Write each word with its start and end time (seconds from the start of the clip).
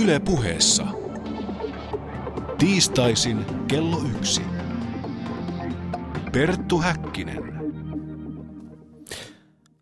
Yle 0.00 0.20
puheessa. 0.20 0.86
Tiistaisin 2.58 3.46
kello 3.68 3.96
yksi. 4.16 4.42
Perttu 6.32 6.78
Häkkinen. 6.78 7.52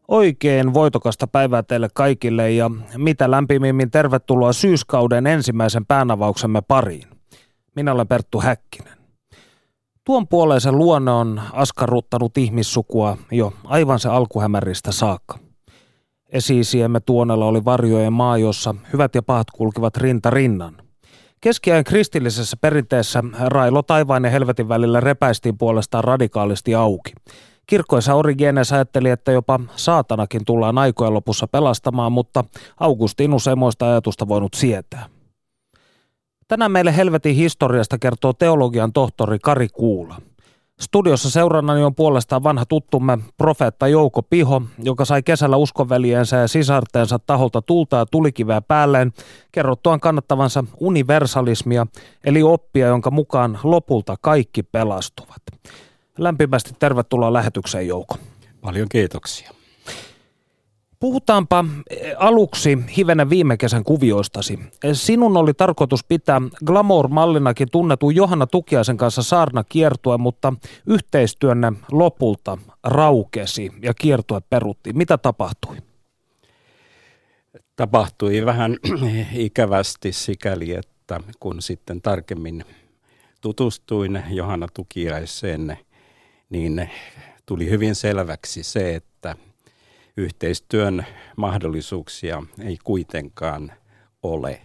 Oikein 0.09 0.75
voitokasta 0.75 1.27
päivää 1.27 1.63
teille 1.63 1.89
kaikille 1.95 2.51
ja 2.51 2.71
mitä 2.97 3.31
lämpimimmin 3.31 3.91
tervetuloa 3.91 4.53
syyskauden 4.53 5.27
ensimmäisen 5.27 5.87
päänavauksemme 5.87 6.61
pariin. 6.61 7.09
Minä 7.77 7.93
olen 7.93 8.09
Perttu 8.09 8.41
Häkkinen. 8.41 8.99
Tuon 10.05 10.29
puoleisen 10.29 10.79
luonne 10.79 11.11
on 11.11 11.41
askarruttanut 11.53 12.39
ihmissukua 12.39 13.17
jo 13.31 13.53
aivan 13.65 13.99
se 13.99 14.09
alkuhämäristä 14.09 14.93
saakka. 14.93 15.50
Esiisiemme 16.33 17.01
tuonella 17.01 17.47
oli 17.47 17.65
varjojen 17.65 18.13
maa, 18.13 18.39
jossa 18.39 18.75
hyvät 18.93 19.15
ja 19.15 19.23
pahat 19.23 19.51
kulkivat 19.51 19.97
rinta 19.97 20.31
rinnan. 20.31 20.77
Keskiajan 21.41 21.85
kristillisessä 21.85 22.57
perinteessä 22.61 23.25
railo 23.47 23.83
taivaan 23.83 24.25
ja 24.25 24.31
helvetin 24.31 24.69
välillä 24.69 25.01
repäistiin 25.01 25.59
puolestaan 25.59 26.05
radikaalisti 26.05 26.75
auki. 26.75 27.13
Kirkkoissa 27.67 28.15
Origenes 28.15 28.73
ajatteli, 28.73 29.11
että 29.11 29.33
jopa 29.33 29.61
saatanakin 29.77 30.45
tullaan 30.45 30.79
aikojen 30.79 31.15
lopussa 31.15 31.47
pelastamaan, 31.47 32.13
mutta 32.13 32.45
Augustinus 32.81 33.47
ei 33.47 33.57
muista 33.57 33.91
ajatusta 33.91 34.29
voinut 34.29 34.55
sietää. 34.55 35.07
Tänään 36.49 36.73
meille 36.73 36.97
helvetin 36.97 37.35
historiasta 37.35 37.99
kertoo 37.99 38.33
teologian 38.33 38.93
tohtori 38.93 39.39
Kari 39.39 39.69
Kuula. 39.69 40.17
Studiossa 40.81 41.31
seurannani 41.31 41.83
on 41.83 41.95
puolestaan 41.95 42.43
vanha 42.43 42.67
tuttumme 42.67 43.19
profeetta 43.37 43.89
Jouko 43.89 44.23
Piho, 44.23 44.63
joka 44.83 45.05
sai 45.05 45.23
kesällä 45.23 45.57
uskonveljensä 45.57 46.37
ja 46.37 46.49
sisarteensa 46.49 47.19
taholta 47.19 47.63
tulta 47.63 47.97
ja 47.97 48.07
tulikiveä 48.07 48.61
päälleen 48.61 49.13
kerrottuaan 49.53 50.01
kannattavansa 50.01 50.65
universalismia, 50.81 51.87
eli 52.25 52.43
oppia, 52.43 52.87
jonka 52.87 53.11
mukaan 53.11 53.59
lopulta 53.63 54.17
kaikki 54.21 54.63
pelastuvat. 54.63 55.43
Lämpimästi 56.19 56.71
tervetuloa 56.79 57.33
lähetykseen 57.33 57.87
Jouko. 57.89 58.17
Paljon 58.61 58.89
kiitoksia. 58.89 59.51
Puhutaanpa 61.01 61.65
eh, 61.91 62.15
aluksi 62.19 62.79
hivenen 62.97 63.31
viime 63.31 63.57
kesän 63.57 63.85
kuvioistasi. 63.85 64.59
Eh, 64.85 64.91
sinun 64.93 65.37
oli 65.37 65.55
tarkoitus 65.55 66.05
pitää 66.05 66.41
Glamour-mallinakin 66.67 67.69
tunnetun 67.73 68.15
Johanna 68.15 68.47
Tukiaisen 68.47 68.97
kanssa 68.97 69.23
saarna 69.23 69.65
kiertue, 69.65 70.19
mutta 70.19 70.55
yhteistyönne 70.87 71.73
lopulta 71.93 72.59
raukesi 72.85 73.71
ja 73.83 73.95
kiertue 73.95 74.41
peruttiin. 74.41 74.99
Mitä 74.99 75.19
tapahtui? 75.19 75.77
Tapahtui 77.77 78.47
vähän 78.47 78.77
ikävästi 79.35 80.13
sikäli, 80.13 80.73
että 80.73 81.21
kun 81.41 81.63
sitten 81.63 82.01
tarkemmin 82.01 82.65
tutustuin 83.41 84.23
Johanna 84.31 84.67
Tukiaiseen, 84.75 85.79
niin 86.51 86.91
tuli 87.47 87.71
hyvin 87.71 87.95
selväksi 87.95 88.63
se, 88.63 88.95
että– 88.95 89.37
yhteistyön 90.17 91.07
mahdollisuuksia 91.37 92.43
ei 92.65 92.79
kuitenkaan 92.85 93.73
ole. 94.23 94.61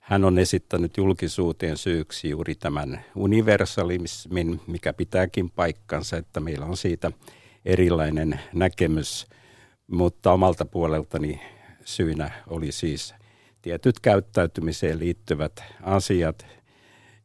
Hän 0.00 0.24
on 0.24 0.38
esittänyt 0.38 0.96
julkisuuteen 0.96 1.76
syyksi 1.76 2.30
juuri 2.30 2.54
tämän 2.54 3.04
universalismin, 3.14 4.60
mikä 4.66 4.92
pitääkin 4.92 5.50
paikkansa, 5.50 6.16
että 6.16 6.40
meillä 6.40 6.66
on 6.66 6.76
siitä 6.76 7.12
erilainen 7.64 8.40
näkemys, 8.54 9.26
mutta 9.86 10.32
omalta 10.32 10.64
puoleltani 10.64 11.40
syynä 11.84 12.30
oli 12.46 12.72
siis 12.72 13.14
tietyt 13.62 14.00
käyttäytymiseen 14.00 14.98
liittyvät 14.98 15.64
asiat, 15.82 16.46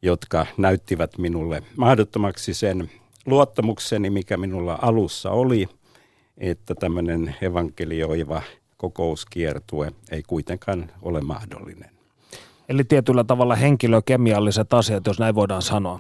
jotka 0.02 0.46
näyttivät 0.58 1.18
minulle 1.18 1.64
mahdottomaksi 1.78 2.54
sen 2.54 2.92
luottamukseni, 3.26 4.10
mikä 4.10 4.38
minulla 4.38 4.80
alussa 4.82 5.32
oli– 5.32 5.68
että 6.38 6.76
tämmöinen 6.76 7.36
evankelioiva 7.42 8.42
kokouskiertue 8.78 9.92
ei 10.12 10.24
kuitenkaan 10.24 10.92
ole 11.02 11.22
mahdollinen. 11.22 11.90
Eli 12.70 12.84
tietyllä 12.84 13.24
tavalla 13.24 13.56
henkilökemialliset 13.56 14.74
asiat, 14.74 15.08
jos 15.08 15.20
näin 15.20 15.36
voidaan 15.36 15.62
sanoa. 15.62 16.00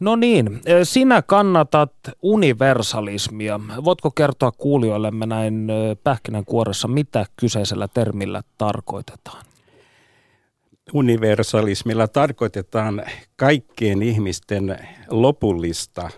No 0.00 0.16
niin, 0.16 0.60
sinä 0.82 1.22
kannatat 1.22 1.92
universalismia. 2.22 3.60
Voitko 3.84 4.10
kertoa 4.10 4.52
kuulijoillemme 4.52 5.26
näin 5.26 5.68
pähkinänkuoressa, 6.04 6.88
mitä 6.88 7.26
kyseisellä 7.36 7.88
termillä 7.88 8.42
tarkoitetaan? 8.58 9.44
Universalismilla 10.92 12.08
tarkoitetaan 12.08 13.02
kaikkien 13.36 14.02
ihmisten 14.02 14.78
lopullista 15.10 16.10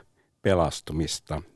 pelastumista– 0.43 1.43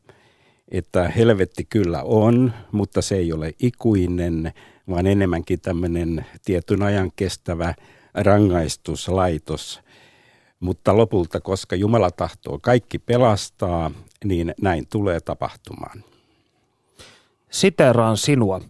että 0.70 1.08
helvetti 1.08 1.64
kyllä 1.64 2.02
on, 2.02 2.52
mutta 2.72 3.02
se 3.02 3.16
ei 3.16 3.32
ole 3.32 3.54
ikuinen, 3.58 4.52
vaan 4.88 5.06
enemmänkin 5.06 5.60
tämmöinen 5.60 6.26
tietyn 6.44 6.82
ajan 6.82 7.10
kestävä 7.16 7.74
rangaistuslaitos. 8.14 9.80
Mutta 10.60 10.96
lopulta, 10.96 11.40
koska 11.40 11.76
Jumala 11.76 12.10
tahtoo 12.10 12.58
kaikki 12.62 12.98
pelastaa, 12.98 13.90
niin 14.24 14.54
näin 14.62 14.86
tulee 14.92 15.20
tapahtumaan. 15.20 16.04
Siteraan 17.50 18.16
sinua. 18.16 18.60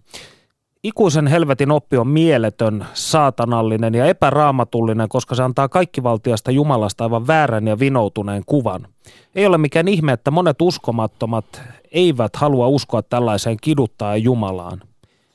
Ikuisen 0.83 1.27
helvetin 1.27 1.71
oppi 1.71 1.97
on 1.97 2.09
mieletön, 2.09 2.87
saatanallinen 2.95 3.95
ja 3.95 4.07
epäraamatullinen, 4.07 5.09
koska 5.09 5.35
se 5.35 5.43
antaa 5.43 5.69
kaikkivaltiasta 5.69 6.51
Jumalasta 6.51 7.05
aivan 7.05 7.27
väärän 7.27 7.67
ja 7.67 7.79
vinoutuneen 7.79 8.43
kuvan. 8.47 8.87
Ei 9.35 9.47
ole 9.47 9.59
mikään 9.59 9.89
ihme, 9.89 10.13
että 10.13 10.31
monet 10.31 10.63
uskomattomat 10.63 11.63
eivät 11.93 12.37
halua 12.37 12.69
uskoa 12.69 13.03
tällaiseen 13.03 13.57
kiduttaa 13.63 14.17
Jumalaan. 14.17 14.83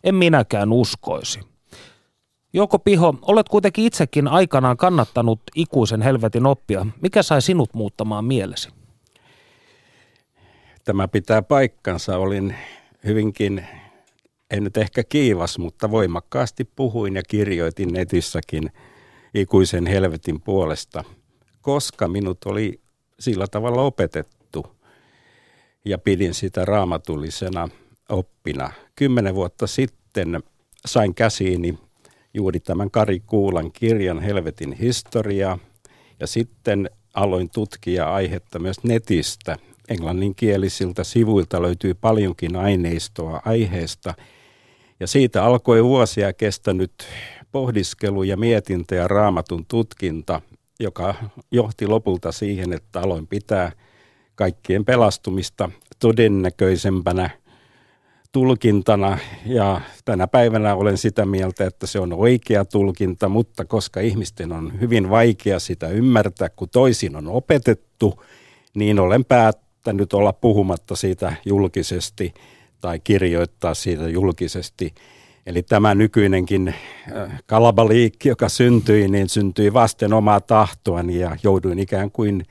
En 0.03 0.16
minäkään 0.16 0.73
uskoisi. 0.73 1.39
Joko 2.53 2.79
Piho, 2.79 3.16
olet 3.21 3.49
kuitenkin 3.49 3.85
itsekin 3.85 4.27
aikanaan 4.27 4.77
kannattanut 4.77 5.41
ikuisen 5.55 6.01
helvetin 6.01 6.45
oppia. 6.45 6.85
Mikä 7.01 7.23
sai 7.23 7.41
sinut 7.41 7.73
muuttamaan 7.73 8.25
mielesi? 8.25 8.69
Tämä 10.83 11.07
pitää 11.07 11.41
paikkansa. 11.41 12.17
Olin 12.17 12.55
hyvinkin 13.05 13.66
en 14.51 14.63
nyt 14.63 14.77
ehkä 14.77 15.03
kiivas, 15.03 15.59
mutta 15.59 15.91
voimakkaasti 15.91 16.69
puhuin 16.75 17.16
ja 17.16 17.23
kirjoitin 17.27 17.93
netissäkin 17.93 18.72
ikuisen 19.33 19.85
helvetin 19.85 20.41
puolesta, 20.41 21.03
koska 21.61 22.07
minut 22.07 22.37
oli 22.45 22.81
sillä 23.19 23.47
tavalla 23.47 23.81
opetettu 23.81 24.44
ja 25.85 25.97
pidin 25.97 26.34
sitä 26.34 26.66
raamatullisena 26.66 27.69
oppina. 28.09 28.72
Kymmenen 28.96 29.35
vuotta 29.35 29.68
sitten 29.68 30.44
sain 30.85 31.16
käsiini 31.16 31.79
juuri 32.34 32.59
tämän 32.59 32.91
Kari 32.91 33.19
Kuulan 33.19 33.72
kirjan 33.72 34.19
Helvetin 34.19 34.73
historia 34.73 35.57
ja 36.19 36.28
sitten 36.28 36.90
aloin 37.13 37.50
tutkia 37.50 38.13
aihetta 38.13 38.59
myös 38.59 38.84
netistä. 38.84 39.57
Englanninkielisiltä 39.90 41.03
sivuilta 41.03 41.62
löytyy 41.62 41.94
paljonkin 41.94 42.56
aineistoa 42.56 43.41
aiheesta– 43.46 44.13
ja 45.00 45.07
siitä 45.07 45.44
alkoi 45.44 45.84
vuosia 45.84 46.34
kestänyt 46.34 46.94
pohdiskelu 47.52 48.23
ja 48.23 48.38
mietintä 48.38 48.96
ja 48.96 49.07
raamatun 49.07 49.66
tutkinta, 49.66 50.41
joka 50.79 51.16
johti 51.52 51.88
lopulta 51.88 52.31
siihen, 52.31 52.73
että 52.73 53.02
aloin 53.02 53.28
pitää 53.28 53.72
kaikkien 54.35 54.85
pelastumista 54.85 55.69
todennäköisempänä 56.00 57.29
tulkintana 58.31 59.18
ja 59.46 59.82
tänä 60.05 60.28
päivänä 60.28 60.76
olen 60.76 60.97
sitä 60.97 61.26
mieltä, 61.26 61.66
että 61.66 61.87
se 61.87 61.99
on 61.99 62.14
oikea 62.14 62.66
tulkinta, 62.66 63.29
mutta 63.29 63.66
koska 63.66 63.99
ihmisten 63.99 64.52
on 64.52 64.79
hyvin 64.79 65.09
vaikea 65.09 65.59
sitä 65.59 65.87
ymmärtää, 65.87 66.49
kun 66.49 66.70
toisin 66.70 67.16
on 67.16 67.28
opetettu, 67.28 68.23
niin 68.76 68.99
olen 68.99 69.26
päättänyt 69.26 70.14
olla 70.14 70.34
puhumatta 70.34 70.96
siitä 70.96 71.34
julkisesti– 71.46 72.34
tai 72.85 72.99
kirjoittaa 72.99 73.73
siitä 73.73 74.09
julkisesti. 74.09 74.93
Eli 75.46 75.64
tämä 75.64 75.96
nykyinenkin 75.96 76.67
äh, 76.67 77.43
kalabaliikki, 77.46 78.29
joka 78.29 78.49
syntyi, 78.49 79.08
niin 79.08 79.29
syntyi 79.29 79.73
vasten 79.73 80.14
omaa 80.14 80.41
tahtoani 80.41 81.20
ja 81.20 81.37
jouduin 81.43 81.79
ikään 81.79 82.11
kuin 82.11 82.46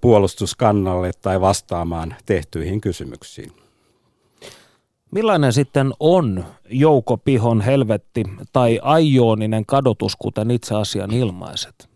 puolustuskannalle 0.00 1.10
tai 1.22 1.40
vastaamaan 1.40 2.14
tehtyihin 2.26 2.80
kysymyksiin. 2.80 3.52
Millainen 5.10 5.52
sitten 5.52 5.92
on 6.00 6.44
Jouko 6.70 7.16
Pihon 7.16 7.60
helvetti 7.60 8.22
tai 8.52 8.80
aiooninen 8.82 9.66
kadotus, 9.66 10.16
kuten 10.16 10.50
itse 10.50 10.74
asian 10.74 11.10
ilmaiset? 11.10 11.88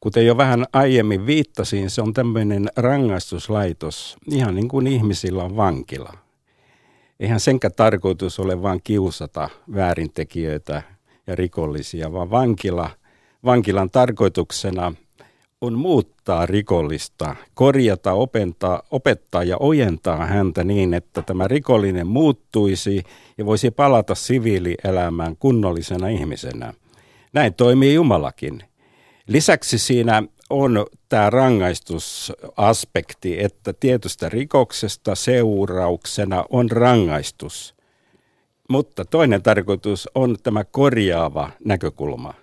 Kuten 0.00 0.26
jo 0.26 0.36
vähän 0.36 0.64
aiemmin 0.72 1.26
viittasin, 1.26 1.90
se 1.90 2.02
on 2.02 2.12
tämmöinen 2.12 2.68
rangaistuslaitos, 2.76 4.16
ihan 4.30 4.54
niin 4.54 4.68
kuin 4.68 4.86
ihmisillä 4.86 5.44
on 5.44 5.56
vankila 5.56 6.24
eihän 7.20 7.40
senkä 7.40 7.70
tarkoitus 7.70 8.38
ole 8.38 8.62
vain 8.62 8.80
kiusata 8.84 9.48
väärintekijöitä 9.74 10.82
ja 11.26 11.36
rikollisia, 11.36 12.12
vaan 12.12 12.30
vankila, 12.30 12.90
vankilan 13.44 13.90
tarkoituksena 13.90 14.92
on 15.64 15.78
muuttaa 15.78 16.46
rikollista, 16.46 17.36
korjata, 17.54 18.12
opentaa, 18.12 18.82
opettaa 18.90 19.44
ja 19.44 19.56
ojentaa 19.60 20.26
häntä 20.26 20.64
niin, 20.64 20.94
että 20.94 21.22
tämä 21.22 21.48
rikollinen 21.48 22.06
muuttuisi 22.06 23.02
ja 23.38 23.46
voisi 23.46 23.70
palata 23.70 24.14
siviilielämään 24.14 25.36
kunnollisena 25.36 26.08
ihmisenä. 26.08 26.74
Näin 27.32 27.54
toimii 27.54 27.94
Jumalakin. 27.94 28.62
Lisäksi 29.26 29.78
siinä 29.78 30.22
on 30.50 30.86
tämä 31.08 31.30
rangaistusaspekti, 31.30 33.42
että 33.42 33.72
tietystä 33.72 34.28
rikoksesta 34.28 35.14
seurauksena 35.14 36.44
on 36.50 36.70
rangaistus. 36.70 37.74
Mutta 38.70 39.04
toinen 39.04 39.42
tarkoitus 39.42 40.08
on 40.14 40.36
tämä 40.42 40.64
korjaava 40.64 41.50
näkökulma. 41.64 42.34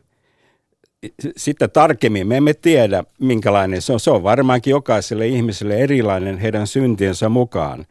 Sitten 1.38 1.72
tarkemmin 1.72 2.28
me 2.28 2.38
emme 2.38 2.54
tiedä, 2.54 3.04
minkälainen 3.20 3.82
se 3.82 3.94
on. 3.94 4.00
Se 4.00 4.12
on 4.12 4.24
varmaankin 4.24 4.72
jokaiselle 4.72 5.28
ihmiselle 5.28 5.78
erilainen 5.78 6.38
heidän 6.38 6.68
syntiensä 6.68 7.30
mukaan. 7.30 7.86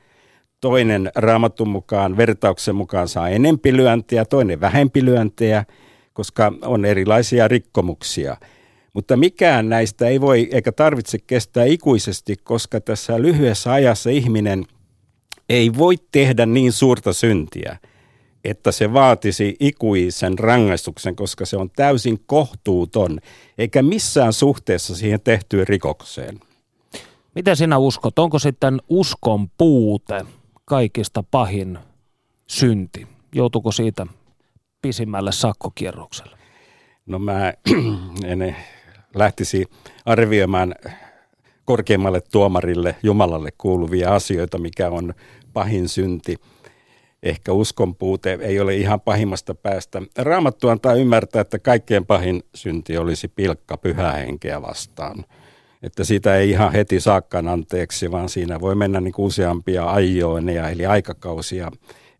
Toinen 0.60 1.10
raamatun 1.14 1.68
mukaan, 1.68 2.16
vertauksen 2.16 2.74
mukaan 2.76 3.08
saa 3.08 3.28
enempi 3.28 3.76
lyöntiä, 3.76 4.24
toinen 4.24 4.60
vähempi 4.60 5.04
lyöntejä, 5.04 5.64
koska 6.12 6.52
on 6.62 6.84
erilaisia 6.84 7.48
rikkomuksia– 7.48 8.36
mutta 8.92 9.16
mikään 9.16 9.68
näistä 9.68 10.06
ei 10.06 10.20
voi 10.20 10.48
eikä 10.52 10.72
tarvitse 10.72 11.18
kestää 11.18 11.64
ikuisesti, 11.64 12.36
koska 12.36 12.80
tässä 12.80 13.22
lyhyessä 13.22 13.72
ajassa 13.72 14.10
ihminen 14.10 14.64
ei 15.48 15.76
voi 15.78 15.94
tehdä 16.12 16.46
niin 16.46 16.72
suurta 16.72 17.12
syntiä, 17.12 17.76
että 18.44 18.72
se 18.72 18.92
vaatisi 18.92 19.56
ikuisen 19.60 20.38
rangaistuksen, 20.38 21.16
koska 21.16 21.46
se 21.46 21.56
on 21.56 21.70
täysin 21.76 22.20
kohtuuton, 22.26 23.18
eikä 23.58 23.82
missään 23.82 24.32
suhteessa 24.32 24.96
siihen 24.96 25.20
tehtyyn 25.20 25.68
rikokseen. 25.68 26.40
Miten 27.34 27.56
sinä 27.56 27.78
uskot, 27.78 28.18
onko 28.18 28.38
sitten 28.38 28.80
uskon 28.88 29.48
puute 29.58 30.24
kaikista 30.64 31.24
pahin 31.30 31.78
synti? 32.46 33.06
Joutuuko 33.34 33.72
siitä 33.72 34.06
pisimmälle 34.82 35.32
sakkokierrokselle? 35.32 36.36
No 37.06 37.18
mä 37.18 37.52
en 38.24 38.56
lähtisi 39.14 39.66
arvioimaan 40.06 40.74
korkeimmalle 41.64 42.20
tuomarille, 42.20 42.96
Jumalalle 43.02 43.50
kuuluvia 43.58 44.14
asioita, 44.14 44.58
mikä 44.58 44.90
on 44.90 45.14
pahin 45.52 45.88
synti. 45.88 46.36
Ehkä 47.22 47.52
uskon 47.52 47.94
puute 47.94 48.38
ei 48.40 48.60
ole 48.60 48.76
ihan 48.76 49.00
pahimmasta 49.00 49.54
päästä. 49.54 50.02
Raamattu 50.18 50.68
antaa 50.68 50.94
ymmärtää, 50.94 51.40
että 51.40 51.58
kaikkein 51.58 52.06
pahin 52.06 52.42
synti 52.54 52.98
olisi 52.98 53.28
pilkka 53.28 53.76
pyhää 53.76 54.12
henkeä 54.12 54.62
vastaan. 54.62 55.24
Että 55.82 56.04
sitä 56.04 56.36
ei 56.36 56.50
ihan 56.50 56.72
heti 56.72 57.00
saakkaan 57.00 57.48
anteeksi, 57.48 58.10
vaan 58.10 58.28
siinä 58.28 58.60
voi 58.60 58.74
mennä 58.74 59.00
niin 59.00 59.14
useampia 59.18 59.90
ajoineja, 59.90 60.68
eli 60.68 60.86
aikakausia, 60.86 61.70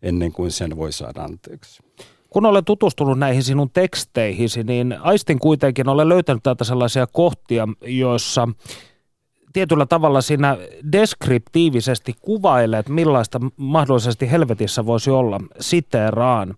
ennen 0.01 0.31
kuin 0.31 0.51
sen 0.51 0.77
voi 0.77 0.91
saada 0.91 1.23
anteeksi. 1.23 1.83
Kun 2.29 2.45
olen 2.45 2.65
tutustunut 2.65 3.19
näihin 3.19 3.43
sinun 3.43 3.69
teksteihisi, 3.69 4.63
niin 4.63 4.95
aistin 5.01 5.39
kuitenkin, 5.39 5.89
olen 5.89 6.09
löytänyt 6.09 6.43
täältä 6.43 6.63
sellaisia 6.63 7.07
kohtia, 7.07 7.67
joissa 7.81 8.47
tietyllä 9.53 9.85
tavalla 9.85 10.21
siinä 10.21 10.57
deskriptiivisesti 10.91 12.15
kuvailet, 12.21 12.89
millaista 12.89 13.39
mahdollisesti 13.57 14.31
helvetissä 14.31 14.85
voisi 14.85 15.09
olla, 15.09 15.39
siteeraan. 15.59 16.55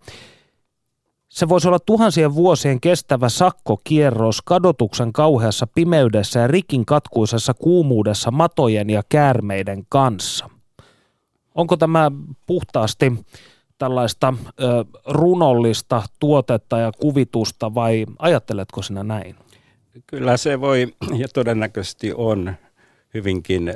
Se 1.30 1.50
voisi 1.50 1.68
olla 1.68 1.80
tuhansien 1.80 2.36
vuosien 2.36 2.82
kestävä 2.82 3.30
sakkokierros 3.30 4.42
kadotuksen 4.42 5.14
kauheassa 5.14 5.68
pimeydessä 5.68 6.40
ja 6.40 6.48
rikin 6.48 6.86
katkuisessa 6.86 7.54
kuumuudessa 7.54 8.32
matojen 8.32 8.90
ja 8.90 9.04
käärmeiden 9.10 9.84
kanssa. 9.90 10.50
Onko 11.56 11.78
tämä 11.78 12.12
puhtaasti 12.48 13.14
tällaista 13.78 14.34
ö, 14.62 14.86
runollista 15.06 16.04
tuotetta 16.20 16.78
ja 16.78 16.92
kuvitusta 16.92 17.76
vai 17.76 18.06
ajatteletko 18.20 18.82
sinä 18.82 19.04
näin? 19.04 19.36
Kyllä 20.08 20.38
se 20.38 20.62
voi 20.62 20.94
ja 21.18 21.28
todennäköisesti 21.28 22.14
on 22.14 22.56
hyvinkin 23.14 23.74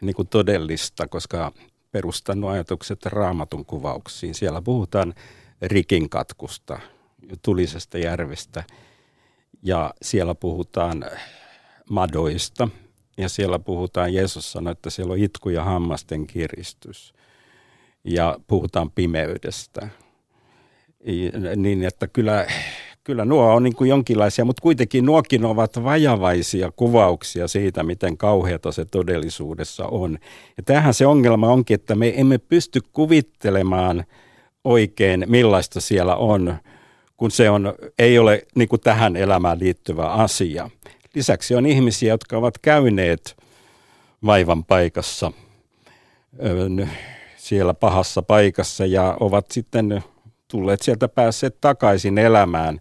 niin 0.00 0.14
kuin 0.14 0.28
todellista, 0.28 1.08
koska 1.08 1.52
perustannut 1.92 2.50
ajatukset 2.50 3.06
raamatun 3.06 3.64
kuvauksiin. 3.64 4.34
Siellä 4.34 4.62
puhutaan 4.62 5.14
rikinkatkusta, 5.62 6.80
tulisesta 7.42 7.98
järvestä 7.98 8.64
ja 9.62 9.94
siellä 10.02 10.34
puhutaan 10.34 11.04
madoista 11.90 12.68
ja 13.16 13.28
siellä 13.28 13.58
puhutaan, 13.58 14.14
Jeesus 14.14 14.52
sanoi, 14.52 14.72
että 14.72 14.90
siellä 14.90 15.12
on 15.12 15.18
itku 15.18 15.48
ja 15.48 15.64
hammasten 15.64 16.26
kiristys 16.26 17.14
ja 18.04 18.38
puhutaan 18.46 18.90
pimeydestä. 18.90 19.88
Niin, 21.56 21.84
että 21.84 22.06
kyllä, 22.06 22.46
kyllä 23.08 23.24
nuo 23.24 23.54
on 23.54 23.62
niin 23.62 23.76
kuin 23.76 23.90
jonkinlaisia, 23.90 24.44
mutta 24.44 24.62
kuitenkin 24.62 25.06
nuokin 25.06 25.44
ovat 25.44 25.84
vajavaisia 25.84 26.72
kuvauksia 26.76 27.48
siitä, 27.48 27.82
miten 27.82 28.16
kauheata 28.16 28.72
se 28.72 28.84
todellisuudessa 28.84 29.86
on. 29.86 30.18
Ja 30.56 30.62
tähän 30.62 30.94
se 30.94 31.06
ongelma 31.06 31.48
onkin, 31.48 31.74
että 31.74 31.94
me 31.94 32.12
emme 32.16 32.38
pysty 32.38 32.80
kuvittelemaan 32.92 34.04
oikein, 34.64 35.24
millaista 35.26 35.80
siellä 35.80 36.16
on, 36.16 36.56
kun 37.16 37.30
se 37.30 37.50
on, 37.50 37.74
ei 37.98 38.18
ole 38.18 38.42
niin 38.54 38.68
kuin 38.68 38.80
tähän 38.80 39.16
elämään 39.16 39.58
liittyvä 39.58 40.06
asia. 40.06 40.70
Lisäksi 41.14 41.54
on 41.54 41.66
ihmisiä, 41.66 42.12
jotka 42.12 42.36
ovat 42.36 42.58
käyneet 42.58 43.36
vaivan 44.26 44.64
paikassa 44.64 45.32
siellä 47.36 47.74
pahassa 47.74 48.22
paikassa 48.22 48.86
ja 48.86 49.16
ovat 49.20 49.50
sitten 49.50 50.04
tulleet 50.48 50.82
sieltä 50.82 51.08
päässeet 51.08 51.60
takaisin 51.60 52.18
elämään 52.18 52.80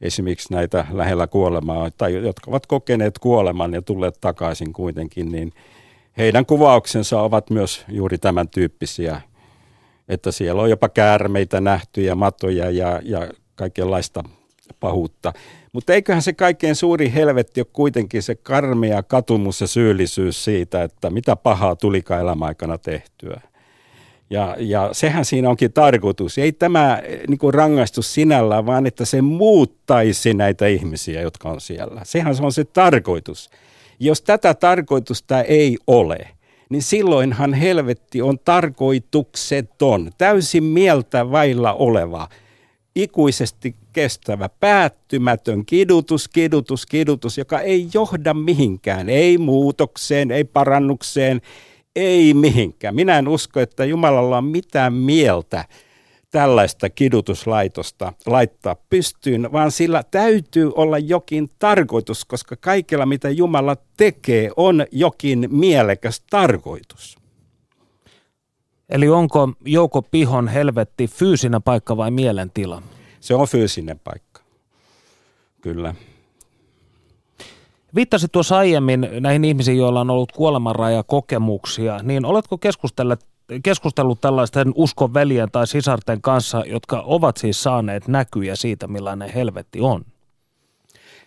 esimerkiksi 0.00 0.52
näitä 0.52 0.86
lähellä 0.92 1.26
kuolemaa 1.26 1.90
tai 1.98 2.14
jotka 2.14 2.50
ovat 2.50 2.66
kokeneet 2.66 3.18
kuoleman 3.18 3.74
ja 3.74 3.82
tulleet 3.82 4.18
takaisin 4.20 4.72
kuitenkin, 4.72 5.32
niin 5.32 5.52
heidän 6.18 6.46
kuvauksensa 6.46 7.20
ovat 7.20 7.50
myös 7.50 7.84
juuri 7.88 8.18
tämän 8.18 8.48
tyyppisiä, 8.48 9.20
että 10.08 10.32
siellä 10.32 10.62
on 10.62 10.70
jopa 10.70 10.88
käärmeitä 10.88 11.60
nähty 11.60 12.02
ja 12.02 12.14
matoja 12.14 12.70
ja, 12.70 13.00
ja 13.04 13.28
kaikenlaista 13.54 14.22
pahuutta. 14.80 15.32
Mutta 15.72 15.94
eiköhän 15.94 16.22
se 16.22 16.32
kaikkein 16.32 16.76
suuri 16.76 17.12
helvetti 17.14 17.60
ole 17.60 17.66
kuitenkin 17.72 18.22
se 18.22 18.34
karmea 18.34 19.02
katumus 19.02 19.60
ja 19.60 19.66
syyllisyys 19.66 20.44
siitä, 20.44 20.82
että 20.82 21.10
mitä 21.10 21.36
pahaa 21.36 21.76
tulikaan 21.76 22.20
elämäaikana 22.20 22.78
tehtyä. 22.78 23.40
Ja, 24.30 24.56
ja 24.58 24.88
sehän 24.92 25.24
siinä 25.24 25.50
onkin 25.50 25.72
tarkoitus. 25.72 26.38
Ei 26.38 26.52
tämä 26.52 27.02
niin 27.28 27.38
kuin 27.38 27.54
rangaistus 27.54 28.14
sinällään, 28.14 28.66
vaan 28.66 28.86
että 28.86 29.04
se 29.04 29.22
muuttaisi 29.22 30.34
näitä 30.34 30.66
ihmisiä, 30.66 31.20
jotka 31.20 31.48
on 31.48 31.60
siellä. 31.60 32.00
Sehän 32.04 32.36
se 32.36 32.42
on 32.42 32.52
se 32.52 32.64
tarkoitus. 32.64 33.50
Jos 34.00 34.22
tätä 34.22 34.54
tarkoitusta 34.54 35.42
ei 35.42 35.78
ole, 35.86 36.18
niin 36.68 36.82
silloinhan 36.82 37.54
helvetti 37.54 38.22
on 38.22 38.38
tarkoitukseton, 38.38 40.10
täysin 40.18 40.64
mieltä 40.64 41.30
vailla 41.30 41.72
oleva, 41.72 42.28
ikuisesti 42.94 43.76
kestävä, 43.92 44.48
päättymätön 44.48 45.66
kidutus, 45.66 46.28
kidutus, 46.28 46.86
kidutus, 46.86 47.38
joka 47.38 47.60
ei 47.60 47.88
johda 47.94 48.34
mihinkään, 48.34 49.08
ei 49.08 49.38
muutokseen, 49.38 50.30
ei 50.30 50.44
parannukseen, 50.44 51.40
ei 51.96 52.34
mihinkään. 52.34 52.94
Minä 52.94 53.18
en 53.18 53.28
usko, 53.28 53.60
että 53.60 53.84
Jumalalla 53.84 54.38
on 54.38 54.44
mitään 54.44 54.92
mieltä 54.92 55.64
tällaista 56.30 56.90
kidutuslaitosta 56.90 58.12
laittaa 58.26 58.76
pystyyn, 58.90 59.52
vaan 59.52 59.70
sillä 59.70 60.02
täytyy 60.10 60.72
olla 60.74 60.98
jokin 60.98 61.50
tarkoitus, 61.58 62.24
koska 62.24 62.56
kaikella 62.56 63.06
mitä 63.06 63.30
Jumala 63.30 63.76
tekee 63.96 64.50
on 64.56 64.86
jokin 64.92 65.48
mielekäs 65.50 66.22
tarkoitus. 66.30 67.16
Eli 68.88 69.08
onko 69.08 69.52
Jouko 69.64 70.02
Pihon 70.02 70.48
helvetti 70.48 71.06
fyysinen 71.08 71.62
paikka 71.62 71.96
vai 71.96 72.10
mielentila? 72.10 72.82
Se 73.20 73.34
on 73.34 73.48
fyysinen 73.48 73.98
paikka, 73.98 74.40
kyllä. 75.60 75.94
Viittasit 77.96 78.32
tuossa 78.32 78.56
aiemmin 78.58 79.08
näihin 79.20 79.44
ihmisiin, 79.44 79.78
joilla 79.78 80.00
on 80.00 80.10
ollut 80.10 80.32
kuolemanraja-kokemuksia, 80.32 82.00
niin 82.02 82.24
oletko 82.24 82.58
keskustellut, 82.58 83.20
keskustellut 83.62 84.20
tällaisten 84.20 84.72
uskon 84.74 85.10
tai 85.52 85.66
sisarten 85.66 86.20
kanssa, 86.20 86.64
jotka 86.66 87.02
ovat 87.06 87.36
siis 87.36 87.62
saaneet 87.62 88.08
näkyjä 88.08 88.56
siitä, 88.56 88.86
millainen 88.86 89.30
helvetti 89.30 89.80
on? 89.80 90.04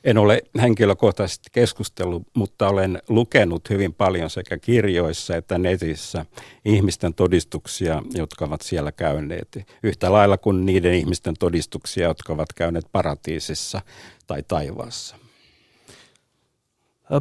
En 0.03 0.17
ole 0.17 0.41
henkilökohtaisesti 0.61 1.49
keskustellut, 1.51 2.23
mutta 2.33 2.69
olen 2.69 3.01
lukenut 3.09 3.69
hyvin 3.69 3.93
paljon 3.93 4.29
sekä 4.29 4.57
kirjoissa 4.57 5.35
että 5.35 5.57
netissä 5.57 6.25
ihmisten 6.65 7.13
todistuksia, 7.13 8.03
jotka 8.13 8.45
ovat 8.45 8.61
siellä 8.61 8.91
käyneet. 8.91 9.59
Yhtä 9.83 10.11
lailla 10.11 10.37
kuin 10.37 10.65
niiden 10.65 10.93
ihmisten 10.93 11.33
todistuksia, 11.39 12.07
jotka 12.07 12.33
ovat 12.33 12.53
käyneet 12.53 12.85
paratiisissa 12.91 13.81
tai 14.27 14.43
taivaassa. 14.47 15.28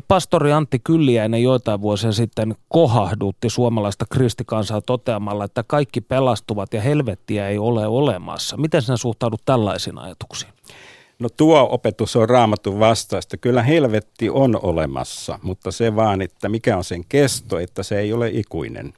Pastori 0.09 0.53
Antti 0.53 0.79
Kylliäinen 0.79 1.43
joitain 1.43 1.81
vuosia 1.81 2.13
sitten 2.13 2.55
kohahdutti 2.69 3.51
suomalaista 3.51 4.05
kristikansaa 4.13 4.81
toteamalla, 4.81 5.45
että 5.45 5.65
kaikki 5.67 6.01
pelastuvat 6.01 6.75
ja 6.75 6.81
helvettiä 6.81 7.49
ei 7.49 7.59
ole 7.59 7.87
olemassa. 7.87 8.57
Miten 8.57 8.83
sinä 8.83 8.97
suhtaudut 8.97 9.43
tällaisiin 9.45 9.99
ajatuksiin? 9.99 10.53
No 11.19 11.29
tuo 11.29 11.69
opetus 11.71 12.17
on 12.17 12.29
raamatun 12.29 12.81
vastaista. 12.81 13.37
Kyllä 13.37 13.63
helvetti 13.63 14.31
on 14.31 14.59
olemassa, 14.63 15.39
mutta 15.43 15.71
se 15.71 15.97
vaan, 15.97 16.23
että 16.23 16.49
mikä 16.49 16.77
on 16.77 16.85
sen 16.85 17.05
kesto, 17.09 17.59
että 17.59 17.83
se 17.83 17.99
ei 17.99 18.13
ole 18.13 18.29
ikuinen. 18.29 18.93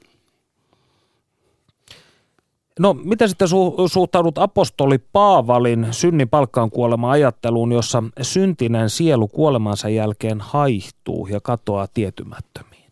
No, 2.79 2.93
miten 2.93 3.29
sitten 3.29 3.47
su- 3.47 3.87
suhtaudut 3.87 4.37
apostoli 4.37 4.97
Paavalin 4.97 5.87
synnin 5.91 6.29
palkkaan 6.29 6.69
kuolema 6.69 7.11
ajatteluun, 7.11 7.71
jossa 7.71 8.03
syntinen 8.21 8.89
sielu 8.89 9.27
kuolemansa 9.27 9.89
jälkeen 9.89 10.41
haihtuu 10.41 11.27
ja 11.27 11.39
katoaa 11.41 11.87
tietymättömiin? 11.93 12.91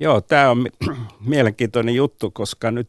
Joo, 0.00 0.20
tämä 0.20 0.50
on 0.50 0.66
mielenkiintoinen 1.26 1.94
juttu, 1.94 2.30
koska 2.30 2.70
nyt 2.70 2.88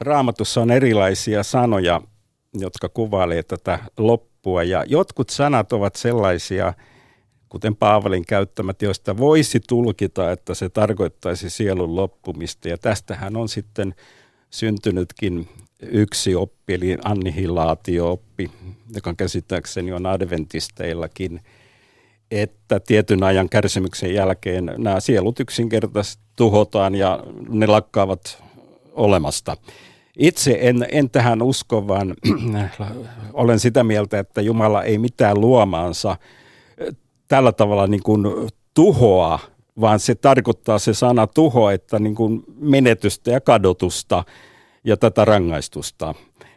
raamatussa 0.00 0.60
on 0.60 0.70
erilaisia 0.70 1.42
sanoja, 1.42 2.00
jotka 2.54 2.88
kuvailevat 2.88 3.48
tätä 3.48 3.78
loppua. 3.98 4.62
Ja 4.62 4.84
jotkut 4.86 5.30
sanat 5.30 5.72
ovat 5.72 5.96
sellaisia, 5.96 6.72
kuten 7.48 7.76
Paavalin 7.76 8.26
käyttämät, 8.26 8.82
joista 8.82 9.16
voisi 9.16 9.60
tulkita, 9.68 10.32
että 10.32 10.54
se 10.54 10.68
tarkoittaisi 10.68 11.50
sielun 11.50 11.96
loppumista. 11.96 12.68
Ja 12.68 12.78
tästähän 12.78 13.36
on 13.36 13.48
sitten 13.48 13.94
syntynytkin 14.50 15.48
yksi 15.82 16.34
oppi, 16.34 16.74
eli 16.74 16.98
annihilaatio-oppi, 17.04 18.50
joka 18.94 19.14
käsittääkseni 19.14 19.92
on 19.92 20.06
adventisteillakin, 20.06 21.40
että 22.30 22.80
tietyn 22.80 23.22
ajan 23.22 23.48
kärsimyksen 23.48 24.14
jälkeen 24.14 24.74
nämä 24.78 25.00
sielut 25.00 25.40
yksinkertaisesti 25.40 26.22
tuhotaan 26.36 26.94
ja 26.94 27.24
ne 27.48 27.66
lakkaavat 27.66 28.42
olemasta. 28.92 29.56
Itse 30.18 30.58
en, 30.60 30.86
en 30.92 31.10
tähän 31.10 31.42
usko, 31.42 31.88
vaan 31.88 32.14
olen 33.32 33.60
sitä 33.60 33.84
mieltä, 33.84 34.18
että 34.18 34.40
Jumala 34.40 34.82
ei 34.82 34.98
mitään 34.98 35.40
luomaansa 35.40 36.16
tällä 37.28 37.52
tavalla 37.52 37.86
niin 37.86 38.02
kuin 38.02 38.22
tuhoa 38.74 39.38
vaan 39.80 40.00
se 40.00 40.14
tarkoittaa 40.14 40.78
se 40.78 40.94
sana 40.94 41.26
tuho, 41.26 41.70
että 41.70 41.98
niin 41.98 42.14
kuin 42.14 42.44
menetystä 42.60 43.30
ja 43.30 43.40
kadotusta 43.40 44.24
ja 44.84 44.96
tätä 44.96 45.24
rangaistusta, 45.24 46.14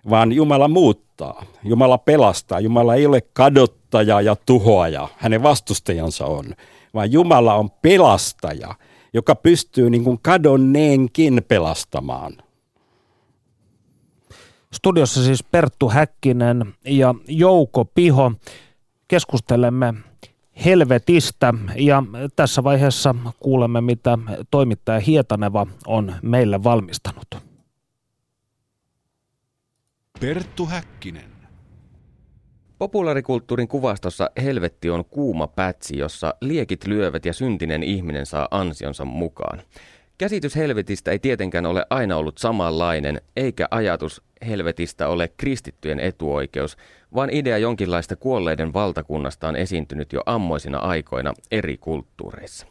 vaan 0.10 0.32
Jumala 0.32 0.68
muuttaa, 0.68 1.46
Jumala 1.64 1.98
pelastaa. 1.98 2.60
Jumala 2.60 2.96
ei 2.96 3.06
ole 3.06 3.22
kadottaja 3.34 4.22
ja 4.22 4.36
tuhoaja, 4.36 5.08
hänen 5.18 5.44
vastustajansa 5.44 6.26
on, 6.26 6.46
vaan 6.94 7.12
Jumala 7.12 7.54
on 7.54 7.72
pelastaja, 7.72 8.76
joka 9.14 9.36
pystyy 9.36 9.90
niin 9.90 10.04
kuin 10.04 10.20
kadonneenkin 10.22 11.42
pelastamaan. 11.48 12.34
Studiossa 14.74 15.24
siis 15.24 15.44
Perttu 15.44 15.90
Häkkinen 15.90 16.74
ja 16.86 17.16
Jouko 17.28 17.86
Piho. 17.86 18.32
Keskustelemme 19.08 19.94
helvetistä 20.66 21.54
ja 21.76 22.04
tässä 22.36 22.64
vaiheessa 22.64 23.16
kuulemme, 23.40 23.82
mitä 23.82 24.18
toimittaja 24.52 25.00
Hietaneva 25.00 25.68
on 25.88 26.16
meille 26.22 26.64
valmistanut. 26.64 27.28
Perttu 30.20 30.66
Häkkinen. 30.66 31.32
Populaarikulttuurin 32.78 33.68
kuvastossa 33.68 34.30
helvetti 34.44 34.90
on 34.90 35.06
kuuma 35.06 35.48
pätsi, 35.48 35.98
jossa 35.98 36.34
liekit 36.42 36.88
lyövät 36.88 37.26
ja 37.26 37.34
syntinen 37.34 37.84
ihminen 37.84 38.26
saa 38.26 38.48
ansionsa 38.52 39.06
mukaan. 39.06 39.62
Käsitys 40.18 40.56
helvetistä 40.56 41.12
ei 41.12 41.20
tietenkään 41.20 41.66
ole 41.66 41.86
aina 41.90 42.18
ollut 42.18 42.38
samanlainen, 42.38 43.22
eikä 43.36 43.68
ajatus 43.72 44.22
helvetistä 44.48 45.08
ole 45.08 45.28
kristittyjen 45.38 46.00
etuoikeus, 46.00 46.78
vaan 47.16 47.30
idea 47.30 47.58
jonkinlaista 47.58 48.16
kuolleiden 48.16 48.74
valtakunnasta 48.74 49.48
on 49.48 49.56
esiintynyt 49.56 50.14
jo 50.14 50.22
ammoisina 50.26 50.78
aikoina 50.78 51.34
eri 51.52 51.78
kulttuureissa. 51.78 52.68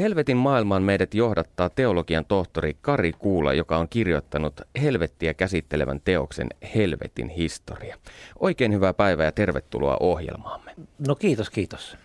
Helvetin 0.00 0.36
maailmaan 0.36 0.82
meidät 0.82 1.14
johdattaa 1.14 1.70
teologian 1.70 2.24
tohtori 2.24 2.76
Kari 2.80 3.12
Kuula, 3.12 3.52
joka 3.52 3.76
on 3.76 3.88
kirjoittanut 3.88 4.60
helvettiä 4.82 5.34
käsittelevän 5.34 6.00
teoksen 6.04 6.48
Helvetin 6.74 7.28
historia. 7.28 7.96
Oikein 8.40 8.72
hyvää 8.72 8.94
päivää 8.94 9.24
ja 9.24 9.32
tervetuloa 9.32 9.96
ohjelmaamme. 10.00 10.74
No 11.06 11.14
kiitos, 11.14 11.50
kiitos. 11.50 11.96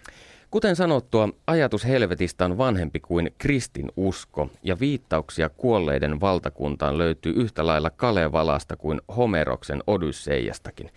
Kuten 0.51 0.75
sanottua, 0.75 1.29
ajatus 1.47 1.85
helvetistä 1.85 2.45
on 2.45 2.57
vanhempi 2.57 2.99
kuin 2.99 3.31
kristin 3.37 3.91
usko, 3.97 4.49
ja 4.63 4.79
viittauksia 4.79 5.49
kuolleiden 5.49 6.19
valtakuntaan 6.21 6.97
löytyy 6.97 7.33
yhtä 7.35 7.67
lailla 7.67 7.89
Kalevalasta 7.89 8.77
kuin 8.77 9.01
Homeroksen 9.17 9.83
Odysseijastakin. 9.87 10.89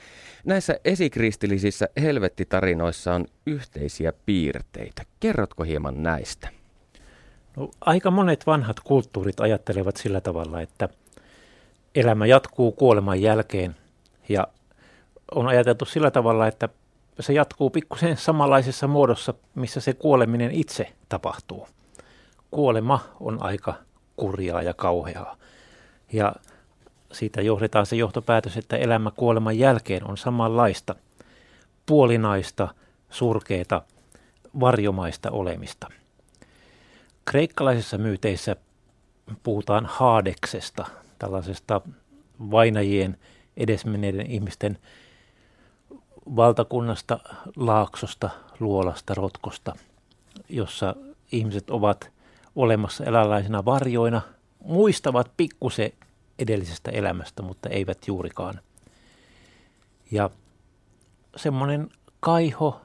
Näissä 0.45 0.81
esikristillisissä 0.85 1.89
helvettitarinoissa 2.01 3.15
on 3.15 3.27
yhteisiä 3.47 4.13
piirteitä. 4.27 5.03
Kerrotko 5.21 5.65
hieman 5.65 6.03
näistä? 6.03 6.49
No, 7.57 7.71
aika 7.81 8.11
monet 8.11 8.47
vanhat 8.47 8.81
kulttuurit 8.81 9.41
ajattelevat 9.41 9.97
sillä 9.97 10.21
tavalla, 10.21 10.61
että 10.61 10.89
elämä 11.95 12.27
jatkuu 12.27 12.73
kuoleman 12.73 13.23
jälkeen 13.23 13.77
ja 14.29 14.47
on 15.35 15.49
ajateltu 15.49 15.85
sillä 15.85 16.11
tavalla, 16.11 16.47
että 16.47 16.69
se 17.21 17.33
jatkuu 17.33 17.71
pikkusen 17.71 18.17
samanlaisessa 18.17 18.87
muodossa, 18.87 19.35
missä 19.55 19.81
se 19.81 19.93
kuoleminen 19.93 20.51
itse 20.51 20.93
tapahtuu. 21.09 21.69
Kuolema 22.51 23.01
on 23.21 23.43
aika 23.43 23.75
kurjaa 24.17 24.63
ja 24.63 24.75
kauheaa. 24.75 25.37
Ja 26.13 26.33
siitä 27.13 27.43
johdetaan 27.43 27.87
se 27.87 27.97
johtopäätös, 27.97 28.57
että 28.57 28.77
elämä 28.77 29.11
kuoleman 29.11 29.59
jälkeen 29.59 30.05
on 30.11 30.17
samanlaista, 30.17 30.95
puolinaista, 31.87 32.69
surkeita, 33.11 33.83
varjomaista 34.61 35.31
olemista. 35.31 35.89
Kreikkalaisissa 37.25 37.99
myyteissä 37.99 38.57
puhutaan 39.43 39.87
haadeksesta, 39.87 40.87
tällaisesta 41.19 41.81
vainajien 42.51 43.17
edesmenneiden 43.57 44.31
ihmisten 44.31 44.79
valtakunnasta, 46.37 47.19
laaksosta, 47.57 48.31
luolasta, 48.61 49.15
rotkosta, 49.15 49.75
jossa 50.49 50.95
ihmiset 51.33 51.71
ovat 51.71 52.11
olemassa 52.57 53.05
eläinlaisina 53.05 53.65
varjoina, 53.65 54.23
muistavat 54.65 55.31
pikkusen 55.37 55.93
edellisestä 56.39 56.91
elämästä, 56.91 57.43
mutta 57.43 57.69
eivät 57.69 57.99
juurikaan. 58.07 58.61
Ja 60.11 60.31
semmoinen 61.37 61.91
kaiho, 62.21 62.81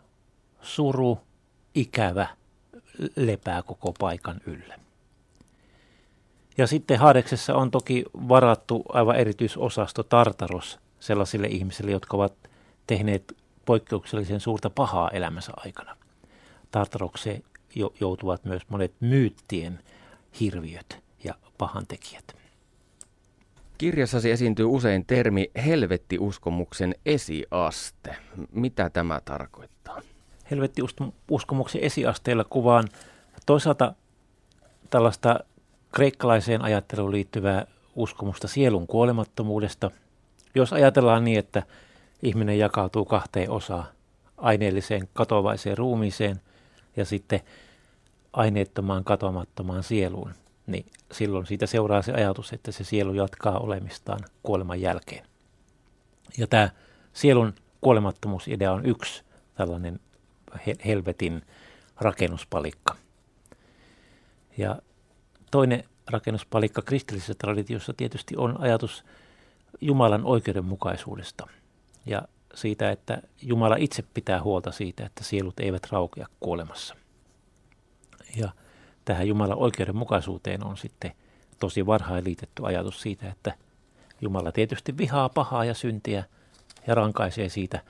suru, 0.62 1.20
ikävä 1.76 2.28
lepää 3.16 3.64
koko 3.64 3.94
paikan 4.00 4.42
yllä. 4.46 4.80
Ja 6.58 6.68
sitten 6.68 7.00
Haadeksessa 7.00 7.56
on 7.56 7.72
toki 7.72 8.06
varattu 8.14 8.84
aivan 8.90 9.16
erityisosasto 9.16 10.04
Tartaros 10.04 10.80
sellaisille 11.00 11.48
ihmisille, 11.48 11.92
jotka 11.92 12.18
ovat 12.18 12.45
tehneet 12.88 13.38
poikkeuksellisen 13.66 14.40
suurta 14.40 14.70
pahaa 14.70 15.10
elämänsä 15.10 15.52
aikana. 15.58 15.98
Tartarokseen 16.72 17.44
joutuvat 18.00 18.46
myös 18.46 18.62
monet 18.70 18.94
myyttien 19.00 19.80
hirviöt 20.40 21.04
ja 21.24 21.36
pahantekijät. 21.58 22.36
Kirjassasi 23.78 24.32
esiintyy 24.32 24.66
usein 24.66 25.06
termi 25.06 25.52
helvettiuskomuksen 25.66 26.96
esiaste. 27.06 28.16
Mitä 28.52 28.90
tämä 28.90 29.22
tarkoittaa? 29.26 30.02
Helvettiuskomuksen 30.52 31.82
esiasteella 31.82 32.44
kuvaan 32.44 32.88
toisaalta 33.46 33.94
tällaista 34.90 35.40
kreikkalaiseen 35.92 36.62
ajatteluun 36.62 37.12
liittyvää 37.12 37.68
uskomusta 37.96 38.48
sielun 38.48 38.88
kuolemattomuudesta. 38.88 39.92
Jos 40.56 40.74
ajatellaan 40.74 41.24
niin, 41.24 41.40
että 41.40 41.64
ihminen 42.24 42.60
jakautuu 42.60 43.06
kahteen 43.06 43.50
osaan, 43.50 43.86
aineelliseen 44.38 45.10
katoavaiseen 45.14 45.78
ruumiiseen 45.78 46.42
ja 46.96 47.06
sitten 47.06 47.40
aineettomaan 48.34 49.04
katoamattomaan 49.04 49.84
sieluun, 49.84 50.32
niin 50.68 50.86
silloin 51.12 51.46
siitä 51.46 51.66
seuraa 51.66 52.02
se 52.02 52.14
ajatus, 52.14 52.54
että 52.54 52.72
se 52.72 52.84
sielu 52.84 53.14
jatkaa 53.14 53.60
olemistaan 53.60 54.20
kuoleman 54.44 54.82
jälkeen. 54.82 55.26
Ja 56.38 56.48
tämä 56.48 56.70
sielun 57.14 57.54
kuolemattomuusidea 57.82 58.72
on 58.72 58.86
yksi 58.86 59.24
tällainen 59.56 60.00
helvetin 60.86 61.42
rakennuspalikka. 62.02 62.96
Ja 64.58 64.82
toinen 65.52 65.84
rakennuspalikka 66.08 66.82
kristillisessä 66.82 67.36
traditiossa 67.36 67.94
tietysti 67.94 68.38
on 68.38 68.62
ajatus 68.62 69.06
Jumalan 69.82 70.26
oikeudenmukaisuudesta 70.26 71.48
ja 72.06 72.22
siitä, 72.54 72.92
että 72.92 73.22
Jumala 73.42 73.76
itse 73.76 74.04
pitää 74.14 74.44
huolta 74.44 74.72
siitä, 74.72 75.06
että 75.06 75.24
sielut 75.24 75.60
eivät 75.60 75.88
raukea 75.92 76.28
kuolemassa. 76.40 76.96
Ja 78.38 78.50
tähän 79.06 79.28
Jumalan 79.28 79.58
oikeudenmukaisuuteen 79.58 80.64
on 80.64 80.78
sitten 80.78 81.12
tosi 81.60 81.86
varhain 81.86 82.24
liitetty 82.24 82.66
ajatus 82.66 83.02
siitä, 83.02 83.30
että 83.30 83.54
Jumala 84.22 84.52
tietysti 84.52 84.98
vihaa 84.98 85.30
pahaa 85.30 85.66
ja 85.66 85.74
syntiä 85.74 86.24
ja 86.88 86.96
rankaisee 86.96 87.50
siitä 87.50 87.82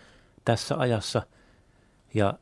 tässä 0.45 0.77
ajassa. 0.77 1.21
Ja 2.13 2.33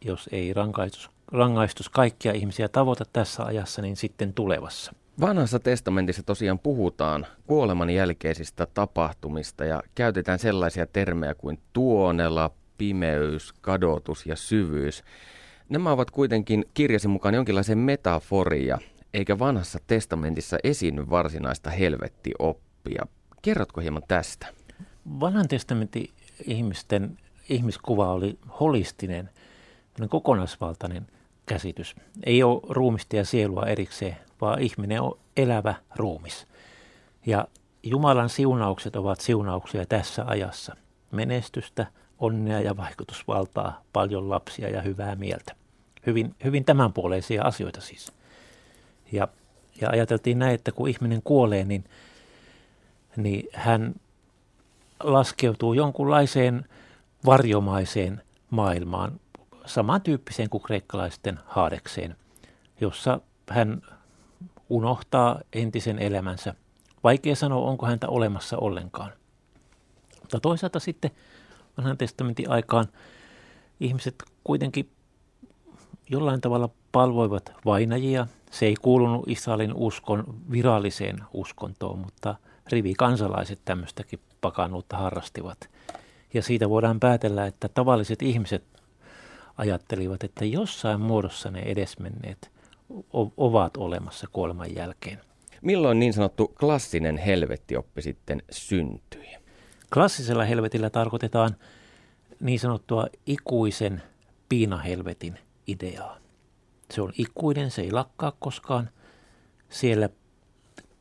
jos 0.00 0.28
ei 0.32 0.52
rangaistus, 0.52 1.10
rangaistus 1.32 1.88
kaikkia 1.88 2.32
ihmisiä 2.32 2.68
tavoita 2.68 3.04
tässä 3.12 3.44
ajassa, 3.44 3.82
niin 3.82 3.96
sitten 3.96 4.32
tulevassa. 4.32 4.92
Vanhassa 5.20 5.58
testamentissa 5.58 6.22
tosiaan 6.22 6.58
puhutaan 6.58 7.26
kuoleman 7.46 7.90
jälkeisistä 7.90 8.66
tapahtumista 8.74 9.64
ja 9.64 9.82
käytetään 9.94 10.38
sellaisia 10.38 10.86
termejä 10.86 11.34
kuin 11.34 11.58
tuonela, 11.72 12.50
pimeys, 12.78 13.52
kadotus 13.52 14.26
ja 14.26 14.36
syvyys. 14.36 15.04
Nämä 15.68 15.92
ovat 15.92 16.10
kuitenkin 16.10 16.64
kirjasi 16.74 17.08
mukaan 17.08 17.34
jonkinlaisen 17.34 17.78
metaforia, 17.78 18.78
eikä 19.14 19.38
vanhassa 19.38 19.78
testamentissa 19.86 20.56
esiinny 20.64 21.10
varsinaista 21.10 21.70
helvettioppia. 21.70 23.06
Kerrotko 23.42 23.80
hieman 23.80 24.02
tästä? 24.08 24.46
Vanhan 25.20 25.48
testamentin 25.48 26.10
ihmisten 26.44 27.18
ihmiskuva 27.48 28.12
oli 28.12 28.38
holistinen, 28.60 29.30
kokonaisvaltainen 30.08 31.06
käsitys. 31.46 31.94
Ei 32.26 32.42
ole 32.42 32.60
ruumista 32.68 33.16
ja 33.16 33.24
sielua 33.24 33.66
erikseen, 33.66 34.16
vaan 34.40 34.62
ihminen 34.62 35.02
on 35.02 35.18
elävä 35.36 35.74
ruumis. 35.96 36.46
Ja 37.26 37.48
Jumalan 37.82 38.28
siunaukset 38.28 38.96
ovat 38.96 39.20
siunauksia 39.20 39.86
tässä 39.86 40.24
ajassa. 40.26 40.76
Menestystä, 41.10 41.86
onnea 42.18 42.60
ja 42.60 42.76
vaikutusvaltaa, 42.76 43.82
paljon 43.92 44.30
lapsia 44.30 44.68
ja 44.68 44.82
hyvää 44.82 45.16
mieltä. 45.16 45.54
Hyvin, 46.06 46.34
hyvin 46.44 46.64
tämänpuoleisia 46.64 47.42
asioita 47.42 47.80
siis. 47.80 48.12
Ja, 49.12 49.28
ja 49.80 49.90
ajateltiin 49.90 50.38
näin, 50.38 50.54
että 50.54 50.72
kun 50.72 50.88
ihminen 50.88 51.22
kuolee, 51.22 51.64
niin, 51.64 51.84
niin 53.16 53.48
hän 53.52 53.94
laskeutuu 55.02 55.74
jonkunlaiseen 55.74 56.64
varjomaiseen 57.26 58.22
maailmaan, 58.50 59.20
samantyyppiseen 59.66 60.50
kuin 60.50 60.62
kreikkalaisten 60.62 61.38
haadekseen, 61.46 62.16
jossa 62.80 63.20
hän 63.50 63.82
unohtaa 64.70 65.40
entisen 65.52 65.98
elämänsä. 65.98 66.54
Vaikea 67.04 67.36
sanoa, 67.36 67.68
onko 67.68 67.86
häntä 67.86 68.08
olemassa 68.08 68.58
ollenkaan. 68.58 69.12
Mutta 70.20 70.40
toisaalta 70.40 70.80
sitten 70.80 71.10
vanhan 71.76 71.98
testamentin 71.98 72.50
aikaan 72.50 72.86
ihmiset 73.80 74.14
kuitenkin 74.44 74.90
jollain 76.10 76.40
tavalla 76.40 76.68
palvoivat 76.92 77.52
vainajia. 77.64 78.26
Se 78.50 78.66
ei 78.66 78.74
kuulunut 78.74 79.24
Israelin 79.28 79.74
uskon 79.74 80.24
viralliseen 80.50 81.16
uskontoon, 81.34 81.98
mutta 81.98 82.34
rivi 82.72 82.94
kansalaiset 82.94 83.60
tämmöistäkin 83.64 84.20
pakanuutta 84.40 84.96
harrastivat. 84.96 85.70
Ja 86.34 86.42
siitä 86.42 86.70
voidaan 86.70 87.00
päätellä, 87.00 87.46
että 87.46 87.68
tavalliset 87.68 88.22
ihmiset 88.22 88.64
ajattelivat, 89.58 90.24
että 90.24 90.44
jossain 90.44 91.00
muodossa 91.00 91.50
ne 91.50 91.60
edesmenneet 91.60 92.50
ovat 93.36 93.76
olemassa 93.76 94.26
kuoleman 94.32 94.74
jälkeen. 94.74 95.20
Milloin 95.62 95.98
niin 95.98 96.12
sanottu 96.12 96.48
klassinen 96.60 97.16
helvettioppi 97.16 98.02
sitten 98.02 98.42
syntyi? 98.50 99.36
Klassisella 99.94 100.44
helvetillä 100.44 100.90
tarkoitetaan 100.90 101.56
niin 102.40 102.60
sanottua 102.60 103.06
ikuisen 103.26 104.02
piinahelvetin 104.48 105.38
ideaa. 105.66 106.16
Se 106.90 107.02
on 107.02 107.12
ikuinen, 107.18 107.70
se 107.70 107.82
ei 107.82 107.92
lakkaa 107.92 108.32
koskaan. 108.38 108.90
Siellä 109.68 110.08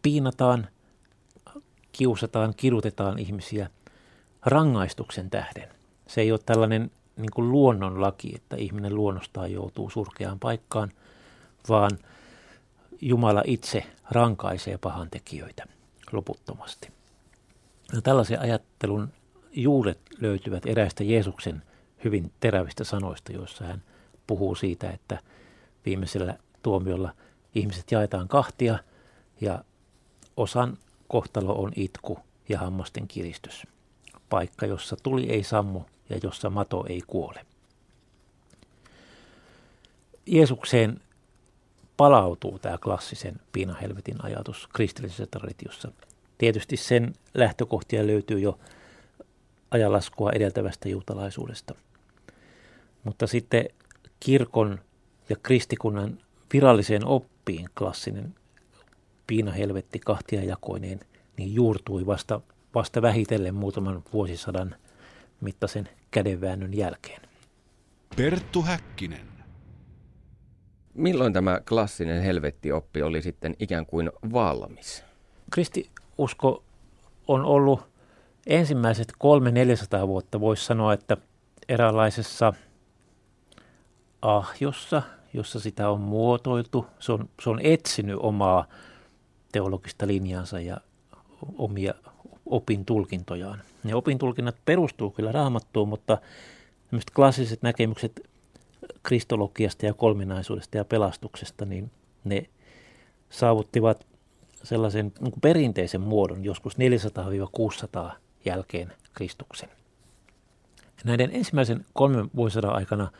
piinataan, 0.02 0.67
kiusataan, 1.91 2.54
kidutetaan 2.58 3.19
ihmisiä 3.19 3.69
rangaistuksen 4.45 5.30
tähden. 5.30 5.69
Se 6.08 6.21
ei 6.21 6.32
ole 6.32 6.39
tällainen 6.45 6.91
niin 7.17 7.32
kuin 7.36 7.52
luonnonlaki, 7.52 8.36
että 8.36 8.56
ihminen 8.56 8.95
luonnostaan 8.95 9.52
joutuu 9.52 9.89
surkeaan 9.89 10.39
paikkaan, 10.39 10.91
vaan 11.69 11.91
Jumala 13.01 13.43
itse 13.45 13.86
rankaisee 14.12 14.77
pahantekijöitä 14.77 15.65
loputtomasti. 16.12 16.89
Ja 17.93 18.01
tällaisen 18.01 18.39
ajattelun 18.39 19.13
juuret 19.51 19.99
löytyvät 20.19 20.65
eräistä 20.65 21.03
Jeesuksen 21.03 21.63
hyvin 22.03 22.32
terävistä 22.39 22.84
sanoista, 22.84 23.32
joissa 23.32 23.65
hän 23.65 23.84
puhuu 24.27 24.55
siitä, 24.55 24.89
että 24.89 25.19
viimeisellä 25.86 26.38
tuomiolla 26.63 27.13
ihmiset 27.55 27.91
jaetaan 27.91 28.27
kahtia 28.27 28.79
ja 29.41 29.63
osan 30.38 30.77
kohtalo 31.08 31.55
on 31.55 31.71
itku 31.75 32.19
ja 32.49 32.60
hammasten 32.60 33.08
kiristys. 33.08 33.67
Paikka, 34.29 34.65
jossa 34.65 34.95
tuli 35.03 35.29
ei 35.29 35.43
sammu 35.43 35.82
ja 36.10 36.19
jossa 36.23 36.49
mato 36.49 36.86
ei 36.89 37.01
kuole. 37.08 37.45
Jeesukseen 40.25 41.01
palautuu 41.99 42.59
tämä 42.59 42.77
klassisen 42.77 43.35
piinahelvetin 43.51 44.25
ajatus 44.25 44.67
kristillisessä 44.67 45.25
traditiossa. 45.25 45.91
Tietysti 46.38 46.77
sen 46.77 47.13
lähtökohtia 47.33 48.07
löytyy 48.07 48.39
jo 48.39 48.59
ajalaskua 49.71 50.31
edeltävästä 50.31 50.89
juutalaisuudesta. 50.89 51.75
Mutta 53.03 53.27
sitten 53.27 53.65
kirkon 54.19 54.79
ja 55.29 55.35
kristikunnan 55.43 56.19
viralliseen 56.53 57.05
oppiin 57.05 57.69
klassinen 57.77 58.35
piinahelvetti 59.27 59.99
kahtiajakoineen 59.99 60.99
niin 61.38 61.53
juurtui 61.53 62.05
vasta, 62.05 62.41
vasta 62.75 63.01
vähitellen 63.01 63.55
muutaman 63.55 64.03
vuosisadan 64.13 64.75
mittaisen 65.41 65.89
kädenväännön 66.12 66.73
jälkeen. 66.73 67.21
Perttu 68.15 68.62
Häkkinen. 68.62 69.38
Milloin 70.99 71.33
tämä 71.33 71.59
klassinen 71.69 72.23
helvettioppi 72.23 73.01
oli 73.01 73.21
sitten 73.21 73.55
ikään 73.59 73.85
kuin 73.85 74.12
valmis? 74.33 75.03
Kristiusko 75.51 76.63
on 77.27 77.45
ollut 77.45 77.81
ensimmäiset 78.47 79.07
kolme 79.17 79.51
400 79.51 80.07
vuotta, 80.07 80.39
voisi 80.39 80.65
sanoa, 80.65 80.93
että 80.93 81.17
eräänlaisessa 81.69 82.53
ahjossa, 84.21 85.01
jossa 85.33 85.59
sitä 85.59 85.89
on 85.89 86.01
muotoiltu. 86.01 86.85
Se 86.99 87.12
on, 87.12 87.29
se 87.43 87.49
on 87.49 87.59
etsinyt 87.63 88.17
omaa 88.19 88.65
teologista 89.51 90.07
linjansa 90.07 90.59
ja 90.59 90.77
omia 91.57 91.93
opin 92.45 92.85
tulkintojaan. 92.85 93.62
Ne 93.83 93.95
opin 93.95 94.17
tulkinnat 94.17 94.55
perustuu 94.65 95.12
kyllä 95.12 95.31
raamattuun, 95.31 95.89
mutta 95.89 96.17
klassiset 97.15 97.62
näkemykset 97.62 98.29
kristologiasta 99.10 99.86
ja 99.86 99.93
kolminaisuudesta 99.93 100.78
ja 100.78 100.86
pelastuksesta, 100.86 101.65
niin 101.65 101.91
ne 102.24 102.45
saavuttivat 103.30 104.06
sellaisen 104.63 105.06
niin 105.06 105.32
kuin 105.32 105.41
perinteisen 105.41 106.02
muodon 106.02 106.43
joskus 106.43 106.76
400-600 108.08 108.12
jälkeen 108.45 108.93
Kristuksen. 109.13 109.69
Näiden 111.04 111.30
ensimmäisen 111.34 111.86
kolmen 111.93 112.30
vuosisadan 112.36 112.76
aikana 112.76 113.12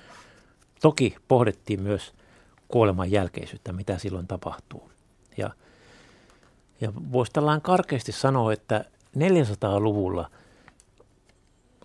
toki 0.82 1.16
pohdittiin 1.28 1.82
myös 1.82 2.14
kuoleman 2.68 3.12
jälkeisyyttä, 3.12 3.74
mitä 3.74 3.98
silloin 3.98 4.28
tapahtuu. 4.28 4.92
Ja, 5.38 5.50
ja 6.82 6.94
voisi 7.12 7.32
tällainen 7.32 7.62
karkeasti 7.62 8.12
sanoa, 8.12 8.54
että 8.54 8.86
400-luvulla 9.18 10.32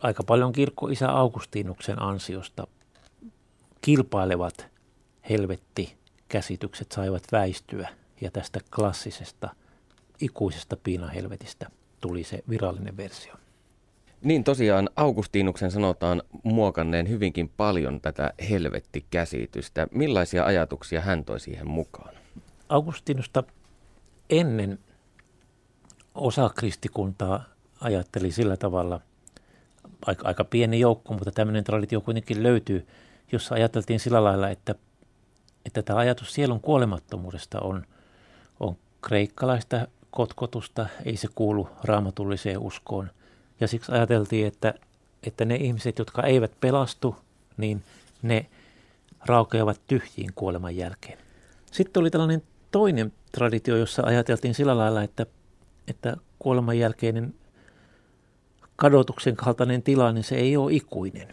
aika 0.01 0.23
paljon 0.23 0.53
kirkko-isä 0.53 1.11
Augustinuksen 1.11 2.03
ansiosta 2.03 2.67
kilpailevat 3.85 4.67
helvetti-käsitykset 5.31 6.93
saivat 6.93 7.23
väistyä 7.33 7.89
ja 8.21 8.31
tästä 8.31 8.61
klassisesta 8.75 9.49
ikuisesta 10.21 10.77
piinahelvetistä 10.77 11.71
tuli 12.01 12.25
se 12.25 12.43
virallinen 12.49 12.97
versio. 12.97 13.35
Niin 14.23 14.45
tosiaan 14.45 14.91
Augustinuksen 14.97 15.71
sanotaan 15.71 16.23
muokanneen 16.43 17.09
hyvinkin 17.09 17.49
paljon 17.49 18.01
tätä 18.01 18.33
helvettikäsitystä. 18.51 19.87
Millaisia 19.91 20.45
ajatuksia 20.45 21.01
hän 21.01 21.25
toi 21.25 21.41
siihen 21.41 21.69
mukaan? 21.69 22.15
Augustinusta 22.69 23.43
ennen 24.31 24.79
osa 26.15 26.51
kristikuntaa 26.55 27.45
ajatteli 27.81 28.31
sillä 28.31 28.57
tavalla, 28.57 29.01
aika, 30.07 30.29
aika 30.29 30.45
pieni 30.45 30.81
joukko, 30.81 31.15
mutta 31.15 31.31
tämmöinen 31.33 31.65
traditio 31.65 32.01
kuitenkin 32.01 32.43
löytyy, 32.43 32.87
jossa 33.33 33.55
ajateltiin 33.55 34.01
sillä 34.01 34.25
lailla, 34.25 34.51
että, 34.51 34.75
että 35.67 35.83
tämä 35.83 35.99
ajatus 35.99 36.35
sielun 36.35 36.61
kuolemattomuudesta 36.61 37.61
on, 37.61 37.87
on 38.61 38.77
kreikkalaista 39.01 39.89
kotkotusta, 40.11 40.87
ei 41.05 41.17
se 41.17 41.29
kuulu 41.35 41.69
raamatulliseen 41.85 42.59
uskoon. 42.59 43.11
Ja 43.61 43.69
siksi 43.69 43.93
ajateltiin, 43.93 44.47
että, 44.47 44.75
että 45.23 45.45
ne 45.45 45.57
ihmiset, 45.57 45.99
jotka 45.99 46.23
eivät 46.23 46.53
pelastu, 46.61 47.17
niin 47.57 47.83
ne 48.23 48.47
raukeavat 49.27 49.81
tyhjiin 49.87 50.31
kuoleman 50.35 50.77
jälkeen. 50.77 51.19
Sitten 51.73 52.01
oli 52.01 52.11
tällainen 52.11 52.43
toinen 52.71 53.13
traditio, 53.33 53.77
jossa 53.77 54.03
ajateltiin 54.07 54.55
sillä 54.55 54.79
lailla, 54.79 55.03
että, 55.03 55.27
että 55.89 56.17
kuoleman 56.39 56.79
jälkeinen 56.79 57.35
kadotuksen 58.77 59.37
kaltainen 59.37 59.83
tila, 59.83 60.13
niin 60.13 60.25
se 60.25 60.35
ei 60.35 60.57
ole 60.57 60.73
ikuinen, 60.73 61.29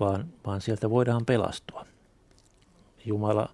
vaan, 0.00 0.32
vaan 0.46 0.60
sieltä 0.60 0.90
voidaan 0.90 1.26
pelastua. 1.26 1.86
Jumala 3.04 3.48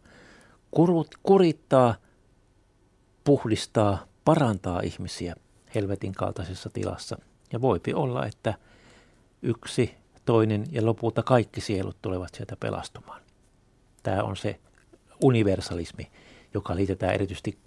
kurut, 0.71 1.09
kurittaa, 1.23 1.95
puhdistaa, 3.25 4.07
parantaa 4.25 4.81
ihmisiä 4.81 5.35
helvetin 5.75 6.13
kaltaisessa 6.13 6.71
tilassa. 6.71 7.19
Ja 7.53 7.61
voipi 7.61 7.95
olla, 7.95 8.27
että 8.27 8.55
yksi, 9.43 9.95
toinen 10.25 10.65
ja 10.71 10.87
lopulta 10.87 11.23
kaikki 11.23 11.61
sielut 11.61 11.97
tulevat 12.03 12.35
sieltä 12.35 12.57
pelastumaan. 12.61 13.21
Tämä 14.03 14.23
on 14.23 14.37
se 14.37 14.61
universalismi, 15.23 16.11
joka 16.55 16.77
liitetään 16.77 17.15
erityisesti 17.15 17.59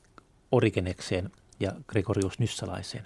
Origenekseen 0.51 1.31
ja 1.59 1.71
Gregorius 1.87 2.39
Nyssalaiseen. 2.39 3.05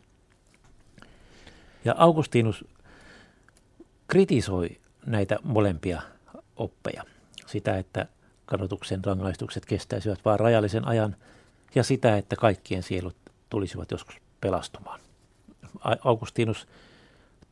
Ja 1.85 1.95
Augustinus 1.97 2.65
kritisoi 4.07 4.69
näitä 5.07 5.37
molempia 5.43 6.01
oppeja. 6.55 7.03
Sitä, 7.45 7.77
että 7.77 8.07
kadotuksen 8.45 9.05
rangaistukset 9.05 9.65
kestäisivät 9.65 10.19
vain 10.25 10.39
rajallisen 10.39 10.87
ajan 10.87 11.15
ja 11.75 11.83
sitä, 11.83 12.17
että 12.17 12.35
kaikkien 12.35 12.83
sielut 12.83 13.15
tulisivat 13.49 13.91
joskus 13.91 14.15
pelastumaan. 14.41 14.99
Augustinus 16.03 16.67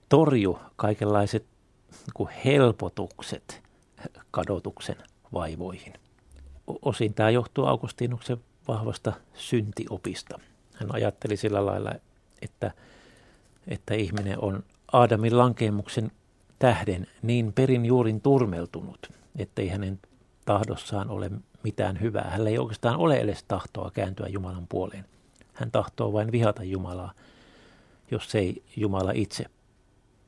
torju 0.09 0.59
kaikenlaiset 0.75 1.45
niin 2.19 2.29
helpotukset 2.45 3.63
kadotuksen 4.31 4.95
vaivoihin. 5.33 5.93
Osin 6.81 7.13
tämä 7.13 7.29
johtuu 7.29 7.65
Augustinuksen 7.65 8.37
vahvasta 8.67 9.13
syntiopista. 9.33 10.39
Hän 10.73 10.95
ajatteli 10.95 11.37
sillä 11.37 11.65
lailla, 11.65 11.91
että, 12.41 12.71
että 13.67 13.93
ihminen 13.93 14.39
on 14.39 14.63
Aadamin 14.93 15.37
lankeemuksen 15.37 16.11
tähden 16.65 17.07
niin 17.21 17.53
perin 17.53 17.85
juurin 17.85 18.21
turmeltunut, 18.21 19.09
ettei 19.35 19.67
hänen 19.67 19.99
tahdossaan 20.45 21.09
ole 21.09 21.31
mitään 21.63 22.01
hyvää. 22.01 22.29
Hänellä 22.29 22.49
ei 22.49 22.57
oikeastaan 22.57 22.95
ole 22.95 23.17
edes 23.17 23.43
tahtoa 23.43 23.91
kääntyä 23.91 24.27
Jumalan 24.27 24.67
puoleen. 24.67 25.05
Hän 25.53 25.71
tahtoo 25.71 26.13
vain 26.13 26.31
vihata 26.31 26.63
Jumalaa, 26.63 27.13
jos 28.11 28.35
ei 28.35 28.63
Jumala 28.75 29.11
itse 29.15 29.45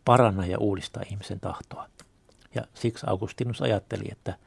paranna 0.06 0.46
ja 0.46 0.60
uudista 0.60 1.02
ihmisen 1.12 1.40
tahtoa. 1.40 1.90
Ja 2.56 2.64
siksi 2.74 3.06
Augustinus 3.10 3.62
ajatteli, 3.62 4.06
että, 4.12 4.38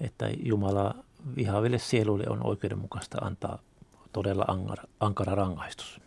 että 0.00 0.30
Jumala 0.42 0.94
vihaaville 1.36 1.78
sieluille 1.78 2.24
on 2.28 2.46
oikeudenmukaista 2.46 3.18
antaa 3.18 3.58
todella 4.12 4.44
ankara, 4.48 4.84
ankara 5.00 5.34
rangaistus. 5.34 6.00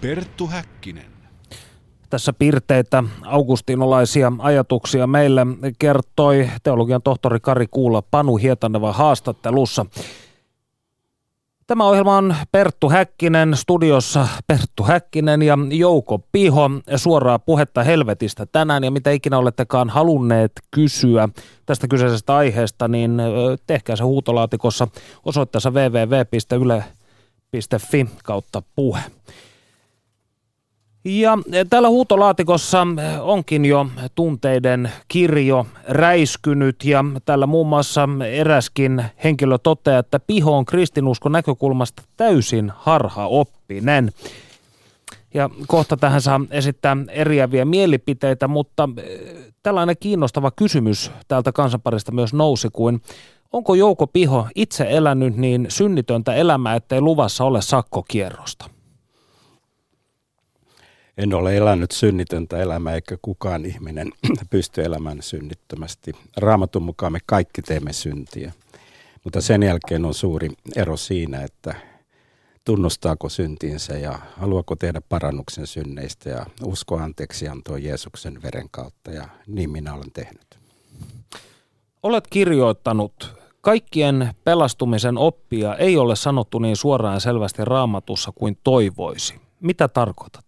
Perttu 0.00 0.46
Häkkinen. 0.46 1.17
Tässä 2.10 2.32
pirteitä 2.32 3.04
augustinolaisia 3.24 4.32
ajatuksia 4.38 5.06
meille 5.06 5.46
kertoi 5.78 6.50
teologian 6.62 7.02
tohtori 7.02 7.40
Kari 7.40 7.66
Kuula 7.70 8.02
Panu 8.02 8.36
Hietaneva 8.36 8.92
haastattelussa. 8.92 9.86
Tämä 11.66 11.84
ohjelma 11.84 12.16
on 12.16 12.34
Perttu 12.52 12.88
Häkkinen, 12.88 13.56
studiossa 13.56 14.28
Perttu 14.46 14.82
Häkkinen 14.82 15.42
ja 15.42 15.58
Jouko 15.70 16.20
Piho. 16.32 16.70
Suoraa 16.96 17.38
puhetta 17.38 17.82
helvetistä 17.82 18.46
tänään 18.46 18.84
ja 18.84 18.90
mitä 18.90 19.10
ikinä 19.10 19.38
olettekaan 19.38 19.90
halunneet 19.90 20.52
kysyä 20.70 21.28
tästä 21.66 21.88
kyseisestä 21.88 22.36
aiheesta, 22.36 22.88
niin 22.88 23.22
tehkää 23.66 23.96
se 23.96 24.04
huutolaatikossa 24.04 24.88
osoitteessa 25.24 25.70
www.yle.fi 25.70 26.86
kautta 28.24 28.62
puhe. 28.76 29.00
Ja 31.04 31.38
täällä 31.70 31.88
huutolaatikossa 31.88 32.86
onkin 33.20 33.64
jo 33.64 33.86
tunteiden 34.14 34.92
kirjo 35.08 35.66
räiskynyt 35.88 36.84
ja 36.84 37.04
täällä 37.24 37.46
muun 37.46 37.66
muassa 37.66 38.08
eräskin 38.30 39.04
henkilö 39.24 39.58
toteaa, 39.58 39.98
että 39.98 40.20
Piho 40.20 40.56
on 40.56 40.64
kristinuskon 40.64 41.32
näkökulmasta 41.32 42.02
täysin 42.16 42.72
harhaoppinen. 42.76 44.12
Ja 45.34 45.50
kohta 45.66 45.96
tähän 45.96 46.20
saa 46.20 46.40
esittää 46.50 46.96
eriäviä 47.08 47.64
mielipiteitä, 47.64 48.48
mutta 48.48 48.88
eh, 48.96 49.18
tällainen 49.62 49.96
kiinnostava 50.00 50.50
kysymys 50.50 51.10
täältä 51.28 51.52
kansanparista 51.52 52.12
myös 52.12 52.34
nousi 52.34 52.68
kuin 52.72 53.02
onko 53.52 53.74
Jouko 53.74 54.06
Piho 54.06 54.46
itse 54.54 54.86
elänyt 54.90 55.36
niin 55.36 55.66
synnitöntä 55.68 56.34
elämää, 56.34 56.74
ettei 56.74 57.00
luvassa 57.00 57.44
ole 57.44 57.62
sakkokierrosta? 57.62 58.77
En 61.18 61.34
ole 61.34 61.56
elänyt 61.56 61.90
synnitöntä 61.90 62.58
elämää, 62.58 62.94
eikä 62.94 63.18
kukaan 63.22 63.66
ihminen 63.66 64.12
pysty 64.50 64.84
elämään 64.84 65.22
synnittömästi. 65.22 66.12
Raamatun 66.36 66.82
mukaan 66.82 67.12
me 67.12 67.18
kaikki 67.26 67.62
teemme 67.62 67.92
syntiä. 67.92 68.52
Mutta 69.24 69.40
sen 69.40 69.62
jälkeen 69.62 70.04
on 70.04 70.14
suuri 70.14 70.48
ero 70.76 70.96
siinä, 70.96 71.42
että 71.42 71.74
tunnustaako 72.64 73.28
syntiinsä 73.28 73.94
ja 73.94 74.18
haluaako 74.36 74.76
tehdä 74.76 75.00
parannuksen 75.08 75.66
synneistä 75.66 76.30
ja 76.30 76.46
usko 76.64 76.96
anteeksi 76.96 77.48
antoi 77.48 77.84
Jeesuksen 77.84 78.42
veren 78.42 78.68
kautta 78.70 79.10
ja 79.10 79.28
niin 79.46 79.70
minä 79.70 79.94
olen 79.94 80.12
tehnyt. 80.12 80.58
Olet 82.02 82.24
kirjoittanut, 82.30 83.34
kaikkien 83.60 84.34
pelastumisen 84.44 85.18
oppia 85.18 85.76
ei 85.76 85.96
ole 85.96 86.16
sanottu 86.16 86.58
niin 86.58 86.76
suoraan 86.76 87.20
selvästi 87.20 87.64
raamatussa 87.64 88.32
kuin 88.34 88.58
toivoisi. 88.64 89.34
Mitä 89.60 89.88
tarkoitat? 89.88 90.47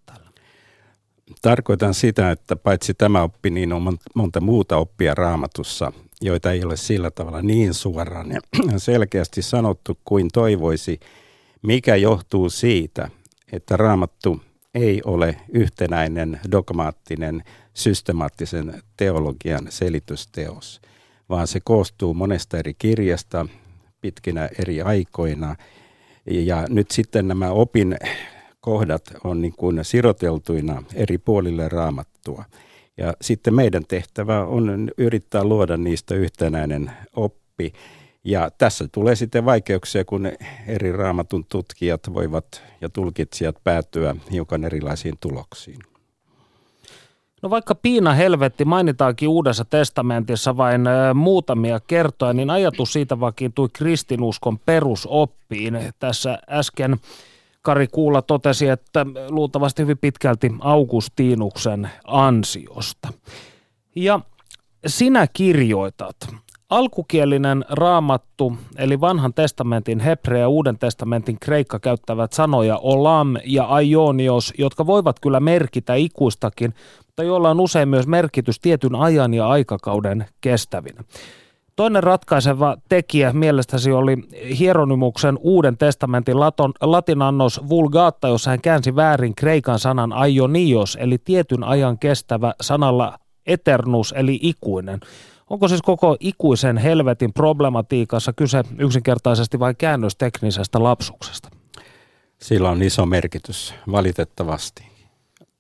Tarkoitan 1.43 1.95
sitä, 1.95 2.31
että 2.31 2.57
paitsi 2.57 2.95
tämä 2.95 3.23
oppi, 3.23 3.51
niin 3.51 3.73
on 3.73 3.99
monta 4.15 4.41
muuta 4.41 4.77
oppia 4.77 5.15
raamatussa, 5.15 5.93
joita 6.21 6.53
ei 6.53 6.65
ole 6.65 6.77
sillä 6.77 7.11
tavalla 7.11 7.43
niin 7.43 7.75
suoraan 7.75 8.31
ja 8.31 8.41
selkeästi 8.79 9.43
sanottu 9.43 9.99
kuin 10.05 10.29
toivoisi, 10.33 11.01
mikä 11.63 11.97
johtuu 11.97 12.51
siitä, 12.51 13.11
että 13.53 13.77
raamattu 13.77 14.41
ei 14.75 15.03
ole 15.05 15.37
yhtenäinen 15.49 16.41
dogmaattinen 16.53 17.43
systemaattisen 17.75 18.83
teologian 18.97 19.67
selitysteos, 19.69 20.81
vaan 21.29 21.47
se 21.47 21.61
koostuu 21.61 22.15
monesta 22.15 22.59
eri 22.59 22.75
kirjasta 22.75 23.47
pitkinä 24.01 24.49
eri 24.59 24.83
aikoina. 24.83 25.57
Ja 26.31 26.67
nyt 26.69 26.91
sitten 26.91 27.29
nämä 27.29 27.51
opin 27.51 27.97
kohdat 28.61 29.03
on 29.25 29.41
niin 29.41 29.55
kuin 29.57 29.85
siroteltuina 29.85 30.83
eri 30.95 31.19
puolille 31.19 31.69
raamattua. 31.69 32.45
Ja 32.97 33.15
sitten 33.21 33.55
meidän 33.55 33.83
tehtävä 33.89 34.45
on 34.45 34.91
yrittää 34.99 35.45
luoda 35.45 35.77
niistä 35.77 36.15
yhtenäinen 36.15 36.91
oppi. 37.17 37.73
Ja 38.25 38.51
tässä 38.59 38.89
tulee 38.93 39.17
sitten 39.17 39.45
vaikeuksia, 39.45 40.05
kun 40.05 40.27
eri 40.67 40.93
raamatun 40.93 41.45
tutkijat 41.45 42.01
voivat 42.15 42.63
ja 42.81 42.89
tulkitsijat 42.89 43.57
päätyä 43.65 44.17
hiukan 44.33 44.65
erilaisiin 44.65 45.15
tuloksiin. 45.21 45.79
No 47.43 47.51
vaikka 47.51 47.75
piina 47.75 48.15
helvetti 48.15 48.65
mainitaankin 48.65 49.29
Uudessa 49.29 49.65
testamentissa 49.65 50.57
vain 50.57 50.83
muutamia 51.15 51.81
kertoja, 51.87 52.33
niin 52.33 52.51
ajatus 52.51 52.93
siitä 52.93 53.21
vakiintui 53.21 53.69
kristinuskon 53.73 54.59
perusoppiin. 54.59 55.79
Tässä 55.99 56.39
äsken 56.49 56.97
Kari 57.63 57.87
Kuula 57.87 58.23
totesi, 58.23 58.69
että 58.69 59.07
luultavasti 59.29 59.83
hyvin 59.83 59.99
pitkälti 59.99 60.53
Augustinuksen 60.61 61.91
ansiosta. 62.05 63.09
Ja 63.97 64.21
sinä 64.87 65.27
kirjoitat, 65.33 66.17
alkukielinen 66.71 67.65
raamattu, 67.71 68.57
eli 68.77 69.01
vanhan 69.01 69.35
testamentin 69.35 70.01
hebrea 70.01 70.41
ja 70.41 70.49
uuden 70.49 70.79
testamentin 70.79 71.39
kreikka 71.41 71.79
käyttävät 71.79 72.33
sanoja 72.33 72.77
olam 72.77 73.35
ja 73.45 73.65
aionios, 73.65 74.55
jotka 74.59 74.87
voivat 74.87 75.21
kyllä 75.21 75.41
merkitä 75.41 75.95
ikuistakin, 75.95 76.75
mutta 77.07 77.23
joilla 77.23 77.51
on 77.51 77.61
usein 77.61 77.89
myös 77.89 78.07
merkitys 78.07 78.61
tietyn 78.61 78.95
ajan 78.95 79.35
ja 79.35 79.49
aikakauden 79.49 80.27
kestävinä. 80.41 81.05
Toinen 81.81 82.03
ratkaiseva 82.03 82.77
tekijä 82.89 83.33
mielestäsi 83.33 83.93
oli 83.93 84.17
Hieronymuksen 84.59 85.39
Uuden 85.41 85.77
testamentin 85.77 86.41
laton, 86.41 86.73
latinannos 86.81 87.61
vulgaatta, 87.69 88.29
jossa 88.29 88.51
hän 88.51 88.61
käänsi 88.61 88.97
väärin 88.97 89.35
kreikan 89.35 89.79
sanan 89.79 90.13
aionios, 90.13 90.99
eli 91.01 91.19
tietyn 91.19 91.65
ajan 91.65 91.99
kestävä 91.99 92.55
sanalla 92.61 93.19
eternus, 93.47 94.15
eli 94.17 94.39
ikuinen. 94.43 95.01
Onko 95.51 95.69
siis 95.69 95.83
koko 95.83 96.17
ikuisen 96.21 96.77
helvetin 96.77 97.33
problematiikassa 97.33 98.33
kyse 98.33 98.63
yksinkertaisesti 98.79 99.59
vain 99.59 99.77
käännösteknisestä 99.77 100.83
lapsuksesta? 100.83 101.49
Sillä 102.39 102.71
on 102.71 102.83
iso 102.83 103.07
merkitys, 103.07 103.75
valitettavasti. 103.93 104.87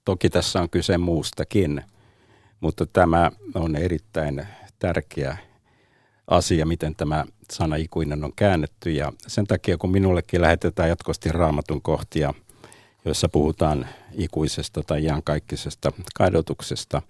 Toki 0.04 0.30
tässä 0.30 0.60
on 0.60 0.70
kyse 0.70 0.98
muustakin, 0.98 1.82
mutta 2.60 2.86
tämä 2.86 3.30
on 3.54 3.76
erittäin 3.76 4.46
tärkeä 4.78 5.49
asia, 6.30 6.66
miten 6.66 6.94
tämä 6.94 7.24
sana 7.52 7.76
ikuinen 7.76 8.24
on 8.24 8.32
käännetty. 8.36 8.90
Ja 8.90 9.12
sen 9.26 9.46
takia, 9.46 9.78
kun 9.78 9.90
minullekin 9.90 10.40
lähetetään 10.40 10.88
jatkuvasti 10.88 11.28
raamatun 11.32 11.82
kohtia, 11.82 12.34
joissa 13.04 13.28
puhutaan 13.28 13.86
ikuisesta 14.12 14.82
tai 14.82 15.04
iankaikkisesta 15.04 15.92
kadotuksesta, 16.14 17.02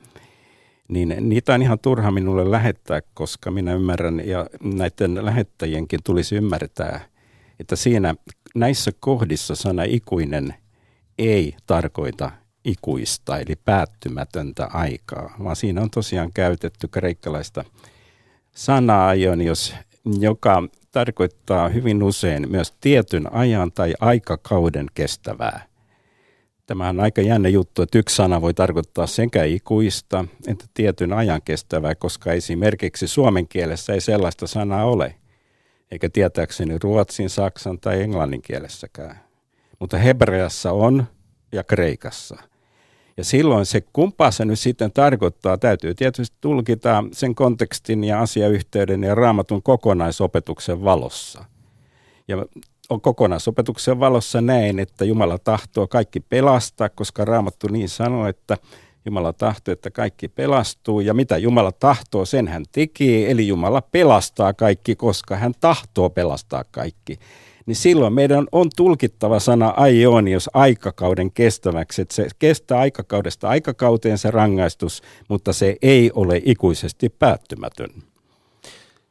niin 0.88 1.16
niitä 1.20 1.54
on 1.54 1.62
ihan 1.62 1.78
turha 1.78 2.10
minulle 2.10 2.50
lähettää, 2.50 3.00
koska 3.14 3.50
minä 3.50 3.74
ymmärrän 3.74 4.26
ja 4.26 4.46
näiden 4.62 5.24
lähettäjienkin 5.24 6.00
tulisi 6.04 6.36
ymmärtää, 6.36 7.00
että 7.60 7.76
siinä 7.76 8.14
näissä 8.54 8.90
kohdissa 9.00 9.54
sana 9.54 9.82
ikuinen 9.82 10.54
ei 11.18 11.56
tarkoita 11.66 12.30
ikuista 12.64 13.38
eli 13.38 13.56
päättymätöntä 13.64 14.68
aikaa, 14.72 15.34
vaan 15.44 15.56
siinä 15.56 15.80
on 15.82 15.90
tosiaan 15.90 16.32
käytetty 16.32 16.88
kreikkalaista 16.88 17.64
sanaa, 18.60 19.14
jos, 19.14 19.74
joka 20.18 20.62
tarkoittaa 20.92 21.68
hyvin 21.68 22.02
usein 22.02 22.50
myös 22.50 22.72
tietyn 22.80 23.32
ajan 23.32 23.72
tai 23.72 23.94
aikakauden 24.00 24.86
kestävää. 24.94 25.66
Tämä 26.66 26.88
on 26.88 27.00
aika 27.00 27.20
jännä 27.20 27.48
juttu, 27.48 27.82
että 27.82 27.98
yksi 27.98 28.16
sana 28.16 28.40
voi 28.40 28.54
tarkoittaa 28.54 29.06
sekä 29.06 29.44
ikuista 29.44 30.24
että 30.46 30.64
tietyn 30.74 31.12
ajan 31.12 31.42
kestävää, 31.42 31.94
koska 31.94 32.32
esimerkiksi 32.32 33.08
suomen 33.08 33.48
kielessä 33.48 33.92
ei 33.92 34.00
sellaista 34.00 34.46
sanaa 34.46 34.84
ole, 34.84 35.14
eikä 35.90 36.08
tietääkseni 36.08 36.78
ruotsin, 36.82 37.30
saksan 37.30 37.80
tai 37.80 38.02
englannin 38.02 38.42
kielessäkään. 38.42 39.20
Mutta 39.78 39.98
hebreassa 39.98 40.72
on 40.72 41.06
ja 41.52 41.64
kreikassa– 41.64 42.36
ja 43.20 43.24
silloin 43.24 43.66
se, 43.66 43.80
kumpaa 43.92 44.30
se 44.30 44.44
nyt 44.44 44.58
sitten 44.58 44.92
tarkoittaa, 44.92 45.58
täytyy 45.58 45.94
tietysti 45.94 46.36
tulkita 46.40 47.04
sen 47.12 47.34
kontekstin 47.34 48.04
ja 48.04 48.20
asiayhteyden 48.20 49.02
ja 49.02 49.14
raamatun 49.14 49.62
kokonaisopetuksen 49.62 50.84
valossa. 50.84 51.44
Ja 52.28 52.46
on 52.90 53.00
kokonaisopetuksen 53.00 54.00
valossa 54.00 54.40
näin, 54.40 54.78
että 54.78 55.04
Jumala 55.04 55.38
tahtoo 55.38 55.86
kaikki 55.86 56.20
pelastaa, 56.20 56.88
koska 56.88 57.24
raamattu 57.24 57.66
niin 57.68 57.88
sanoo, 57.88 58.26
että 58.26 58.56
Jumala 59.04 59.32
tahtoo, 59.32 59.72
että 59.72 59.90
kaikki 59.90 60.28
pelastuu. 60.28 61.00
Ja 61.00 61.14
mitä 61.14 61.38
Jumala 61.38 61.72
tahtoo, 61.72 62.24
sen 62.24 62.48
hän 62.48 62.64
tekee. 62.72 63.30
Eli 63.30 63.48
Jumala 63.48 63.82
pelastaa 63.82 64.52
kaikki, 64.52 64.96
koska 64.96 65.36
hän 65.36 65.52
tahtoo 65.60 66.10
pelastaa 66.10 66.64
kaikki 66.70 67.18
niin 67.66 67.76
silloin 67.76 68.12
meidän 68.12 68.46
on 68.52 68.70
tulkittava 68.76 69.40
sana 69.40 69.68
aionios 69.76 70.50
aikakauden 70.54 71.32
kestäväksi, 71.32 72.02
että 72.02 72.14
se 72.14 72.28
kestää 72.38 72.78
aikakaudesta 72.78 73.48
aikakauteen 73.48 74.18
se 74.18 74.30
rangaistus, 74.30 75.02
mutta 75.28 75.52
se 75.52 75.76
ei 75.82 76.10
ole 76.14 76.42
ikuisesti 76.44 77.08
päättymätön. 77.08 77.90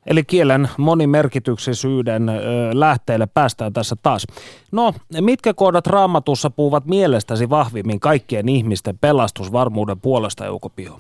Eli 0.06 0.24
kielen 0.24 0.70
monimerkityksisyyden 0.78 2.32
lähteelle 2.74 3.28
päästään 3.34 3.74
tässä 3.74 3.96
taas. 4.04 4.28
No, 4.72 4.94
mitkä 5.22 5.54
kohdat 5.54 5.88
raamatussa 5.88 6.50
puhuvat 6.50 6.86
mielestäsi 6.86 7.50
vahvimmin 7.50 8.00
kaikkien 8.00 8.50
ihmisten 8.50 8.98
pelastusvarmuuden 8.98 10.00
puolesta, 10.00 10.46
Jouko 10.46 10.70
Pio? 10.70 11.00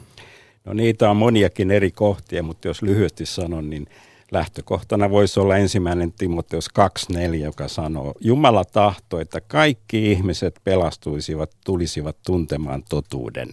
No 0.65 0.73
niitä 0.73 1.09
on 1.09 1.17
moniakin 1.17 1.71
eri 1.71 1.91
kohtia, 1.91 2.43
mutta 2.43 2.67
jos 2.67 2.81
lyhyesti 2.81 3.25
sanon, 3.25 3.69
niin 3.69 3.87
lähtökohtana 4.31 5.09
voisi 5.09 5.39
olla 5.39 5.57
ensimmäinen 5.57 6.13
Timoteus 6.13 6.67
2.4, 7.13 7.35
joka 7.35 7.67
sanoo, 7.67 8.13
Jumala 8.19 8.65
tahto, 8.65 9.19
että 9.19 9.41
kaikki 9.41 10.11
ihmiset 10.11 10.59
pelastuisivat, 10.63 11.51
tulisivat 11.65 12.17
tuntemaan 12.25 12.83
totuuden. 12.89 13.49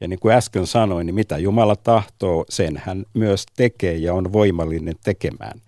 Ja 0.00 0.08
niin 0.08 0.18
kuin 0.18 0.34
äsken 0.34 0.66
sanoin, 0.66 1.06
niin 1.06 1.14
mitä 1.14 1.38
Jumala 1.38 1.76
tahtoo, 1.76 2.44
sen 2.48 2.82
hän 2.84 3.04
myös 3.14 3.46
tekee 3.56 3.96
ja 3.96 4.14
on 4.14 4.32
voimallinen 4.32 4.94
tekemään. 5.04 5.60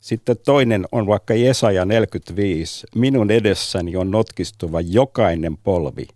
Sitten 0.00 0.36
toinen 0.44 0.86
on 0.92 1.06
vaikka 1.06 1.34
Jesaja 1.34 1.84
45. 1.84 2.86
Minun 2.94 3.30
edessäni 3.30 3.96
on 3.96 4.10
notkistuva 4.10 4.80
jokainen 4.80 5.56
polvi. 5.56 6.06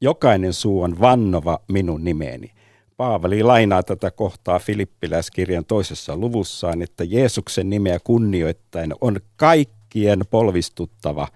Jokainen 0.00 0.52
suu 0.52 0.82
on 0.82 1.00
vannova 1.00 1.58
minun 1.68 2.04
nimeeni. 2.04 2.50
Paavali 2.96 3.42
lainaa 3.42 3.82
tätä 3.82 4.10
kohtaa 4.10 4.58
Filippiläiskirjan 4.58 5.64
toisessa 5.64 6.16
luvussaan, 6.16 6.82
että 6.82 7.04
Jeesuksen 7.04 7.70
nimeä 7.70 7.98
kunnioittain 8.04 8.94
on 9.00 9.20
kaikkien 9.36 10.20
polvistuttava, 10.30 11.28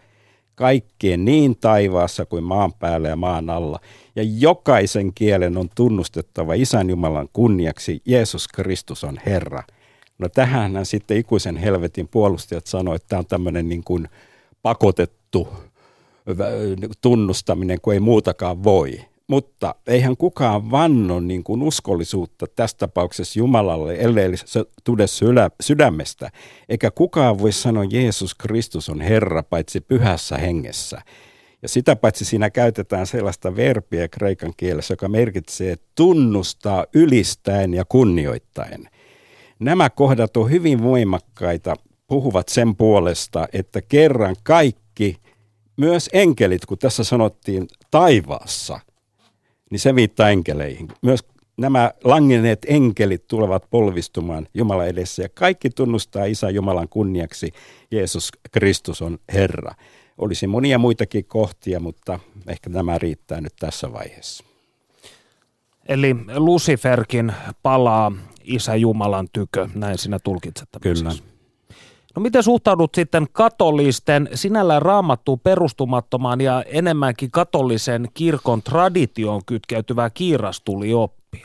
kaikkien 0.55 1.25
niin 1.25 1.57
taivaassa 1.57 2.27
kuin 2.27 2.45
maan 2.45 2.73
päällä 2.73 3.09
ja 3.09 3.17
maan 3.17 3.51
alla. 3.51 3.81
Ja 4.17 4.23
jokaisen 4.23 5.15
kielen 5.15 5.57
on 5.57 5.69
tunnustettava 5.75 6.55
Isän 6.55 6.91
Jumalan 6.91 7.29
kunniaksi, 7.33 8.03
Jeesus 8.05 8.49
Kristus 8.49 9.05
on 9.05 9.19
Herra. 9.27 9.63
No 10.19 10.29
tähän 10.29 10.87
sitten 10.87 11.17
ikuisen 11.17 11.57
helvetin 11.57 12.09
puolustajat 12.09 12.67
sanoivat, 12.67 13.03
että 13.03 13.09
tämä 13.09 13.19
on 13.19 13.27
tämmöinen 13.27 13.69
niin 13.69 13.85
kuin 13.85 14.09
pakotettu 14.63 15.49
tunnustaminen, 17.01 17.81
kun 17.81 17.93
ei 17.93 18.01
muutakaan 18.01 18.65
voi. 18.65 19.01
Mutta 19.29 19.75
eihän 19.87 20.17
kukaan 20.17 20.71
vanno 20.71 21.21
niin 21.21 21.45
kuin 21.45 21.63
uskollisuutta 21.63 22.47
tässä 22.57 22.77
tapauksessa 22.77 23.39
Jumalalle, 23.39 23.97
ellei 23.99 24.37
se 24.37 24.65
tule 24.85 25.07
sydämestä. 25.61 26.31
Eikä 26.69 26.91
kukaan 26.91 27.39
voi 27.39 27.53
sanoa, 27.53 27.85
Jeesus 27.85 28.35
Kristus 28.35 28.89
on 28.89 29.01
Herra, 29.01 29.43
paitsi 29.43 29.81
pyhässä 29.81 30.39
hengessä. 30.39 31.03
Ja 31.63 31.69
sitä 31.69 31.97
paitsi 31.97 32.25
siinä 32.25 32.51
käytetään 32.51 33.07
sellaista 33.07 33.57
verbiä 33.57 34.09
kreikan 34.09 34.53
kielessä, 34.57 34.93
joka 34.93 35.09
merkitsee 35.09 35.77
tunnustaa 35.95 36.87
ylistäen 36.95 37.75
ja 37.75 37.85
kunnioittaen. 37.85 38.89
Nämä 39.59 39.91
kohdat 39.91 40.37
on 40.37 40.51
hyvin 40.51 40.83
voimakkaita, 40.83 41.75
puhuvat 42.07 42.49
sen 42.49 42.77
puolesta, 42.77 43.49
että 43.53 43.83
kerran 43.83 44.37
kaikki, 44.43 45.17
myös 45.77 46.11
enkelit, 46.13 46.67
kun 46.67 46.79
tässä 46.79 47.05
sanottiin 47.05 47.67
taivaassa– 47.91 48.81
niin 49.71 49.79
se 49.79 49.95
viittaa 49.95 50.31
enkeleihin. 50.31 50.89
Myös 51.03 51.21
nämä 51.59 51.91
langenneet 52.05 52.67
enkelit 52.69 53.27
tulevat 53.27 53.65
polvistumaan 53.71 54.49
Jumala 54.55 54.87
edessä 54.87 55.23
ja 55.23 55.29
kaikki 55.29 55.71
tunnustaa 55.71 56.25
Isä 56.25 56.51
Jumalan 56.51 56.89
kunniaksi. 56.89 57.53
Jeesus 57.91 58.31
Kristus 58.53 59.03
on 59.03 59.19
Herra. 59.33 59.75
Olisi 60.19 60.47
monia 60.47 60.79
muitakin 60.79 61.25
kohtia, 61.25 61.81
mutta 61.81 62.21
ehkä 62.47 62.71
tämä 62.71 62.99
riittää 62.99 63.41
nyt 63.41 63.53
tässä 63.61 63.93
vaiheessa. 63.93 64.45
Eli 65.89 66.17
Luciferkin 66.37 67.33
palaa 67.63 68.13
Isä 68.45 68.77
Jumalan 68.77 69.29
tykö, 69.33 69.69
näin 69.75 69.99
sinä 69.99 70.19
tulkitset 70.19 70.69
Kyllä. 70.81 71.11
Siis. 71.11 71.38
No 72.19 72.23
miten 72.23 72.43
suhtaudut 72.43 72.95
sitten 72.95 73.27
katolisten 73.33 74.29
sinällään 74.35 74.83
raamattuun 74.83 75.41
perustumattomaan 75.41 76.41
ja 76.41 76.63
enemmänkin 76.67 77.31
katolisen 77.31 78.09
kirkon 78.15 78.63
traditioon 78.63 79.41
kytkeytyvää 79.47 80.11
kiirastuli-oppiin? 80.11 81.45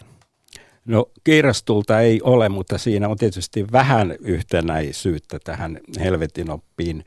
No 0.86 1.06
kiirastulta 1.24 2.00
ei 2.00 2.22
ole, 2.24 2.50
mutta 2.50 2.78
siinä 2.78 3.10
on 3.10 3.18
tietysti 3.18 3.66
vähän 3.72 4.16
yhtenäisyyttä 4.20 5.40
tähän 5.44 5.80
helvetin 6.00 6.52
oppiin. 6.52 7.06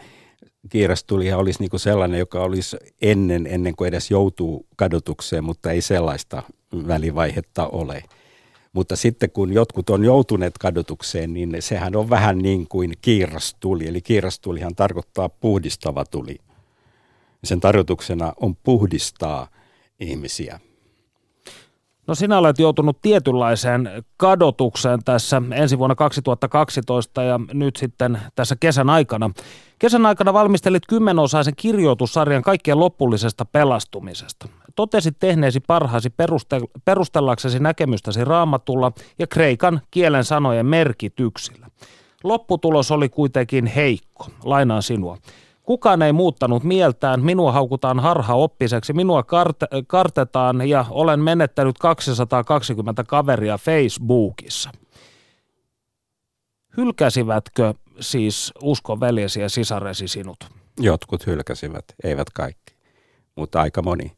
Kiirastulihan 0.70 1.40
olisi 1.40 1.60
niin 1.60 1.80
sellainen, 1.80 2.18
joka 2.18 2.42
olisi 2.42 2.76
ennen, 3.02 3.46
ennen 3.46 3.76
kuin 3.76 3.88
edes 3.88 4.10
joutuu 4.10 4.66
kadotukseen, 4.76 5.44
mutta 5.44 5.70
ei 5.70 5.80
sellaista 5.80 6.42
välivaihetta 6.88 7.68
ole. 7.68 8.02
Mutta 8.76 8.96
sitten 8.96 9.30
kun 9.30 9.52
jotkut 9.52 9.90
on 9.90 10.04
joutuneet 10.04 10.58
kadotukseen, 10.58 11.34
niin 11.34 11.56
sehän 11.60 11.96
on 11.96 12.10
vähän 12.10 12.38
niin 12.38 12.68
kuin 12.68 12.92
kiirastuli. 13.02 13.88
Eli 13.88 14.00
kiirastulihan 14.00 14.74
tarkoittaa 14.74 15.28
puhdistava 15.28 16.04
tuli. 16.04 16.38
Sen 17.44 17.60
tarkoituksena 17.60 18.32
on 18.40 18.56
puhdistaa 18.56 19.48
ihmisiä. 20.00 20.60
No 22.06 22.14
sinä 22.14 22.38
olet 22.38 22.58
joutunut 22.58 23.02
tietynlaiseen 23.02 23.90
kadotukseen 24.16 25.04
tässä 25.04 25.42
ensi 25.54 25.78
vuonna 25.78 25.94
2012 25.94 27.22
ja 27.22 27.40
nyt 27.52 27.76
sitten 27.76 28.18
tässä 28.34 28.56
kesän 28.60 28.90
aikana. 28.90 29.30
Kesän 29.78 30.06
aikana 30.06 30.32
valmistelit 30.32 30.82
kymmenosaisen 30.88 31.56
kirjoitussarjan 31.56 32.42
kaikkien 32.42 32.80
loppullisesta 32.80 33.44
pelastumisesta. 33.44 34.48
Totesit 34.76 35.16
tehneesi 35.18 35.60
parhaasi 35.60 36.08
perustel- 36.08 36.80
perustellaksesi 36.84 37.58
näkemystäsi 37.58 38.24
raamatulla 38.24 38.92
ja 39.18 39.26
kreikan 39.26 39.80
kielen 39.90 40.24
sanojen 40.24 40.66
merkityksillä. 40.66 41.66
Lopputulos 42.24 42.90
oli 42.90 43.08
kuitenkin 43.08 43.66
heikko. 43.66 44.26
Lainaan 44.44 44.82
sinua. 44.82 45.16
Kukaan 45.62 46.02
ei 46.02 46.12
muuttanut 46.12 46.64
mieltään, 46.64 47.24
minua 47.24 47.52
haukutaan 47.52 48.00
harha 48.00 48.34
oppiseksi, 48.34 48.92
minua 48.92 49.20
kart- 49.20 49.82
kartetaan 49.86 50.68
ja 50.68 50.84
olen 50.90 51.20
menettänyt 51.20 51.78
220 51.78 53.04
kaveria 53.04 53.58
Facebookissa. 53.58 54.70
Hylkäsivätkö 56.76 57.74
siis 58.00 58.52
uskon 58.62 59.00
veljesi 59.00 59.40
ja 59.40 59.48
sisaresi 59.48 60.08
sinut? 60.08 60.36
Jotkut 60.80 61.26
hylkäsivät, 61.26 61.84
eivät 62.04 62.30
kaikki, 62.30 62.74
mutta 63.36 63.60
aika 63.60 63.82
moni. 63.82 64.12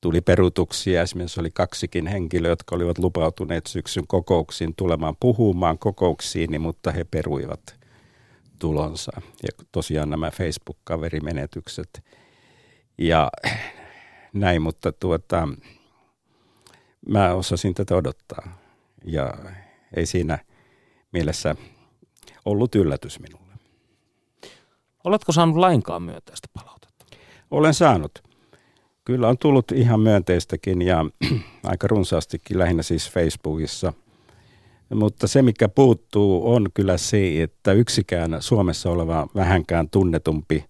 Tuli 0.00 0.20
perutuksia, 0.20 1.02
esimerkiksi 1.02 1.40
oli 1.40 1.50
kaksikin 1.50 2.06
henkilöä, 2.06 2.50
jotka 2.50 2.76
olivat 2.76 2.98
lupautuneet 2.98 3.66
syksyn 3.66 4.06
kokouksiin 4.06 4.74
tulemaan 4.74 5.16
puhumaan 5.20 5.78
kokouksiin, 5.78 6.60
mutta 6.60 6.92
he 6.92 7.04
peruivat 7.04 7.78
tulonsa. 8.58 9.12
Ja 9.42 9.48
tosiaan 9.72 10.10
nämä 10.10 10.30
Facebook-kaverimenetykset 10.30 12.04
ja 12.98 13.30
näin, 14.32 14.62
mutta 14.62 14.92
tuota, 14.92 15.48
mä 17.08 17.34
osasin 17.34 17.74
tätä 17.74 17.94
odottaa 17.94 18.58
ja 19.04 19.34
ei 19.96 20.06
siinä 20.06 20.38
mielessä 21.12 21.54
ollut 22.44 22.74
yllätys 22.74 23.20
minulle. 23.20 23.52
Oletko 25.04 25.32
saanut 25.32 25.56
lainkaan 25.56 26.02
myönteistä 26.02 26.48
palautetta? 26.52 27.04
Olen 27.50 27.74
saanut. 27.74 28.27
Kyllä 29.08 29.28
on 29.28 29.38
tullut 29.38 29.72
ihan 29.72 30.00
myönteistäkin 30.00 30.82
ja 30.82 31.04
aika 31.64 31.86
runsaastikin 31.86 32.58
lähinnä 32.58 32.82
siis 32.82 33.10
Facebookissa. 33.10 33.92
Mutta 34.94 35.26
se, 35.26 35.42
mikä 35.42 35.68
puuttuu, 35.68 36.54
on 36.54 36.66
kyllä 36.74 36.96
se, 36.96 37.42
että 37.42 37.72
yksikään 37.72 38.36
Suomessa 38.40 38.90
oleva 38.90 39.26
vähänkään 39.34 39.90
tunnetumpi 39.90 40.64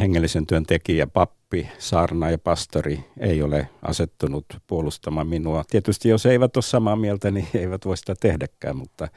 hengellisen 0.00 0.46
työn 0.46 0.66
tekijä, 0.66 1.06
pappi, 1.06 1.68
saarna 1.78 2.30
ja 2.30 2.38
pastori 2.38 3.04
ei 3.20 3.42
ole 3.42 3.68
asettunut 3.82 4.44
puolustamaan 4.66 5.26
minua. 5.26 5.64
Tietysti 5.70 6.08
jos 6.08 6.26
eivät 6.26 6.56
ole 6.56 6.62
samaa 6.62 6.96
mieltä, 6.96 7.30
niin 7.30 7.48
eivät 7.54 7.84
voi 7.84 7.96
sitä 7.96 8.14
tehdäkään, 8.20 8.76
mutta 8.76 9.08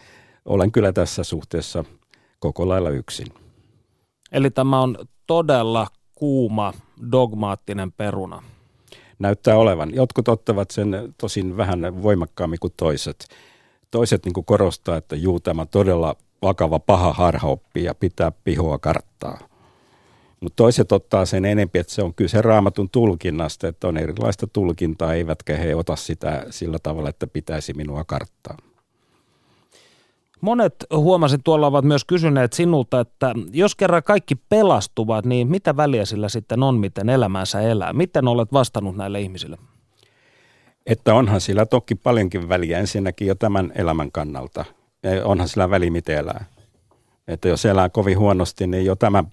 olen 0.45 0.71
kyllä 0.71 0.93
tässä 0.93 1.23
suhteessa 1.23 1.85
koko 2.39 2.67
lailla 2.67 2.89
yksin. 2.89 3.27
Eli 4.31 4.51
tämä 4.51 4.81
on 4.81 4.97
todella 5.27 5.87
kuuma, 6.21 6.73
dogmaattinen 7.11 7.91
peruna. 7.91 8.43
Näyttää 9.19 9.57
olevan. 9.57 9.95
Jotkut 9.95 10.27
ottavat 10.27 10.71
sen 10.71 11.13
tosin 11.17 11.57
vähän 11.57 12.03
voimakkaammin 12.03 12.59
kuin 12.59 12.73
toiset. 12.77 13.27
Toiset 13.91 14.25
niin 14.25 14.45
korostaa, 14.45 14.97
että 14.97 15.15
juu, 15.15 15.39
tämä 15.39 15.65
todella 15.65 16.15
vakava 16.41 16.79
paha 16.79 17.13
harhaoppi 17.13 17.83
ja 17.83 17.95
pitää 17.95 18.31
pihoa 18.43 18.77
karttaa. 18.77 19.39
Mutta 20.39 20.55
toiset 20.55 20.91
ottaa 20.91 21.25
sen 21.25 21.45
enempi, 21.45 21.79
että 21.79 21.93
se 21.93 22.03
on 22.03 22.13
kyse 22.13 22.41
raamatun 22.41 22.89
tulkinnasta, 22.89 23.67
että 23.67 23.87
on 23.87 23.97
erilaista 23.97 24.47
tulkintaa, 24.47 25.13
eivätkä 25.13 25.57
he 25.57 25.75
ota 25.75 25.95
sitä 25.95 26.45
sillä 26.49 26.77
tavalla, 26.83 27.09
että 27.09 27.27
pitäisi 27.27 27.73
minua 27.73 28.03
karttaa. 28.03 28.57
Monet 30.41 30.75
huomasin 30.95 31.43
tuolla 31.43 31.67
ovat 31.67 31.85
myös 31.85 32.05
kysyneet 32.05 32.53
sinulta, 32.53 32.99
että 32.99 33.33
jos 33.51 33.75
kerran 33.75 34.03
kaikki 34.03 34.35
pelastuvat, 34.35 35.25
niin 35.25 35.47
mitä 35.47 35.77
väliä 35.77 36.05
sillä 36.05 36.29
sitten 36.29 36.63
on, 36.63 36.79
miten 36.79 37.09
elämänsä 37.09 37.61
elää? 37.61 37.93
Miten 37.93 38.27
olet 38.27 38.53
vastannut 38.53 38.95
näille 38.95 39.21
ihmisille? 39.21 39.57
Että 40.85 41.13
onhan 41.13 41.41
sillä 41.41 41.65
toki 41.65 41.95
paljonkin 41.95 42.49
väliä 42.49 42.79
ensinnäkin 42.79 43.27
jo 43.27 43.35
tämän 43.35 43.71
elämän 43.75 44.11
kannalta. 44.11 44.65
Onhan 45.23 45.47
sillä 45.47 45.69
väli, 45.69 45.89
miten 45.89 46.17
elää. 46.17 46.45
Että 47.27 47.47
jos 47.47 47.65
elää 47.65 47.89
kovin 47.89 48.19
huonosti, 48.19 48.67
niin 48.67 48.85
jo 48.85 48.95
tämä 48.95 49.23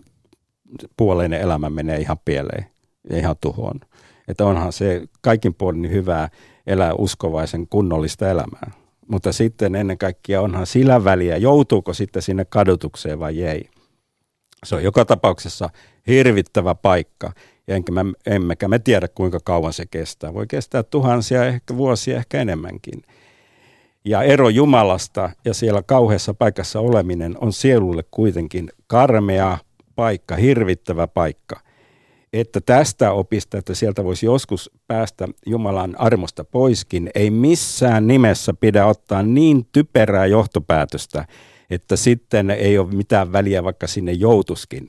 puoleinen 0.96 1.40
elämä 1.40 1.70
menee 1.70 1.98
ihan 2.00 2.16
pieleen 2.24 2.66
ja 3.10 3.16
ihan 3.16 3.36
tuhoon. 3.40 3.80
Että 4.28 4.44
onhan 4.44 4.72
se 4.72 5.02
kaikin 5.20 5.54
puolin 5.54 5.90
hyvää 5.90 6.28
elää 6.66 6.94
uskovaisen 6.94 7.68
kunnollista 7.68 8.28
elämää. 8.28 8.70
Mutta 9.08 9.32
sitten 9.32 9.74
ennen 9.74 9.98
kaikkea 9.98 10.40
onhan 10.40 10.66
sillä 10.66 11.04
väliä, 11.04 11.36
joutuuko 11.36 11.94
sitten 11.94 12.22
sinne 12.22 12.44
kadotukseen 12.44 13.20
vai 13.20 13.42
ei. 13.42 13.68
Se 14.64 14.74
on 14.74 14.84
joka 14.84 15.04
tapauksessa 15.04 15.70
hirvittävä 16.06 16.74
paikka, 16.74 17.32
enkä 17.68 17.92
mä, 17.92 18.04
emmekä 18.26 18.68
me 18.68 18.78
tiedä 18.78 19.08
kuinka 19.08 19.40
kauan 19.44 19.72
se 19.72 19.86
kestää. 19.86 20.34
Voi 20.34 20.46
kestää 20.46 20.82
tuhansia, 20.82 21.44
ehkä 21.44 21.76
vuosia, 21.76 22.16
ehkä 22.16 22.40
enemmänkin. 22.40 23.02
Ja 24.04 24.22
ero 24.22 24.48
Jumalasta 24.48 25.30
ja 25.44 25.54
siellä 25.54 25.82
kauheassa 25.82 26.34
paikassa 26.34 26.80
oleminen 26.80 27.36
on 27.40 27.52
sielulle 27.52 28.04
kuitenkin 28.10 28.70
karmea 28.86 29.58
paikka, 29.96 30.36
hirvittävä 30.36 31.06
paikka 31.06 31.60
että 32.32 32.60
tästä 32.60 33.12
opista, 33.12 33.58
että 33.58 33.74
sieltä 33.74 34.04
voisi 34.04 34.26
joskus 34.26 34.70
päästä 34.86 35.28
Jumalan 35.46 36.00
armosta 36.00 36.44
poiskin, 36.44 37.10
ei 37.14 37.30
missään 37.30 38.06
nimessä 38.06 38.54
pidä 38.54 38.86
ottaa 38.86 39.22
niin 39.22 39.66
typerää 39.72 40.26
johtopäätöstä, 40.26 41.26
että 41.70 41.96
sitten 41.96 42.50
ei 42.50 42.78
ole 42.78 42.94
mitään 42.94 43.32
väliä, 43.32 43.64
vaikka 43.64 43.86
sinne 43.86 44.12
joutuskin. 44.12 44.88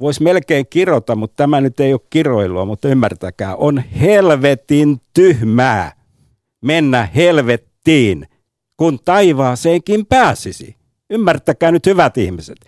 Voisi 0.00 0.22
melkein 0.22 0.66
kirota, 0.70 1.16
mutta 1.16 1.36
tämä 1.36 1.60
nyt 1.60 1.80
ei 1.80 1.92
ole 1.92 2.00
kiroilua, 2.10 2.64
mutta 2.64 2.88
ymmärtäkää, 2.88 3.56
on 3.56 3.78
helvetin 4.00 5.00
tyhmää 5.14 5.92
mennä 6.64 7.08
helvettiin, 7.14 8.28
kun 8.76 8.98
taivaaseenkin 9.04 10.06
pääsisi. 10.06 10.76
Ymmärtäkää 11.10 11.70
nyt 11.70 11.86
hyvät 11.86 12.18
ihmiset. 12.18 12.58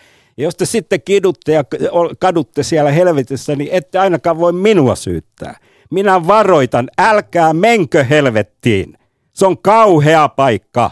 Ja 0.41 0.45
jos 0.45 0.57
te 0.57 0.65
sitten 0.65 1.03
kidutte 1.03 1.53
ja 1.53 1.65
kadutte 2.19 2.63
siellä 2.63 2.91
helvetissä, 2.91 3.57
niin 3.57 3.69
ette 3.73 3.99
ainakaan 3.99 4.39
voi 4.39 4.53
minua 4.53 4.95
syyttää. 4.95 5.59
Minä 5.91 6.27
varoitan, 6.27 6.91
älkää 6.99 7.53
menkö 7.53 8.05
helvettiin. 8.05 8.99
Se 9.33 9.47
on 9.47 9.59
kauhea 9.59 10.29
paikka. 10.29 10.91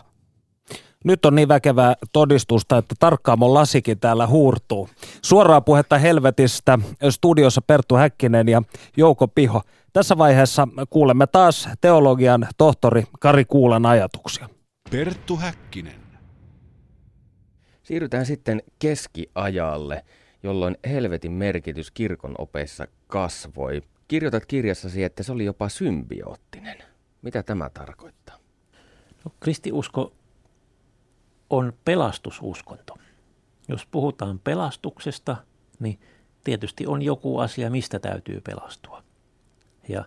Nyt 1.04 1.24
on 1.24 1.34
niin 1.34 1.48
väkevää 1.48 1.94
todistusta, 2.12 2.78
että 2.78 2.94
tarkkaamon 2.98 3.54
lasikin 3.54 4.00
täällä 4.00 4.26
huurtuu. 4.26 4.88
Suoraa 5.22 5.60
puhetta 5.60 5.98
helvetistä, 5.98 6.78
studiossa 7.10 7.62
Perttu 7.62 7.94
Häkkinen 7.94 8.48
ja 8.48 8.62
Jouko 8.96 9.28
Piho. 9.28 9.62
Tässä 9.92 10.18
vaiheessa 10.18 10.68
kuulemme 10.90 11.26
taas 11.26 11.68
teologian 11.80 12.48
tohtori 12.58 13.04
Kari 13.20 13.44
Kuulan 13.44 13.86
ajatuksia. 13.86 14.48
Perttu 14.90 15.36
Häkkinen. 15.36 16.07
Siirrytään 17.88 18.26
sitten 18.26 18.62
keskiajalle, 18.78 20.04
jolloin 20.42 20.76
helvetin 20.88 21.32
merkitys 21.32 21.90
kirkon 21.90 22.34
opeissa 22.38 22.86
kasvoi. 23.06 23.82
Kirjoitat 24.08 24.46
kirjassasi, 24.46 25.04
että 25.04 25.22
se 25.22 25.32
oli 25.32 25.44
jopa 25.44 25.68
symbioottinen. 25.68 26.78
Mitä 27.22 27.42
tämä 27.42 27.70
tarkoittaa? 27.70 28.38
No, 29.24 29.32
kristiusko 29.40 30.12
on 31.50 31.72
pelastususkonto. 31.84 32.98
Jos 33.68 33.86
puhutaan 33.86 34.38
pelastuksesta, 34.38 35.36
niin 35.80 36.00
tietysti 36.44 36.86
on 36.86 37.02
joku 37.02 37.38
asia, 37.38 37.70
mistä 37.70 37.98
täytyy 37.98 38.40
pelastua. 38.40 39.02
Ja, 39.88 40.04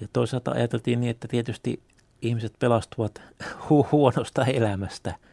ja 0.00 0.08
toisaalta 0.12 0.50
ajateltiin 0.50 1.00
niin, 1.00 1.10
että 1.10 1.28
tietysti 1.28 1.82
ihmiset 2.22 2.52
pelastuvat 2.58 3.22
hu- 3.68 3.88
huonosta 3.92 4.44
elämästä– 4.44 5.14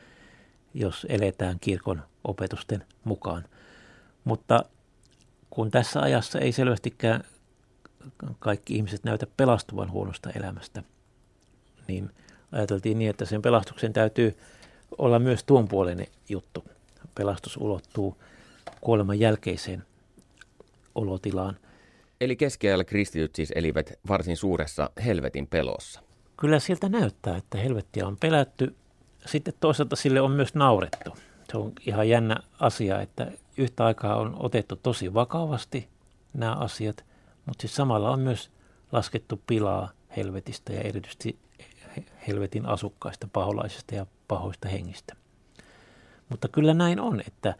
jos 0.73 1.05
eletään 1.09 1.59
kirkon 1.59 2.03
opetusten 2.23 2.85
mukaan. 3.03 3.45
Mutta 4.23 4.65
kun 5.49 5.71
tässä 5.71 6.01
ajassa 6.01 6.39
ei 6.39 6.51
selvästikään 6.51 7.23
kaikki 8.39 8.75
ihmiset 8.75 9.03
näytä 9.03 9.27
pelastuvan 9.37 9.91
huonosta 9.91 10.29
elämästä, 10.29 10.83
niin 11.87 12.09
ajateltiin 12.51 12.99
niin, 12.99 13.09
että 13.09 13.25
sen 13.25 13.41
pelastuksen 13.41 13.93
täytyy 13.93 14.37
olla 14.97 15.19
myös 15.19 15.43
tuon 15.43 15.67
puoleinen 15.67 16.07
juttu. 16.29 16.63
Pelastus 17.15 17.57
ulottuu 17.57 18.17
kuoleman 18.81 19.19
jälkeiseen 19.19 19.83
olotilaan. 20.95 21.57
Eli 22.21 22.35
keskiajalla 22.35 22.83
kristityt 22.83 23.35
siis 23.35 23.51
elivät 23.55 23.93
varsin 24.07 24.37
suuressa 24.37 24.89
helvetin 25.05 25.47
pelossa. 25.47 26.01
Kyllä 26.37 26.59
siltä 26.59 26.89
näyttää, 26.89 27.37
että 27.37 27.57
helvettiä 27.57 28.07
on 28.07 28.17
pelätty 28.17 28.75
sitten 29.25 29.53
toisaalta 29.59 29.95
sille 29.95 30.21
on 30.21 30.31
myös 30.31 30.55
naurettu. 30.55 31.17
Se 31.51 31.57
on 31.57 31.71
ihan 31.87 32.09
jännä 32.09 32.37
asia, 32.59 33.01
että 33.01 33.31
yhtä 33.57 33.85
aikaa 33.85 34.15
on 34.15 34.35
otettu 34.39 34.75
tosi 34.75 35.13
vakavasti 35.13 35.89
nämä 36.33 36.53
asiat, 36.53 37.05
mutta 37.45 37.61
siis 37.61 37.75
samalla 37.75 38.11
on 38.11 38.19
myös 38.19 38.51
laskettu 38.91 39.41
pilaa 39.47 39.91
helvetistä 40.17 40.73
ja 40.73 40.81
erityisesti 40.81 41.39
helvetin 42.27 42.65
asukkaista, 42.65 43.27
paholaisista 43.33 43.95
ja 43.95 44.05
pahoista 44.27 44.69
hengistä. 44.69 45.15
Mutta 46.29 46.47
kyllä 46.47 46.73
näin 46.73 46.99
on, 46.99 47.21
että, 47.27 47.55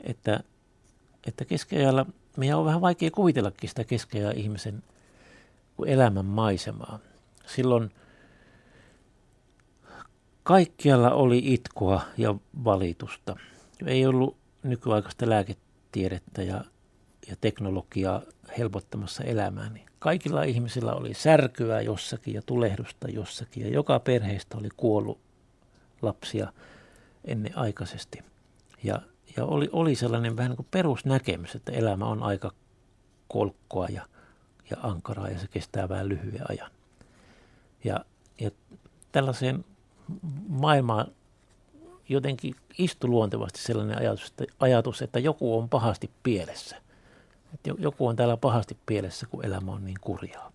että, 0.00 0.40
että 1.26 1.44
keskiajalla 1.44 2.06
meidän 2.36 2.58
on 2.58 2.64
vähän 2.64 2.80
vaikea 2.80 3.10
kuvitellakin 3.10 3.68
sitä 3.68 3.84
keskiajan 3.84 4.36
ihmisen 4.36 4.82
elämän 5.86 6.24
maisemaa. 6.24 6.98
Silloin– 7.46 7.90
Kaikkialla 10.46 11.10
oli 11.10 11.42
itkua 11.44 12.00
ja 12.16 12.34
valitusta. 12.64 13.36
Ei 13.86 14.06
ollut 14.06 14.36
nykyaikaista 14.62 15.28
lääketiedettä 15.28 16.42
ja, 16.42 16.64
ja 17.28 17.36
teknologiaa 17.40 18.22
helpottamassa 18.58 19.24
elämää. 19.24 19.70
Niin 19.70 19.86
kaikilla 19.98 20.42
ihmisillä 20.42 20.92
oli 20.92 21.14
särkyä 21.14 21.80
jossakin 21.80 22.34
ja 22.34 22.42
tulehdusta 22.42 23.08
jossakin 23.08 23.62
ja 23.62 23.68
joka 23.68 24.00
perheestä 24.00 24.58
oli 24.58 24.68
kuollut 24.76 25.18
lapsia 26.02 26.52
ennenaikaisesti. 27.24 28.18
Ja, 28.82 29.02
ja 29.36 29.44
oli, 29.44 29.68
oli 29.72 29.94
sellainen 29.94 30.36
vähän 30.36 30.50
niin 30.50 30.56
kuin 30.56 30.68
perusnäkemys, 30.70 31.54
että 31.54 31.72
elämä 31.72 32.06
on 32.06 32.22
aika 32.22 32.52
kolkkoa 33.28 33.88
ja, 33.88 34.06
ja 34.70 34.76
ankaraa 34.82 35.28
ja 35.28 35.38
se 35.38 35.48
kestää 35.48 35.88
vähän 35.88 36.08
lyhyen 36.08 36.50
ajan. 36.50 36.70
Ja, 37.84 38.04
ja 38.40 38.50
tällaiseen 39.12 39.64
maailmaan 40.48 41.06
jotenkin 42.08 42.54
istui 42.78 43.10
luontevasti 43.10 43.60
sellainen 43.60 43.98
ajatus 43.98 44.26
että, 44.30 44.44
ajatus, 44.60 45.02
että 45.02 45.18
joku 45.18 45.58
on 45.58 45.68
pahasti 45.68 46.10
pielessä. 46.22 46.76
Että 47.54 47.70
joku 47.78 48.06
on 48.06 48.16
täällä 48.16 48.36
pahasti 48.36 48.76
pielessä, 48.86 49.26
kun 49.26 49.44
elämä 49.44 49.72
on 49.72 49.84
niin 49.84 50.00
kurjaa. 50.00 50.52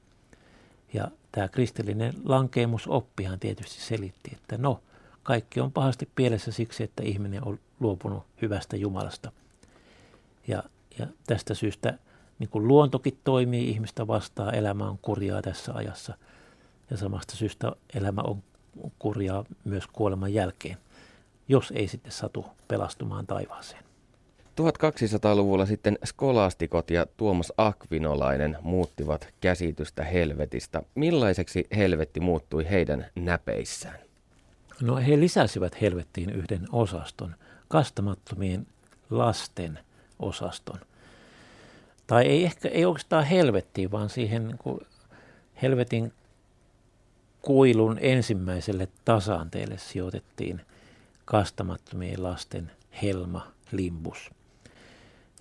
Ja 0.94 1.08
tämä 1.32 1.48
kristillinen 1.48 2.14
lankeemusoppihan 2.26 3.40
tietysti 3.40 3.82
selitti, 3.82 4.32
että 4.34 4.58
no, 4.58 4.82
kaikki 5.24 5.60
on 5.60 5.72
pahasti 5.72 6.10
pielessä 6.16 6.52
siksi, 6.52 6.84
että 6.84 7.04
ihminen 7.04 7.48
on 7.48 7.60
luopunut 7.80 8.24
hyvästä 8.42 8.78
Jumalasta. 8.78 9.32
Ja, 10.48 10.64
ja 11.00 11.08
tästä 11.28 11.54
syystä 11.54 11.98
niin 12.40 12.50
kuin 12.50 12.68
luontokin 12.68 13.18
toimii 13.24 13.70
ihmistä 13.70 14.08
vastaan, 14.08 14.56
elämä 14.56 14.90
on 14.90 14.98
kurjaa 15.02 15.42
tässä 15.42 15.74
ajassa. 15.74 16.18
Ja 16.90 16.98
samasta 16.98 17.36
syystä 17.36 17.72
elämä 17.94 18.22
on 18.22 18.44
kurjaa 19.00 19.46
myös 19.64 19.88
kuoleman 19.88 20.34
jälkeen, 20.34 20.78
jos 21.48 21.72
ei 21.76 21.88
sitten 21.88 22.12
satu 22.12 22.46
pelastumaan 22.68 23.28
taivaaseen. 23.28 23.84
1200-luvulla 24.62 25.66
sitten 25.66 25.98
skolastikot 26.06 26.92
ja 26.92 27.06
Tuomas 27.18 27.54
Akvinolainen 27.58 28.58
muuttivat 28.62 29.28
käsitystä 29.42 30.04
helvetistä. 30.04 30.84
Millaiseksi 30.96 31.68
helvetti 31.76 32.20
muuttui 32.20 32.70
heidän 32.70 33.06
näpeissään? 33.16 34.00
No 34.82 34.96
he 34.96 35.20
lisäsivät 35.20 35.82
helvettiin 35.82 36.30
yhden 36.30 36.68
osaston, 36.72 37.36
kastamattomien 37.68 38.68
lasten 39.10 39.80
osaston. 40.20 40.80
Tai 42.08 42.26
ei 42.26 42.44
ehkä 42.44 42.70
ei 42.70 42.86
oikeastaan 42.86 43.26
helvettiin, 43.26 43.92
vaan 43.92 44.10
siihen 44.10 44.48
niin 44.48 44.80
helvetin 45.62 46.14
kuilun 47.42 47.98
ensimmäiselle 48.02 48.88
tasanteelle 49.06 49.78
sijoitettiin 49.78 50.62
kastamattomien 51.26 52.24
lasten 52.24 52.72
helma, 53.02 53.52
limbus. 53.72 54.32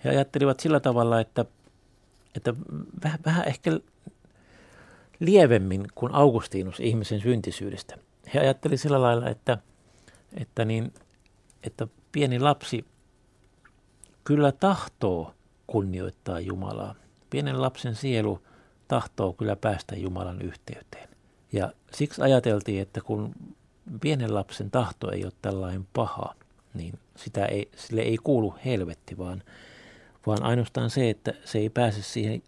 He 0.05 0.11
ajattelivat 0.11 0.61
sillä 0.61 0.81
tavalla, 0.81 1.21
että, 1.21 1.45
että 2.37 2.55
vähän, 3.05 3.19
vähän 3.27 3.49
ehkä 3.49 3.81
lievemmin 5.21 5.87
kuin 5.95 6.15
Augustinus 6.15 6.81
ihmisen 6.81 7.21
syntisyydestä. 7.21 7.97
He 8.35 8.41
ajattelivat 8.41 8.81
sillä 8.81 9.03
lailla, 9.03 9.29
että, 9.29 9.59
että, 10.35 10.65
niin, 10.65 10.95
että 11.63 11.87
pieni 12.13 12.39
lapsi 12.39 12.85
kyllä 14.25 14.53
tahtoo 14.53 15.35
kunnioittaa 15.67 16.41
Jumalaa. 16.41 16.95
Pienen 17.31 17.63
lapsen 17.63 17.95
sielu 17.95 18.43
tahtoo 18.89 19.33
kyllä 19.33 19.57
päästä 19.57 19.97
Jumalan 19.97 20.43
yhteyteen. 20.43 21.10
Ja 21.53 21.73
siksi 21.95 22.23
ajateltiin, 22.23 22.83
että 22.83 23.01
kun 23.01 23.35
pienen 24.01 24.35
lapsen 24.35 24.71
tahto 24.71 25.11
ei 25.11 25.25
ole 25.25 25.33
tällainen 25.43 25.87
paha, 25.93 26.35
niin 26.75 26.99
sitä 27.17 27.47
ei, 27.47 27.71
sille 27.77 28.01
ei 28.01 28.17
kuulu 28.17 28.55
helvetti, 28.65 29.19
vaan, 29.19 29.43
vaan 30.27 30.43
ainoastaan 30.43 30.91
se, 30.91 31.11
että 31.11 31.35
se 31.45 31.59
ei 31.59 31.71
pääse 31.71 32.03
siihen 32.03 32.43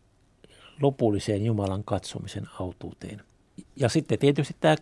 lopulliseen 0.80 1.44
Jumalan 1.44 1.84
katsomisen 1.84 2.48
autuuteen. 2.60 3.22
Ja 3.76 3.88
sitten 3.88 4.18
tietysti 4.18 4.56
tämä 4.60 4.76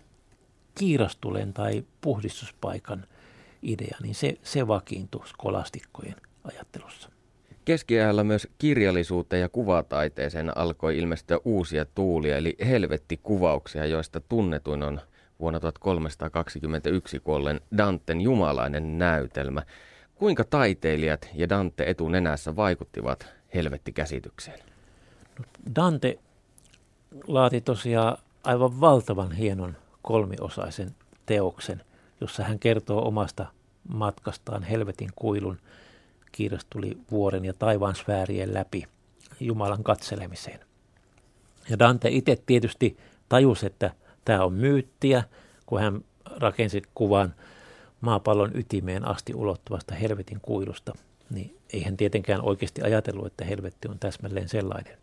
kiirastulen 0.74 1.52
tai 1.52 1.84
puhdistuspaikan 2.00 3.06
idea, 3.62 3.96
niin 4.02 4.14
se, 4.14 4.38
se 4.42 4.68
vakiintui 4.68 5.28
skolastikkojen 5.28 6.16
ajattelussa. 6.44 7.10
Keskiajalla 7.64 8.24
myös 8.24 8.48
kirjallisuuteen 8.58 9.42
ja 9.42 9.48
kuvataiteeseen 9.48 10.58
alkoi 10.58 10.98
ilmestyä 10.98 11.38
uusia 11.44 11.84
tuulia, 11.84 12.36
eli 12.36 12.56
helvettikuvauksia, 12.66 13.86
joista 13.86 14.20
tunnetuin 14.20 14.82
on 14.82 15.00
vuonna 15.40 15.60
1321 15.60 17.20
kuolleen 17.20 17.60
Danten 17.76 18.20
jumalainen 18.20 18.98
näytelmä. 18.98 19.62
Kuinka 20.14 20.44
taiteilijat 20.44 21.28
ja 21.34 21.48
Dante 21.48 21.84
etunenässä 21.86 22.56
vaikuttivat 22.56 23.26
helvettikäsitykseen? 23.54 24.58
No, 25.38 25.44
Dante 25.74 26.18
laati 27.26 27.60
tosiaan 27.60 28.16
aivan 28.44 28.80
valtavan 28.80 29.32
hienon 29.32 29.76
kolmiosaisen 30.02 30.90
teoksen, 31.26 31.82
jossa 32.20 32.44
hän 32.44 32.58
kertoo 32.58 33.08
omasta 33.08 33.46
matkastaan 33.88 34.62
helvetin 34.62 35.10
kuilun– 35.16 35.58
tuli 36.70 36.98
vuoren 37.10 37.44
ja 37.44 37.52
taivaan 37.52 37.94
sfäärien 37.94 38.54
läpi 38.54 38.84
Jumalan 39.40 39.84
katselemiseen. 39.84 40.60
Ja 41.70 41.78
Dante 41.78 42.08
itse 42.08 42.42
tietysti 42.46 42.96
tajusi, 43.28 43.66
että 43.66 43.90
tämä 44.24 44.44
on 44.44 44.52
myyttiä, 44.52 45.22
kun 45.66 45.80
hän 45.80 46.04
rakensi 46.36 46.82
kuvan 46.94 47.34
maapallon 48.00 48.50
ytimeen 48.54 49.08
asti 49.08 49.34
ulottuvasta 49.34 49.94
helvetin 49.94 50.40
kuilusta, 50.42 50.92
niin 51.30 51.56
ei 51.72 51.82
hän 51.82 51.96
tietenkään 51.96 52.42
oikeasti 52.42 52.82
ajatellut, 52.82 53.26
että 53.26 53.44
helvetti 53.44 53.88
on 53.88 53.98
täsmälleen 53.98 54.48
sellainen. 54.48 54.98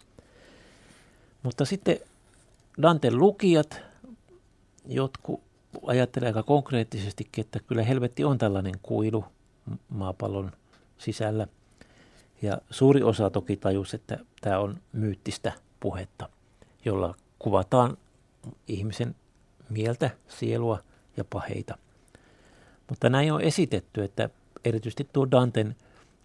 Mutta 1.44 1.66
sitten 1.66 2.00
Danten 2.82 3.18
lukijat, 3.18 3.82
jotkut 4.86 5.42
ajattelevat 5.88 6.36
aika 6.36 6.48
konkreettisesti, 6.48 7.30
että 7.38 7.60
kyllä 7.68 7.84
helvetti 7.84 8.24
on 8.24 8.38
tällainen 8.38 8.76
kuilu 8.82 9.26
maapallon 9.90 10.52
sisällä. 10.98 11.48
Ja 12.42 12.58
suuri 12.70 13.04
osa 13.04 13.30
toki 13.30 13.58
tajusi, 13.58 13.96
että 13.96 14.18
tämä 14.42 14.60
on 14.60 14.80
myyttistä 14.94 15.52
puhetta, 15.80 16.30
jolla 16.86 17.16
kuvataan 17.40 17.98
ihmisen 18.68 19.16
mieltä, 19.70 20.10
sielua 20.28 20.80
ja 21.18 21.24
paheita. 21.24 21.78
Mutta 22.90 23.10
näin 23.10 23.34
on 23.34 23.42
esitetty, 23.42 24.04
että 24.04 24.30
erityisesti 24.66 25.08
tuo 25.14 25.32
Danten 25.32 25.76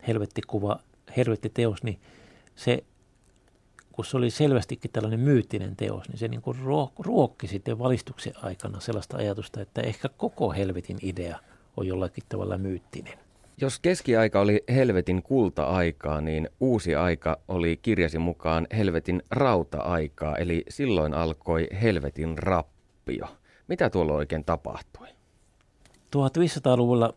helvettikuva, 0.09 0.81
helvettiteos, 1.16 1.83
niin 1.83 2.01
se, 2.57 2.85
kun 3.93 4.05
se 4.05 4.16
oli 4.16 4.31
selvästikin 4.31 4.91
tällainen 4.91 5.20
myyttinen 5.20 5.77
teos, 5.77 6.09
niin 6.09 6.18
se 6.18 6.29
niin 6.29 6.43
kuin 6.43 6.59
ruokki 6.99 7.49
sitten 7.49 7.79
valistuksen 7.79 8.33
aikana 8.43 8.81
sellaista 8.81 9.16
ajatusta, 9.16 9.61
että 9.61 9.81
ehkä 9.81 10.09
koko 10.09 10.53
helvetin 10.53 10.99
idea 11.03 11.39
on 11.77 11.87
jollakin 11.87 12.25
tavalla 12.29 12.59
myyttinen. 12.59 13.18
Jos 13.61 13.78
keskiaika 13.78 14.40
oli 14.40 14.64
helvetin 14.68 15.22
kulta-aikaa, 15.22 16.20
niin 16.20 16.48
uusi 16.61 16.94
aika 16.94 17.38
oli 17.48 17.76
kirjasi 17.82 18.18
mukaan 18.18 18.66
helvetin 18.76 19.22
rauta-aikaa, 19.30 20.36
eli 20.36 20.64
silloin 20.68 21.14
alkoi 21.14 21.68
helvetin 21.82 22.38
rappio. 22.38 23.26
Mitä 23.68 23.90
tuolla 23.90 24.12
oikein 24.12 24.44
tapahtui? 24.44 25.09
1500-luvulla 26.16 27.14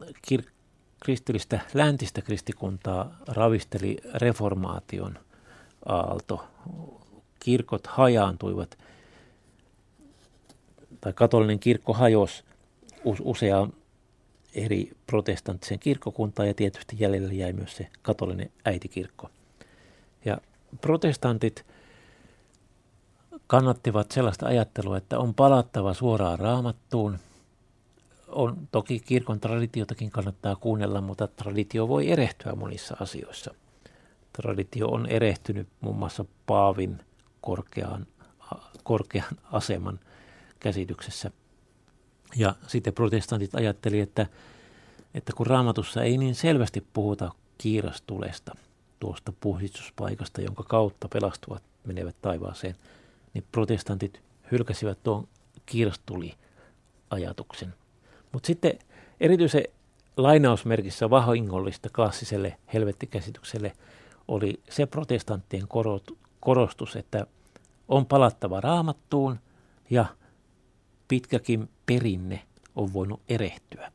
kir- 0.00 0.50
kristillistä 1.04 1.60
läntistä 1.74 2.22
kristikuntaa 2.22 3.18
ravisteli 3.28 3.96
reformaation 4.14 5.18
aalto. 5.86 6.44
Kirkot 7.40 7.86
hajaantuivat, 7.86 8.78
tai 11.00 11.12
katolinen 11.12 11.58
kirkko 11.58 11.92
hajosi 11.92 12.44
useaan 13.20 13.72
eri 14.56 14.90
protestanttisen 15.06 15.78
kirkkokuntaan 15.78 16.48
ja 16.48 16.54
tietysti 16.54 16.96
jäljelle 16.98 17.34
jäi 17.34 17.52
myös 17.52 17.76
se 17.76 17.88
katolinen 18.02 18.50
äitikirkko. 18.64 19.30
Ja 20.24 20.38
protestantit 20.80 21.66
kannattivat 23.46 24.10
sellaista 24.10 24.46
ajattelua, 24.46 24.96
että 24.96 25.18
on 25.18 25.34
palattava 25.34 25.94
suoraan 25.94 26.38
raamattuun. 26.38 27.18
On, 28.28 28.68
toki 28.72 29.00
kirkon 29.00 29.40
traditiotakin 29.40 30.10
kannattaa 30.10 30.56
kuunnella, 30.56 31.00
mutta 31.00 31.26
traditio 31.26 31.88
voi 31.88 32.10
erehtyä 32.10 32.54
monissa 32.54 32.96
asioissa. 33.00 33.54
Traditio 34.32 34.88
on 34.88 35.06
erehtynyt 35.06 35.68
muun 35.80 35.96
muassa 35.96 36.24
Paavin 36.46 36.98
korkean, 37.40 38.06
korkean 38.84 39.36
aseman 39.52 40.00
käsityksessä– 40.60 41.30
ja 42.36 42.54
sitten 42.66 42.94
protestantit 42.94 43.54
ajatteli, 43.54 44.00
että, 44.00 44.26
että 45.14 45.32
kun 45.36 45.46
raamatussa 45.46 46.02
ei 46.02 46.18
niin 46.18 46.34
selvästi 46.34 46.86
puhuta 46.92 47.32
kiirastulesta, 47.58 48.56
tuosta 49.00 49.32
puhdistuspaikasta, 49.40 50.40
jonka 50.40 50.62
kautta 50.62 51.08
pelastuvat 51.08 51.62
menevät 51.84 52.16
taivaaseen, 52.22 52.76
niin 53.34 53.44
protestantit 53.52 54.20
hylkäsivät 54.52 55.02
tuon 55.02 55.28
kiirastuli-ajatuksen. 55.66 57.74
Mutta 58.32 58.46
sitten 58.46 58.78
erityisen 59.20 59.64
lainausmerkissä 60.16 61.10
vahingollista 61.10 61.88
klassiselle 61.88 62.56
helvettikäsitykselle 62.74 63.72
oli 64.28 64.60
se 64.70 64.86
protestanttien 64.86 65.68
korostus, 66.40 66.96
että 66.96 67.26
on 67.88 68.06
palattava 68.06 68.60
raamattuun 68.60 69.38
ja 69.90 70.04
pitkäkin 71.08 71.68
perinne 71.86 72.42
on 72.76 72.92
voinut 72.92 73.20
erehtyä. 73.28 73.92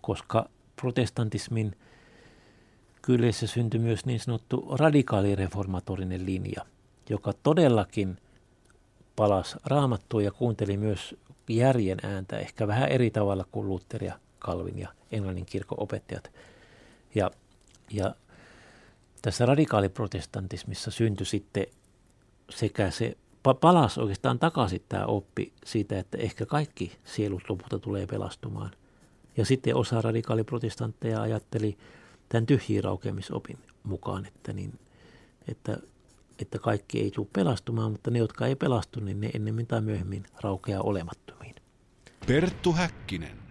koska 0.00 0.48
protestantismin 0.80 1.76
kyljessä 3.02 3.46
syntyi 3.46 3.80
myös 3.80 4.06
niin 4.06 4.20
sanottu 4.20 4.68
radikaalireformatorinen 4.78 6.26
linja, 6.26 6.66
joka 7.10 7.32
todellakin 7.42 8.16
palasi 9.16 9.56
raamattua 9.64 10.22
ja 10.22 10.30
kuunteli 10.30 10.76
myös 10.76 11.14
järjen 11.48 11.98
ääntä 12.02 12.38
ehkä 12.38 12.66
vähän 12.66 12.88
eri 12.88 13.10
tavalla 13.10 13.44
kuin 13.52 13.68
Luther 13.68 14.04
ja 14.04 14.18
Calvin 14.40 14.78
ja 14.78 14.88
Englannin 15.12 15.46
kirkon 15.46 15.82
opettajat. 15.82 16.30
Ja, 17.14 17.30
ja 17.90 18.14
tässä 19.22 19.46
radikaaliprotestantismissa 19.46 20.90
syntyi 20.90 21.26
sitten 21.26 21.66
sekä 22.50 22.90
se 22.90 23.16
palasi 23.54 24.00
oikeastaan 24.00 24.38
takaisin 24.38 24.82
tämä 24.88 25.04
oppi 25.06 25.52
siitä, 25.64 25.98
että 25.98 26.18
ehkä 26.18 26.46
kaikki 26.46 26.98
sielut 27.04 27.42
lopulta 27.48 27.78
tulee 27.78 28.06
pelastumaan. 28.06 28.70
Ja 29.36 29.44
sitten 29.44 29.76
osa 29.76 30.02
radikaaliprotestantteja 30.02 31.22
ajatteli 31.22 31.76
tämän 32.28 32.46
tyhjiiraukeamisopin 32.46 33.58
mukaan, 33.82 34.26
että, 34.26 34.52
niin, 34.52 34.78
että, 35.48 35.78
että 36.38 36.58
kaikki 36.58 37.00
ei 37.00 37.10
tule 37.10 37.26
pelastumaan, 37.32 37.92
mutta 37.92 38.10
ne, 38.10 38.18
jotka 38.18 38.46
ei 38.46 38.56
pelastu, 38.56 39.00
niin 39.00 39.20
ne 39.20 39.30
ennemmin 39.34 39.66
tai 39.66 39.80
myöhemmin 39.80 40.24
raukeaa 40.40 40.82
olemattomiin. 40.82 41.54
Perttu 42.26 42.72
Häkkinen. 42.72 43.45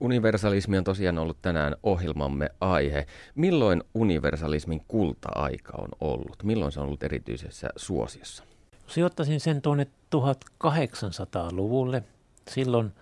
Universalismi 0.00 0.78
on 0.78 0.84
tosiaan 0.84 1.18
ollut 1.18 1.36
tänään 1.42 1.76
ohjelmamme 1.82 2.48
aihe. 2.60 3.06
Milloin 3.34 3.82
universalismin 3.94 4.82
kulta-aika 4.88 5.72
on 5.78 5.88
ollut? 6.00 6.42
Milloin 6.42 6.72
se 6.72 6.80
on 6.80 6.86
ollut 6.86 7.02
erityisessä 7.02 7.68
suosiossa? 7.76 8.44
Sijoittaisin 8.86 9.40
sen 9.40 9.62
tuonne 9.62 9.86
1800-luvulle. 10.16 12.02
Silloin 12.48 12.92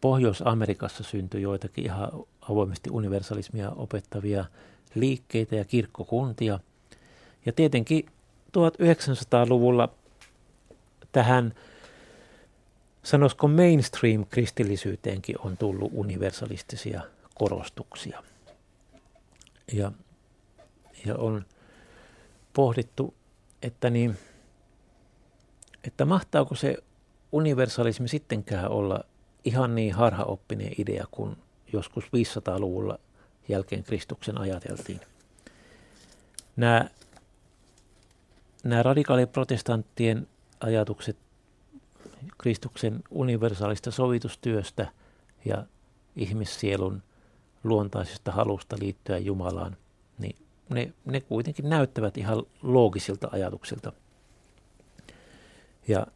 Pohjois-Amerikassa 0.00 1.02
syntyi 1.02 1.42
joitakin 1.42 1.84
ihan 1.84 2.08
avoimesti 2.40 2.90
universalismia 2.90 3.70
opettavia 3.70 4.44
liikkeitä 4.94 5.56
ja 5.56 5.64
kirkkokuntia. 5.64 6.60
Ja 7.46 7.52
tietenkin 7.52 8.06
1900-luvulla 8.58 9.88
tähän 11.12 11.54
sanoisiko 13.04 13.48
mainstream-kristillisyyteenkin 13.48 15.36
on 15.38 15.56
tullut 15.56 15.90
universalistisia 15.94 17.02
korostuksia. 17.34 18.22
Ja, 19.72 19.92
ja 21.06 21.16
on 21.16 21.44
pohdittu, 22.52 23.14
että, 23.62 23.90
niin, 23.90 24.18
että 25.84 26.04
mahtaako 26.04 26.54
se 26.54 26.76
universalismi 27.32 28.08
sittenkään 28.08 28.70
olla 28.70 29.04
ihan 29.44 29.74
niin 29.74 29.94
harhaoppinen 29.94 30.72
idea 30.78 31.04
kuin 31.10 31.36
joskus 31.72 32.04
500-luvulla 32.04 32.98
jälkeen 33.48 33.84
Kristuksen 33.84 34.38
ajateltiin. 34.38 35.00
Nämä, 36.56 36.90
nämä 38.64 38.82
radikaaliprotestanttien 38.82 40.28
ajatukset 40.60 41.16
Kristuksen 42.38 43.02
universaalista 43.10 43.90
sovitustyöstä 43.90 44.88
ja 45.44 45.64
ihmissielun 46.16 47.02
luontaisesta 47.64 48.32
halusta 48.32 48.76
liittyä 48.80 49.18
Jumalaan, 49.18 49.76
niin 50.18 50.36
ne, 50.68 50.92
ne 51.04 51.20
kuitenkin 51.20 51.68
näyttävät 51.68 52.18
ihan 52.18 52.42
loogisilta 52.62 53.28
ajatuksilta. 53.32 53.92
Ja, 55.88 56.06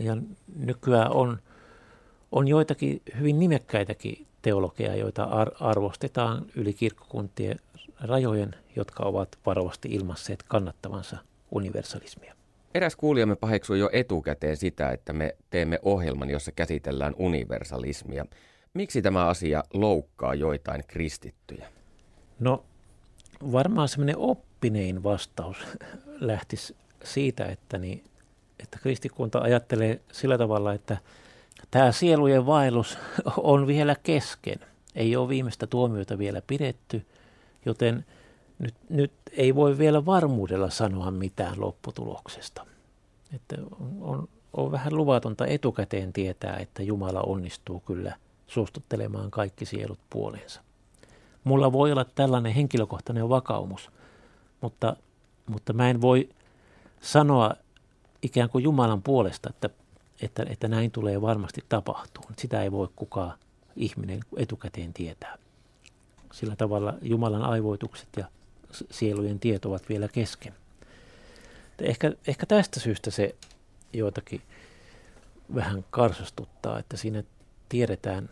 ja 0.00 0.16
nykyään 0.56 1.12
on, 1.12 1.38
on 2.32 2.48
joitakin 2.48 3.02
hyvin 3.18 3.38
nimekkäitäkin 3.38 4.26
teologiaa, 4.42 4.94
joita 4.94 5.24
ar- 5.24 5.54
arvostetaan 5.60 6.46
yli 6.56 6.74
kirkkokuntien 6.74 7.60
rajojen, 8.00 8.54
jotka 8.76 9.02
ovat 9.02 9.38
varovasti 9.46 9.88
ilmasseet 9.88 10.42
kannattavansa 10.42 11.16
universalismia. 11.50 12.34
Eräs 12.74 12.96
kuulijamme 12.96 13.36
paheksui 13.36 13.78
jo 13.78 13.90
etukäteen 13.92 14.56
sitä, 14.56 14.90
että 14.90 15.12
me 15.12 15.36
teemme 15.50 15.78
ohjelman, 15.82 16.30
jossa 16.30 16.52
käsitellään 16.52 17.14
universalismia. 17.18 18.26
Miksi 18.74 19.02
tämä 19.02 19.26
asia 19.26 19.64
loukkaa 19.72 20.34
joitain 20.34 20.84
kristittyjä? 20.86 21.68
No 22.40 22.64
varmaan 23.52 23.88
semmoinen 23.88 24.18
oppinein 24.18 25.02
vastaus 25.02 25.56
lähtisi 26.20 26.76
siitä, 27.04 27.46
että, 27.46 27.78
niin, 27.78 28.04
että 28.60 28.78
kristikunta 28.82 29.38
ajattelee 29.38 30.00
sillä 30.12 30.38
tavalla, 30.38 30.72
että 30.72 30.96
tämä 31.70 31.92
sielujen 31.92 32.46
vaellus 32.46 32.98
on 33.36 33.66
vielä 33.66 33.96
kesken. 34.02 34.58
Ei 34.94 35.16
ole 35.16 35.28
viimeistä 35.28 35.66
tuomiota 35.66 36.18
vielä 36.18 36.42
pidetty, 36.46 37.06
joten– 37.66 38.04
nyt, 38.60 38.74
nyt 38.88 39.12
ei 39.32 39.54
voi 39.54 39.78
vielä 39.78 40.06
varmuudella 40.06 40.70
sanoa 40.70 41.10
mitään 41.10 41.60
lopputuloksesta. 41.60 42.66
Että 43.34 43.56
on, 44.00 44.28
on, 44.52 44.72
vähän 44.72 44.96
luvatonta 44.96 45.46
etukäteen 45.46 46.12
tietää, 46.12 46.56
että 46.56 46.82
Jumala 46.82 47.20
onnistuu 47.20 47.80
kyllä 47.80 48.16
suostuttelemaan 48.46 49.30
kaikki 49.30 49.66
sielut 49.66 49.98
puoleensa. 50.10 50.60
Mulla 51.44 51.72
voi 51.72 51.92
olla 51.92 52.04
tällainen 52.04 52.52
henkilökohtainen 52.52 53.28
vakaumus, 53.28 53.90
mutta, 54.60 54.96
mutta 55.46 55.72
mä 55.72 55.90
en 55.90 56.00
voi 56.00 56.28
sanoa 57.00 57.54
ikään 58.22 58.50
kuin 58.50 58.64
Jumalan 58.64 59.02
puolesta, 59.02 59.50
että, 59.50 59.70
että, 60.22 60.44
että 60.48 60.68
näin 60.68 60.90
tulee 60.90 61.20
varmasti 61.22 61.64
tapahtumaan. 61.68 62.34
Sitä 62.38 62.62
ei 62.62 62.72
voi 62.72 62.88
kukaan 62.96 63.38
ihminen 63.76 64.20
etukäteen 64.36 64.92
tietää. 64.92 65.38
Sillä 66.32 66.56
tavalla 66.56 66.94
Jumalan 67.02 67.42
aivoitukset 67.42 68.08
ja 68.16 68.24
sielujen 68.72 69.38
tiet 69.38 69.64
ovat 69.64 69.88
vielä 69.88 70.08
kesken. 70.08 70.54
Ehkä, 71.78 72.12
ehkä 72.26 72.46
tästä 72.46 72.80
syystä 72.80 73.10
se 73.10 73.34
joitakin 73.92 74.42
vähän 75.54 75.84
karsastuttaa, 75.90 76.78
että 76.78 76.96
siinä 76.96 77.22
tiedetään 77.68 78.28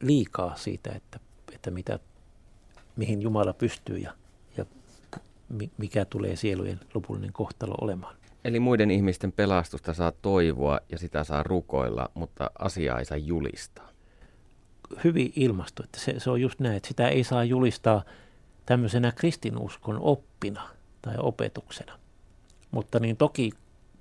liikaa 0.00 0.56
siitä, 0.56 0.92
että, 0.92 1.20
että 1.52 1.70
mitä, 1.70 1.98
mihin 2.96 3.22
Jumala 3.22 3.52
pystyy 3.52 3.98
ja, 3.98 4.14
ja 4.56 4.64
mikä 5.78 6.04
tulee 6.04 6.36
sielujen 6.36 6.80
lopullinen 6.94 7.32
kohtalo 7.32 7.74
olemaan. 7.80 8.16
Eli 8.44 8.60
muiden 8.60 8.90
ihmisten 8.90 9.32
pelastusta 9.32 9.94
saa 9.94 10.12
toivoa 10.12 10.80
ja 10.92 10.98
sitä 10.98 11.24
saa 11.24 11.42
rukoilla, 11.42 12.10
mutta 12.14 12.50
asiaa 12.58 12.98
ei 12.98 13.04
saa 13.04 13.18
julistaa. 13.18 13.88
Hyvin 15.04 15.32
ilmasto, 15.36 15.84
että 15.84 16.00
se, 16.00 16.20
se 16.20 16.30
on 16.30 16.40
just 16.40 16.60
näin, 16.60 16.76
että 16.76 16.88
sitä 16.88 17.08
ei 17.08 17.24
saa 17.24 17.44
julistaa– 17.44 18.02
tämmöisenä 18.68 19.12
kristinuskon 19.12 19.98
oppina 20.00 20.68
tai 21.02 21.14
opetuksena. 21.18 21.98
Mutta 22.70 23.00
niin 23.00 23.16
toki 23.16 23.50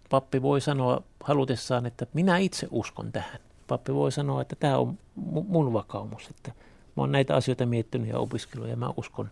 pappi 0.10 0.42
voi 0.42 0.62
sanoa 0.62 1.04
halutessaan, 1.24 1.86
että 1.86 2.08
minä 2.14 2.38
itse 2.38 2.68
uskon 2.72 3.12
tähän. 3.12 3.40
Pappi 3.68 3.94
voi 3.94 4.12
sanoa, 4.12 4.42
että 4.42 4.56
tämä 4.56 4.78
on 4.78 4.98
mun 5.16 5.74
vakaumus, 5.74 6.30
että 6.30 6.52
mä 6.96 7.04
oon 7.04 7.12
näitä 7.12 7.36
asioita 7.36 7.66
miettinyt 7.66 8.10
ja 8.10 8.20
opiskellut 8.20 8.70
ja 8.70 8.76
mä 8.76 8.94
uskon, 8.98 9.30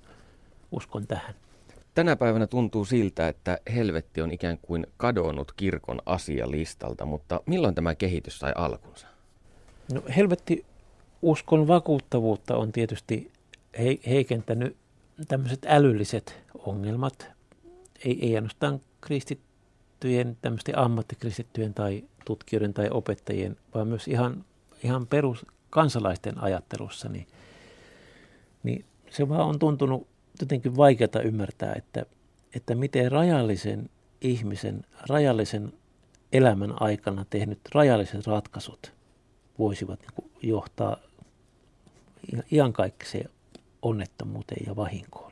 uskon 0.71 1.07
tähän. 1.07 1.35
Tänä 1.95 2.15
päivänä 2.15 2.47
tuntuu 2.47 2.85
siltä, 2.85 3.27
että 3.27 3.57
helvetti 3.73 4.21
on 4.21 4.31
ikään 4.31 4.57
kuin 4.61 4.87
kadonnut 4.97 5.51
kirkon 5.51 6.01
asialistalta, 6.05 7.05
mutta 7.05 7.41
milloin 7.45 7.75
tämä 7.75 7.95
kehitys 7.95 8.39
sai 8.39 8.53
alkunsa? 8.55 9.07
No, 9.93 10.01
helvetti 10.15 10.65
uskon 11.21 11.67
vakuuttavuutta 11.67 12.57
on 12.57 12.71
tietysti 12.71 13.31
heikentänyt 14.07 14.77
tämmöiset 15.27 15.65
älylliset 15.67 16.43
ongelmat, 16.59 17.27
ei, 18.05 18.25
ei 18.25 18.35
ainoastaan 18.35 18.81
kristittyjen, 19.01 20.37
tämmöisten 20.41 20.77
ammattikristittyjen 20.77 21.73
tai 21.73 22.03
tutkijoiden 22.25 22.73
tai 22.73 22.89
opettajien, 22.91 23.57
vaan 23.73 23.87
myös 23.87 24.07
ihan, 24.07 24.45
ihan 24.83 25.07
perus 25.07 25.45
kansalaisten 25.69 26.43
ajattelussa, 26.43 27.09
niin, 27.09 27.27
niin 28.63 28.85
se 29.09 29.29
vaan 29.29 29.47
on 29.47 29.59
tuntunut 29.59 30.07
jotenkin 30.39 30.77
vaikeata 30.77 31.21
ymmärtää, 31.21 31.73
että, 31.73 32.05
että 32.55 32.75
miten 32.75 33.11
rajallisen 33.11 33.89
ihmisen, 34.21 34.85
rajallisen 35.09 35.73
elämän 36.33 36.81
aikana 36.81 37.25
tehnyt 37.29 37.59
rajalliset 37.73 38.27
ratkaisut 38.27 38.93
voisivat 39.59 39.99
niin 39.99 40.31
johtaa 40.41 40.97
iankaikkiseen 42.51 43.29
onnettomuuteen 43.85 44.65
ja 44.67 44.75
vahinkoon. 44.75 45.31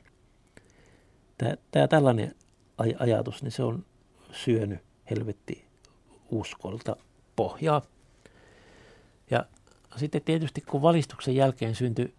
Tämä, 1.37 1.55
tämä 1.71 1.87
tällainen 1.87 2.35
aj- 2.81 2.95
ajatus, 2.99 3.43
niin 3.43 3.51
se 3.51 3.63
on 3.63 3.85
syönyt 4.31 4.79
helvetti 5.09 5.65
uskolta 6.29 6.95
pohjaa. 7.35 7.81
Ja 9.31 9.45
sitten 9.95 10.21
tietysti 10.21 10.61
kun 10.61 10.81
valistuksen 10.81 11.35
jälkeen 11.35 11.75
syntyi 11.75 12.13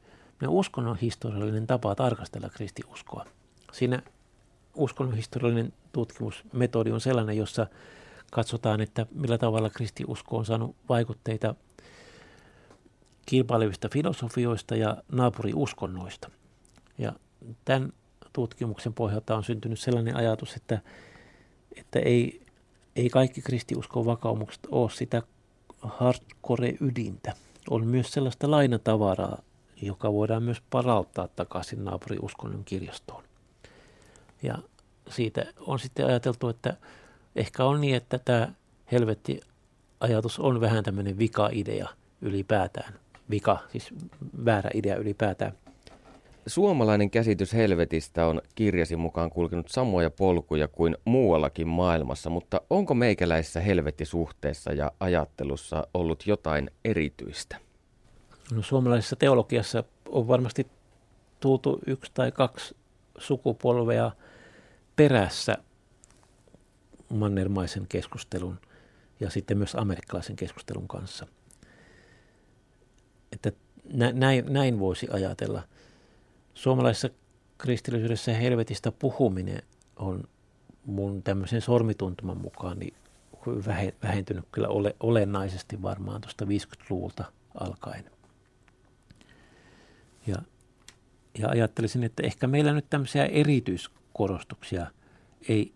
uskonnon 0.49 0.97
historiallinen 0.97 1.66
tapa 1.66 1.95
tarkastella 1.95 2.49
kristiuskoa. 2.49 3.26
Siinä 3.72 4.03
uskonnon 4.74 5.16
historiallinen 5.16 5.72
tutkimusmetodi 5.93 6.91
on 6.91 7.01
sellainen, 7.01 7.37
jossa 7.37 7.66
katsotaan, 8.32 8.80
että 8.80 9.07
millä 9.14 9.39
tavalla 9.39 9.70
kristiusko 9.70 10.37
on 10.37 10.47
saanut 10.47 10.76
vaikutteita 10.89 11.55
kilpailevista 13.27 13.89
filosofioista 13.89 14.77
ja 14.77 14.97
naapuriuskonnoista. 15.12 16.31
Ja 16.99 17.12
tämän 17.64 17.93
tutkimuksen 18.33 18.95
pohjalta 18.95 19.37
on 19.37 19.45
syntynyt 19.45 19.81
sellainen 19.81 20.16
ajatus, 20.16 20.55
että, 20.55 20.81
että 21.77 21.99
ei, 21.99 22.43
ei 22.97 23.11
kaikki 23.11 23.43
kristiuskon 23.43 24.07
vakaumukset 24.07 24.66
ole 24.70 24.91
sitä 24.91 25.22
hardcore-ydintä. 25.83 27.33
On 27.70 27.87
myös 27.87 28.12
sellaista 28.12 28.51
lainatavaraa, 28.51 29.43
joka 29.83 30.12
voidaan 30.12 30.43
myös 30.43 30.62
palauttaa 30.70 31.29
takaisin 31.29 31.85
naapuriuskonnon 31.85 32.64
kirjastoon. 32.64 33.25
Ja 34.43 34.59
siitä 35.09 35.47
on 35.61 35.79
sitten 35.79 36.07
ajateltu, 36.07 36.49
että 36.49 36.77
ehkä 37.37 37.64
on 37.64 37.81
niin, 37.81 37.95
että 37.95 38.18
tämä 38.18 38.49
helvetti-ajatus 38.93 40.39
on 40.39 40.61
vähän 40.61 40.85
tämmöinen 40.85 41.18
vika-idea 41.18 41.89
ylipäätään. 42.20 43.04
Vika, 43.31 43.59
siis 43.72 43.95
väärä 44.45 44.70
idea 44.75 44.97
ylipäätään. 44.97 45.53
Suomalainen 46.47 47.11
käsitys 47.11 47.53
helvetistä 47.53 48.27
on 48.27 48.43
kirjasi 48.55 48.97
mukaan 48.97 49.31
kulkenut 49.31 49.68
samoja 49.68 50.11
polkuja 50.11 50.68
kuin 50.68 50.97
muuallakin 51.05 51.68
maailmassa, 51.68 52.31
mutta 52.31 52.61
onko 52.70 52.95
meikäläisessä 52.95 53.61
helvettisuhteessa 53.61 54.72
ja 54.72 54.93
ajattelussa 55.01 55.87
ollut 55.95 56.27
jotain 56.27 56.70
erityistä? 56.85 57.57
No, 58.53 58.62
suomalaisessa 58.62 59.16
teologiassa 59.16 59.85
on 60.09 60.29
varmasti 60.29 60.66
tultu 61.41 61.81
yksi 61.87 62.11
tai 62.14 62.33
kaksi 62.33 62.77
sukupolvea 63.18 64.11
perässä 64.97 65.57
mannermaisen 67.09 67.87
keskustelun 67.89 68.61
ja 69.20 69.31
sitten 69.31 69.59
myös 69.59 69.75
amerikkalaisen 69.75 70.37
keskustelun 70.37 70.89
kanssa. 70.89 71.27
Että 73.85 74.12
näin, 74.12 74.45
näin 74.49 74.78
voisi 74.78 75.09
ajatella. 75.11 75.62
Suomalaisessa 76.55 77.11
kristillisyydessä 77.59 78.32
helvetistä 78.35 78.93
puhuminen 78.93 79.62
on 79.97 80.24
mun 80.87 81.22
tämmöisen 81.22 81.61
sormituntuman 81.61 82.39
mukaan 82.39 82.78
niin 82.78 82.95
vähentynyt 84.03 84.45
kyllä 84.53 84.68
ole, 84.68 84.97
olennaisesti 85.01 85.82
varmaan 85.82 86.20
tuosta 86.20 86.45
50-luvulta 86.45 87.24
alkaen. 87.55 88.05
Ja, 90.26 90.37
ja 91.39 91.49
ajattelisin, 91.49 92.05
että 92.05 92.22
ehkä 92.22 92.47
meillä 92.47 92.72
nyt 92.72 92.91
tämmöisiä 92.91 93.26
erityiskorostuksia 93.26 94.87
ei, 95.49 95.72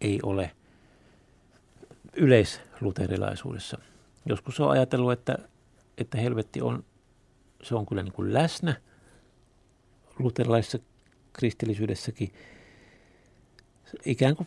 ei 0.00 0.20
ole 0.22 0.50
yleisluterilaisuudessa. 2.16 3.78
Joskus 4.26 4.60
on 4.60 4.70
ajatellut, 4.70 5.12
että, 5.12 5.38
että 5.98 6.18
helvetti 6.18 6.60
on, 6.62 6.84
se 7.62 7.74
on 7.74 7.86
kyllä 7.86 8.02
niin 8.02 8.12
kuin 8.12 8.34
läsnä 8.34 8.76
luterilaisessa 10.18 10.78
kristillisyydessäkin 11.32 12.32
ikään 14.04 14.36
kuin 14.36 14.46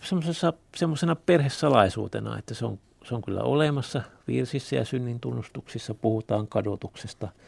semmoisena 0.76 1.16
perhesalaisuutena, 1.16 2.40
että 2.40 2.54
se 2.54 2.66
on, 2.66 2.80
se 3.06 3.16
on 3.16 3.22
kyllä 3.22 3.44
olemassa. 3.44 4.02
Virsissä 4.28 4.76
ja 4.76 4.86
synnin 4.86 5.20
tunnustuksissa 5.20 5.94
puhutaan 5.94 6.48
kadotuksesta– 6.48 7.28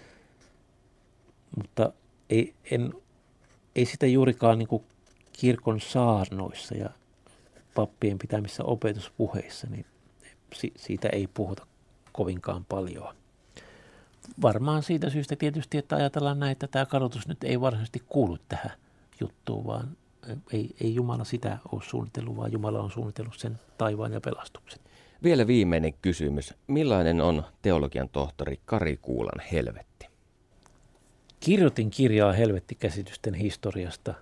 mutta 1.57 1.93
ei, 2.29 2.53
en, 2.71 2.93
ei 3.75 3.85
sitä 3.85 4.07
juurikaan 4.07 4.59
niin 4.59 4.67
kuin 4.67 4.83
kirkon 5.33 5.81
saarnoissa 5.81 6.75
ja 6.75 6.89
pappien 7.75 8.19
pitämissä 8.19 8.63
opetuspuheissa, 8.63 9.67
niin 9.67 9.85
siitä 10.75 11.09
ei 11.09 11.27
puhuta 11.27 11.67
kovinkaan 12.11 12.65
paljon. 12.65 13.15
Varmaan 14.41 14.83
siitä 14.83 15.09
syystä 15.09 15.35
tietysti, 15.35 15.77
että 15.77 15.95
ajatellaan 15.95 16.39
näin, 16.39 16.51
että 16.51 16.67
tämä 16.67 16.85
kadotus 16.85 17.27
nyt 17.27 17.43
ei 17.43 17.61
varsinaisesti 17.61 18.03
kuulu 18.09 18.37
tähän 18.49 18.71
juttuun, 19.21 19.65
vaan 19.65 19.97
ei, 20.53 20.75
ei 20.81 20.95
Jumala 20.95 21.23
sitä 21.23 21.57
ole 21.71 21.81
suunnitellut, 21.83 22.37
vaan 22.37 22.51
Jumala 22.51 22.79
on 22.79 22.91
suunnitellut 22.91 23.39
sen 23.39 23.59
taivaan 23.77 24.13
ja 24.13 24.21
pelastuksen. 24.21 24.79
Vielä 25.23 25.47
viimeinen 25.47 25.93
kysymys. 26.01 26.53
Millainen 26.67 27.21
on 27.21 27.43
teologian 27.61 28.09
tohtori 28.09 28.59
Kari 28.65 28.97
Kuulan 28.97 29.45
helvetti? 29.51 29.93
kirjoitin 31.43 31.89
kirjaa 31.89 32.33
helvettikäsitysten 32.33 33.33
historiasta 33.33 34.13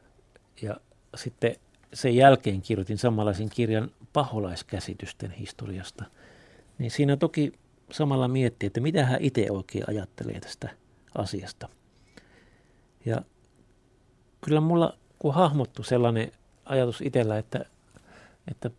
ja 0.62 0.78
sitten 1.16 1.56
sen 1.93 2.16
jälkeen 2.16 2.62
kirjoitin 2.62 2.97
samanlaisen 2.97 3.49
kirjan 3.49 3.91
paholaiskäsitysten 4.14 5.32
historiasta. 5.32 6.06
Niin 6.78 6.91
siinä 6.91 7.18
toki 7.18 7.54
samalla 7.91 8.27
miettii, 8.27 8.67
että 8.67 8.81
mitä 8.81 9.05
hän 9.05 9.21
itse 9.21 9.47
oikein 9.51 9.83
ajattelee 9.87 10.39
tästä 10.39 10.69
asiasta. 11.15 11.69
Ja 13.05 13.21
kyllä 14.41 14.61
mulla 14.61 14.97
kun 15.19 15.33
hahmottu 15.33 15.83
sellainen 15.83 16.31
ajatus 16.65 17.01
itsellä, 17.01 17.37
että, 17.37 17.65
että 18.51 18.71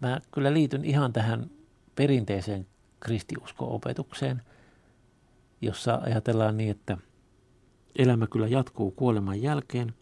mä 0.00 0.20
kyllä 0.34 0.52
liityn 0.52 0.84
ihan 0.84 1.12
tähän 1.12 1.50
perinteiseen 1.94 2.66
kristiusko-opetukseen, 3.00 4.42
jossa 5.60 6.00
ajatellaan 6.02 6.56
niin, 6.56 6.70
että– 6.70 6.96
elämä 7.96 8.26
kyllä 8.26 8.48
jatkuu 8.48 8.90
kuoleman 8.90 9.42
jälkeen. 9.42 9.94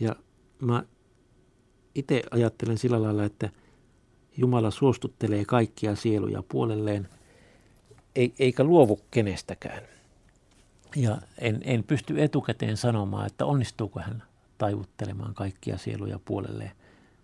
Ja 0.00 0.16
mä 0.60 0.82
itse 1.94 2.22
ajattelen 2.30 2.78
sillä 2.78 3.02
lailla, 3.02 3.24
että 3.24 3.50
Jumala 4.36 4.70
suostuttelee 4.70 5.44
kaikkia 5.44 5.96
sieluja 5.96 6.42
puolelleen, 6.48 7.08
eikä 8.38 8.64
luovu 8.64 9.00
kenestäkään. 9.10 9.82
Ja 10.96 11.18
en, 11.38 11.60
en 11.64 11.84
pysty 11.84 12.22
etukäteen 12.22 12.76
sanomaan, 12.76 13.26
että 13.26 13.46
onnistuuko 13.46 14.00
hän 14.00 14.22
taivuttelemaan 14.58 15.34
kaikkia 15.34 15.78
sieluja 15.78 16.18
puolelleen. 16.24 16.72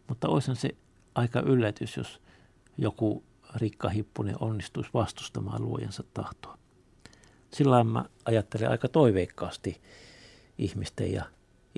Mutta 0.09 0.29
olisihan 0.29 0.57
se 0.57 0.71
aika 1.15 1.41
yllätys, 1.41 1.97
jos 1.97 2.21
joku 2.79 3.23
rikka 3.55 3.89
hippunen 3.89 4.37
onnistuisi 4.41 4.91
vastustamaan 4.95 5.63
luojansa 5.63 6.05
tahtoa 6.15 6.59
sillä 7.55 7.85
mä 7.85 8.05
ajattelen 8.25 8.71
aika 8.71 8.89
toiveikkaasti 8.89 9.81
ihmisten 10.59 11.13
ja 11.13 11.25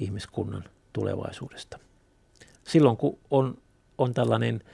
ihmiskunnan 0.01 0.65
tulevaisuudesta. 0.93 1.79
Silloin 2.65 2.97
kun 2.97 3.19
on, 3.31 3.59
on 3.99 4.15
tällainen 4.15 4.65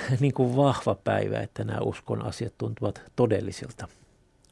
niin 0.20 0.34
kuin 0.34 0.56
vahva 0.56 0.94
päivä, 0.94 1.40
että 1.40 1.64
nämä 1.64 1.80
uskon 1.80 2.26
asiat 2.26 2.58
tuntuvat 2.58 3.02
todellisilta. 3.16 3.88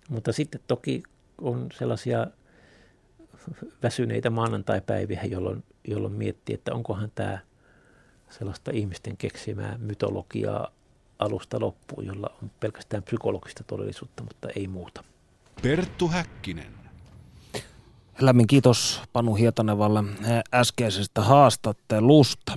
Mutta 0.08 0.32
sitten 0.32 0.60
toki 0.66 1.02
on 1.40 1.68
sellaisia 1.78 2.26
väsyneitä 3.82 4.30
maanantai-päiviä, 4.30 5.22
jolloin, 5.24 5.64
jolloin 5.88 6.14
miettii, 6.14 6.54
että 6.54 6.74
onkohan 6.74 7.12
tämä 7.14 7.38
sellaista 8.30 8.70
ihmisten 8.74 9.16
keksimää 9.16 9.78
mytologiaa 9.78 10.70
alusta 11.18 11.60
loppuun, 11.60 12.06
jolla 12.06 12.30
on 12.42 12.50
pelkästään 12.60 13.02
psykologista 13.02 13.64
todellisuutta, 13.64 14.22
mutta 14.22 14.48
ei 14.56 14.68
muuta. 14.68 15.04
Perttu 15.62 16.08
Häkkinen. 16.08 16.74
Lämmin 18.20 18.46
kiitos 18.46 19.02
Panu 19.12 19.34
Hietanevalle 19.34 20.04
äskeisestä 20.54 21.20
haastattelusta. 21.20 22.56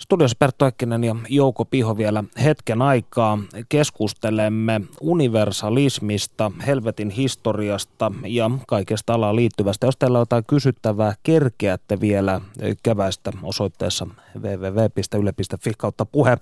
Studiossa 0.00 0.36
Perttu 0.38 0.64
Häkkinen 0.64 1.04
ja 1.04 1.16
Jouko 1.28 1.64
Piho 1.64 1.96
vielä 1.96 2.24
hetken 2.44 2.82
aikaa. 2.82 3.38
Keskustelemme 3.68 4.80
universalismista, 5.00 6.52
helvetin 6.66 7.10
historiasta 7.10 8.12
ja 8.26 8.50
kaikesta 8.66 9.14
alaan 9.14 9.36
liittyvästä. 9.36 9.86
Jos 9.86 9.96
teillä 9.96 10.18
on 10.18 10.22
jotain 10.22 10.44
kysyttävää, 10.46 11.14
kerkeätte 11.22 12.00
vielä 12.00 12.40
keväistä 12.82 13.32
osoitteessa 13.42 14.06
www.yle.fi 14.40 15.72
kautta 15.78 16.04
puhe 16.04 16.38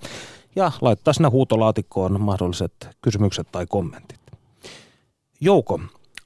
ja 0.55 0.71
laittaa 0.81 1.13
sinne 1.13 1.29
huutolaatikkoon 1.29 2.21
mahdolliset 2.21 2.89
kysymykset 3.01 3.47
tai 3.51 3.65
kommentit. 3.69 4.19
Jouko, 5.41 5.79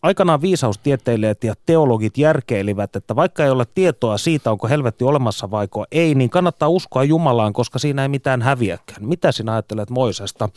aikanaan 0.08 0.42
viisaustieteilijät 0.42 1.44
ja 1.44 1.54
teologit 1.66 2.18
järkeilivät, 2.18 2.96
että 2.96 3.16
vaikka 3.16 3.44
ei 3.44 3.50
ole 3.50 3.66
tietoa 3.76 4.18
siitä, 4.18 4.52
onko 4.52 4.68
helvetti 4.68 5.04
olemassa 5.04 5.52
vaiko 5.52 5.86
ei, 5.92 6.16
niin 6.16 6.30
kannattaa 6.30 6.70
uskoa 6.70 7.04
Jumalaan, 7.04 7.54
koska 7.54 7.80
siinä 7.80 8.02
ei 8.02 8.10
mitään 8.10 8.42
häviäkään. 8.42 9.06
Mitä 9.08 9.32
sinä 9.32 9.52
ajattelet 9.52 9.90
Moisesta? 9.90 10.50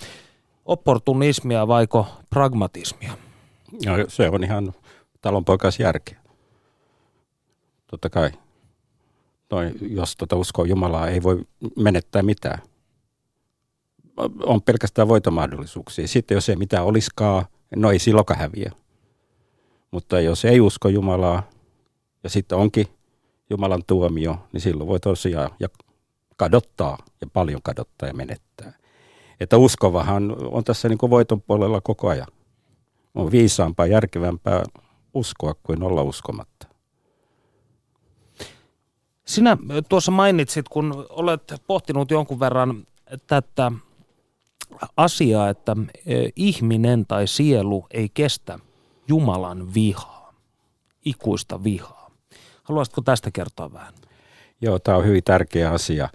Opportunismia 0.64 1.68
vaiko 1.68 2.07
pragmatismia? 2.30 3.12
No, 3.86 3.92
se 4.09 4.30
on 4.30 4.44
ihan 4.44 4.72
talonpoikas 5.20 5.80
järkeä. 5.80 6.20
Totta 7.86 8.11
kai. 8.11 8.30
Toi, 9.48 9.72
jos 9.80 10.16
tuota 10.16 10.36
uskoo 10.36 10.64
Jumalaa, 10.64 11.09
ei 11.09 11.22
voi 11.22 11.44
menettää 11.76 12.22
mitään. 12.22 12.59
On 14.46 14.62
pelkästään 14.62 15.09
voitomahdollisuuksia. 15.09 16.09
Sitten 16.09 16.34
jos 16.34 16.48
ei 16.48 16.57
mitään 16.57 16.84
olisikaan, 16.84 17.44
no 17.76 17.90
ei 17.90 17.98
silloinkaan 17.98 18.40
häviä. 18.40 18.72
Mutta 19.91 20.20
jos 20.20 20.45
ei 20.45 20.61
usko 20.61 20.88
Jumalaa 20.88 21.43
ja 22.24 22.30
sitten 22.30 22.59
onkin 22.59 22.86
Jumalan 23.51 23.82
tuomio, 23.86 24.38
niin 24.53 24.61
silloin 24.61 24.88
voi 24.88 25.01
tosiaan 25.01 25.51
ja 25.61 25.68
kadottaa 26.36 26.99
ja 27.20 27.26
paljon 27.32 27.61
kadottaa 27.62 28.09
ja 28.09 28.14
menettää. 28.14 28.72
Että 29.41 29.57
uskovahan 29.57 30.36
on 30.51 30.64
tässä 30.64 30.88
niin 30.88 30.99
kuin 30.99 31.11
voiton 31.11 31.43
puolella 31.43 31.80
koko 31.80 32.09
ajan. 32.09 32.26
On 33.14 33.30
viisaampaa, 33.30 33.86
järkevämpää 33.86 34.62
uskoa 35.14 35.55
kuin 35.62 35.82
olla 35.82 36.03
uskomatta. 36.03 36.66
Sinä 39.26 39.57
tuossa 39.88 40.12
mainitsit, 40.12 40.68
kun 40.68 41.07
olet 41.09 41.55
pohtinut 41.66 42.11
jonkun 42.11 42.41
verran 42.41 42.86
tätä 43.26 43.72
asiaa, 44.97 45.49
että 45.49 45.76
ihminen 46.36 47.07
tai 47.07 47.26
sielu 47.26 47.86
ei 47.91 48.09
kestä 48.14 48.59
Jumalan 49.11 49.74
vihaa, 49.74 50.34
ikuista 51.04 51.64
vihaa. 51.64 52.11
Haluaisitko 52.62 53.00
tästä 53.00 53.30
kertoa 53.30 53.72
vähän? 53.72 53.94
Joo, 54.61 54.78
tämä 54.78 54.96
on 54.96 55.04
hyvin 55.04 55.24
tärkeä 55.24 55.70
asia. 55.70 56.08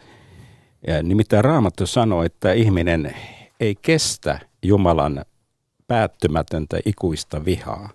Nimittäin 1.03 1.43
Raamattu 1.43 1.87
sanoo, 1.87 2.23
että 2.23 2.53
ihminen 2.53 3.15
ei 3.59 3.75
kestä 3.81 4.39
Jumalan 4.63 5.25
päättymätöntä 5.87 6.79
ikuista 6.85 7.45
vihaa. 7.45 7.89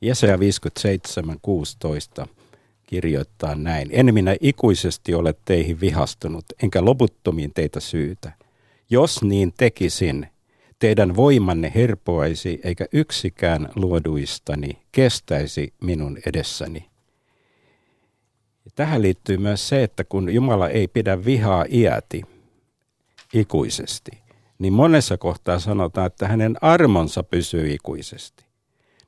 Jesaja 0.00 0.40
57, 0.40 1.36
16 1.42 2.26
kirjoittaa 2.86 3.54
näin. 3.54 3.88
En 3.92 4.14
minä 4.14 4.36
ikuisesti 4.40 5.14
ole 5.14 5.34
teihin 5.44 5.80
vihastunut, 5.80 6.44
enkä 6.62 6.84
loputtomiin 6.84 7.54
teitä 7.54 7.80
syytä. 7.80 8.32
Jos 8.90 9.22
niin 9.22 9.52
tekisin, 9.56 10.28
teidän 10.78 11.16
voimanne 11.16 11.72
herpoaisi, 11.74 12.60
eikä 12.64 12.86
yksikään 12.92 13.68
luoduistani 13.74 14.78
kestäisi 14.92 15.74
minun 15.80 16.18
edessäni. 16.26 16.86
Ja 18.64 18.70
tähän 18.74 19.02
liittyy 19.02 19.36
myös 19.36 19.68
se, 19.68 19.82
että 19.82 20.04
kun 20.04 20.34
Jumala 20.34 20.68
ei 20.68 20.88
pidä 20.88 21.24
vihaa 21.24 21.64
iäti 21.70 22.22
ikuisesti, 23.34 24.10
niin 24.58 24.72
monessa 24.72 25.16
kohtaa 25.16 25.58
sanotaan, 25.58 26.06
että 26.06 26.28
hänen 26.28 26.56
armonsa 26.60 27.22
pysyy 27.22 27.74
ikuisesti. 27.74 28.44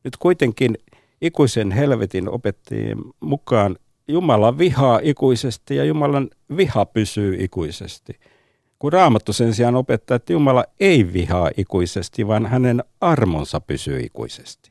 Nyt 0.05 0.17
kuitenkin 0.17 0.79
ikuisen 1.21 1.71
helvetin 1.71 2.29
opettajien 2.29 2.99
mukaan 3.21 3.77
Jumala 4.09 4.59
vihaa 4.59 5.01
ikuisesti 5.03 5.77
ja 5.77 5.85
Jumalan 5.85 6.31
viha 6.57 6.87
pysyy 6.87 7.37
ikuisesti. 7.39 8.21
Kun 8.81 8.93
Raamattu 8.93 9.33
sen 9.33 9.55
sijaan 9.55 9.77
opettaa, 9.77 10.15
että 10.15 10.33
Jumala 10.33 10.65
ei 10.81 11.13
vihaa 11.13 11.51
ikuisesti, 11.57 12.27
vaan 12.27 12.47
hänen 12.47 12.85
armonsa 13.01 13.61
pysyy 13.61 14.01
ikuisesti. 14.01 14.71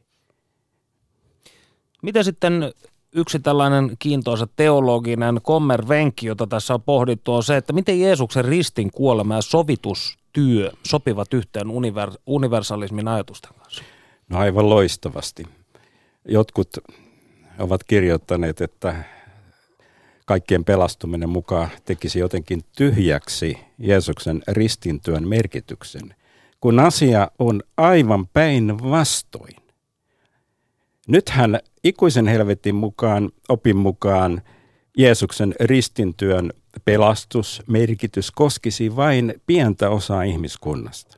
Miten 2.02 2.24
sitten 2.24 2.74
yksi 3.16 3.40
tällainen 3.40 3.92
kiintoisa 4.00 4.48
teologinen 4.56 5.40
kommervenkki, 5.44 6.28
jota 6.28 6.48
tässä 6.48 6.74
on 6.74 6.82
pohdittu, 6.82 7.34
on 7.34 7.44
se, 7.44 7.58
että 7.58 7.74
miten 7.74 8.00
Jeesuksen 8.00 8.46
ristin 8.46 8.92
kuolema 8.92 9.36
ja 9.36 9.42
sovitustyö 9.42 10.72
sopivat 10.88 11.34
yhteen 11.34 11.68
univer- 11.68 12.18
universalismin 12.26 13.08
ajatusten 13.08 13.52
kanssa? 13.58 13.84
No 14.30 14.40
aivan 14.40 14.70
loistavasti. 14.70 15.44
Jotkut 16.28 16.70
ovat 17.60 17.84
kirjoittaneet, 17.84 18.62
että 18.62 19.04
kaikkien 20.30 20.66
pelastuminen 20.66 21.30
mukaan 21.30 21.70
tekisi 21.86 22.20
jotenkin 22.20 22.62
tyhjäksi 22.76 23.58
Jeesuksen 23.78 24.44
ristintyön 24.48 25.28
merkityksen, 25.28 26.16
kun 26.62 26.80
asia 26.80 27.32
on 27.40 27.64
aivan 27.78 28.28
päinvastoin. 28.28 29.56
Nythän 31.08 31.60
ikuisen 31.84 32.28
helvetin 32.28 32.76
mukaan, 32.76 33.30
opin 33.48 33.78
mukaan, 33.78 34.42
Jeesuksen 34.98 35.56
ristintyön 35.60 36.54
pelastusmerkitys 36.86 38.32
koskisi 38.32 38.96
vain 38.96 39.34
pientä 39.46 39.90
osaa 39.90 40.24
ihmiskunnasta. 40.24 41.18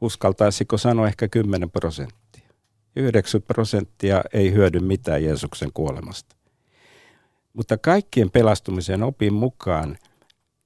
Uskaltaisiko 0.00 0.78
sanoa 0.78 1.08
ehkä 1.08 1.28
10 1.28 1.70
prosenttia. 1.70 2.48
9 2.96 3.42
prosenttia 3.42 4.22
ei 4.32 4.52
hyödy 4.52 4.80
mitään 4.80 5.24
Jeesuksen 5.24 5.70
kuolemasta. 5.74 6.37
Mutta 7.58 7.78
kaikkien 7.78 8.30
pelastumisen 8.30 9.02
opin 9.02 9.34
mukaan 9.34 9.96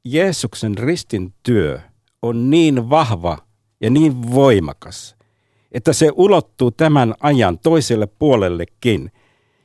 Jeesuksen 0.05 0.79
ristin 0.79 1.35
työ 1.43 1.81
on 2.23 2.51
niin 2.51 2.91
vahva 2.91 3.39
ja 3.81 3.91
niin 3.91 4.33
voimakas, 4.33 5.17
että 5.73 5.93
se 5.93 6.11
ulottuu 6.15 6.71
tämän 6.71 7.15
ajan 7.21 7.59
toiselle 7.59 8.07
puolellekin. 8.07 9.13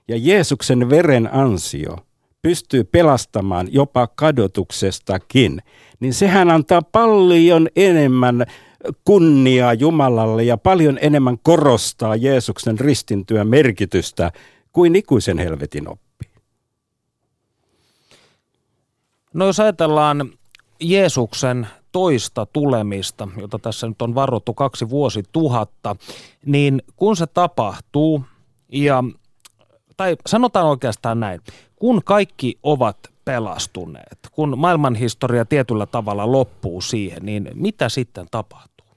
Ja 0.08 0.18
Jeesuksen 0.18 0.90
veren 0.90 1.34
ansio 1.34 1.98
pystyy 2.42 2.84
pelastamaan 2.84 3.68
jopa 3.74 4.08
kadotuksestakin, 4.08 5.62
niin 6.00 6.14
sehän 6.14 6.52
antaa 6.52 6.82
paljon 6.82 7.68
enemmän 7.76 8.46
kunniaa 9.06 9.74
Jumalalle 9.74 10.44
ja 10.44 10.58
paljon 10.58 10.98
enemmän 11.02 11.38
korostaa 11.44 12.16
Jeesuksen 12.16 12.80
ristintyön 12.80 13.48
merkitystä 13.48 14.32
kuin 14.72 14.96
ikuisen 14.96 15.38
helvetin 15.38 15.90
oppi. 15.90 16.07
No 19.38 19.46
jos 19.46 19.60
ajatellaan 19.60 20.32
Jeesuksen 20.82 21.68
toista 21.92 22.46
tulemista, 22.46 23.28
jota 23.38 23.60
tässä 23.60 23.88
nyt 23.88 24.02
on 24.02 24.16
varottu 24.16 24.54
kaksi 24.54 24.90
vuosituhatta, 24.90 25.96
niin 26.46 26.82
kun 26.96 27.18
se 27.18 27.28
tapahtuu, 27.28 28.24
ja, 28.72 29.04
tai 29.98 30.16
sanotaan 30.26 30.66
oikeastaan 30.66 31.20
näin, 31.20 31.42
kun 31.76 32.04
kaikki 32.04 32.60
ovat 32.64 32.98
pelastuneet, 33.26 34.20
kun 34.32 34.58
maailmanhistoria 34.58 35.46
tietyllä 35.46 35.86
tavalla 35.86 36.32
loppuu 36.32 36.82
siihen, 36.82 37.26
niin 37.26 37.50
mitä 37.54 37.90
sitten 37.90 38.28
tapahtuu? 38.32 38.88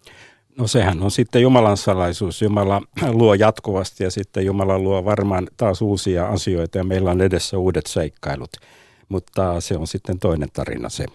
No 0.58 0.66
sehän 0.66 1.02
on 1.02 1.10
sitten 1.10 1.42
Jumalan 1.42 1.76
salaisuus. 1.76 2.42
Jumala 2.42 2.82
luo 3.10 3.34
jatkuvasti 3.34 4.04
ja 4.04 4.10
sitten 4.10 4.46
Jumala 4.46 4.78
luo 4.78 5.04
varmaan 5.04 5.48
taas 5.56 5.82
uusia 5.82 6.26
asioita 6.26 6.78
ja 6.78 6.84
meillä 6.84 7.10
on 7.10 7.20
edessä 7.20 7.58
uudet 7.58 7.86
seikkailut 7.86 8.50
mutta 9.10 9.60
se 9.60 9.76
on 9.76 9.86
sitten 9.86 10.18
toinen 10.18 10.48
tarina 10.52 10.88
se. 10.88 11.06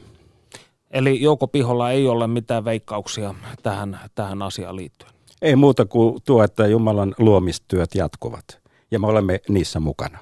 Eli 0.92 1.22
Jouko 1.22 1.48
Piholla 1.48 1.92
ei 1.92 2.08
ole 2.08 2.28
mitään 2.28 2.66
veikkauksia 2.66 3.36
tähän, 3.64 4.00
tähän 4.16 4.42
asiaan 4.42 4.76
liittyen? 4.76 5.12
Ei 5.42 5.56
muuta 5.56 5.86
kuin 5.86 6.22
tuo, 6.26 6.44
että 6.44 6.68
Jumalan 6.68 7.16
luomistyöt 7.18 7.96
jatkuvat 7.96 8.60
ja 8.92 9.00
me 9.00 9.08
olemme 9.08 9.40
niissä 9.50 9.80
mukana. 9.80 10.20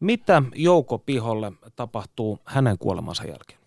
Mitä 0.00 0.42
Jouko 0.54 0.98
Piholle 0.98 1.52
tapahtuu 1.76 2.38
hänen 2.44 2.78
kuolemansa 2.78 3.24
jälkeen? 3.24 3.60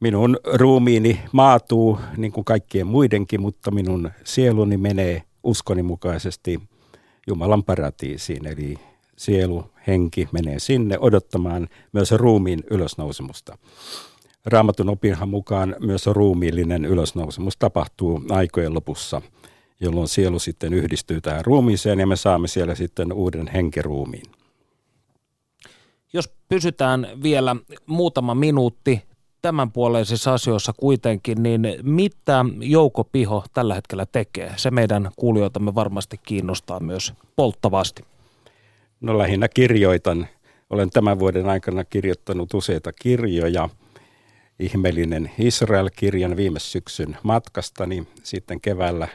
Minun 0.00 0.38
ruumiini 0.54 1.20
maatuu 1.32 1.98
niin 2.16 2.32
kuin 2.32 2.44
kaikkien 2.44 2.86
muidenkin, 2.86 3.40
mutta 3.40 3.70
minun 3.70 4.10
sieluni 4.24 4.76
menee 4.76 5.22
uskoni 5.42 5.82
mukaisesti 5.82 6.62
Jumalan 7.26 7.64
paratiisiin, 7.64 8.46
eli 8.46 8.74
sielu, 9.16 9.64
henki 9.86 10.28
menee 10.32 10.58
sinne 10.58 10.98
odottamaan 10.98 11.68
myös 11.92 12.12
ruumiin 12.12 12.64
ylösnousemusta. 12.70 13.58
Raamatun 14.44 14.88
opinhan 14.88 15.28
mukaan 15.28 15.76
myös 15.80 16.06
ruumiillinen 16.06 16.84
ylösnousemus 16.84 17.56
tapahtuu 17.56 18.22
aikojen 18.30 18.74
lopussa, 18.74 19.22
jolloin 19.80 20.08
sielu 20.08 20.38
sitten 20.38 20.74
yhdistyy 20.74 21.20
tähän 21.20 21.44
ruumiiseen 21.44 22.00
ja 22.00 22.06
me 22.06 22.16
saamme 22.16 22.48
siellä 22.48 22.74
sitten 22.74 23.12
uuden 23.12 23.48
henkeruumiin. 23.48 24.26
Jos 26.12 26.34
pysytään 26.48 27.06
vielä 27.22 27.56
muutama 27.86 28.34
minuutti 28.34 29.02
tämänpuoleisissa 29.42 30.34
asioissa 30.34 30.72
kuitenkin, 30.76 31.42
niin 31.42 31.66
mitä 31.82 32.44
Jouko 32.60 33.04
Piho 33.04 33.44
tällä 33.54 33.74
hetkellä 33.74 34.06
tekee? 34.06 34.52
Se 34.56 34.70
meidän 34.70 35.10
kuulijoitamme 35.16 35.74
varmasti 35.74 36.20
kiinnostaa 36.22 36.80
myös 36.80 37.12
polttavasti. 37.36 38.04
No 39.00 39.18
lähinnä 39.18 39.48
kirjoitan. 39.48 40.26
Olen 40.70 40.90
tämän 40.90 41.18
vuoden 41.18 41.48
aikana 41.48 41.84
kirjoittanut 41.84 42.54
useita 42.54 42.92
kirjoja. 42.92 43.68
Ihmeellinen 44.58 45.30
Israel-kirjan 45.38 46.36
viime 46.36 46.58
syksyn 46.58 47.16
matkastani. 47.22 48.06
Sitten 48.22 48.60
keväällä 48.60 49.08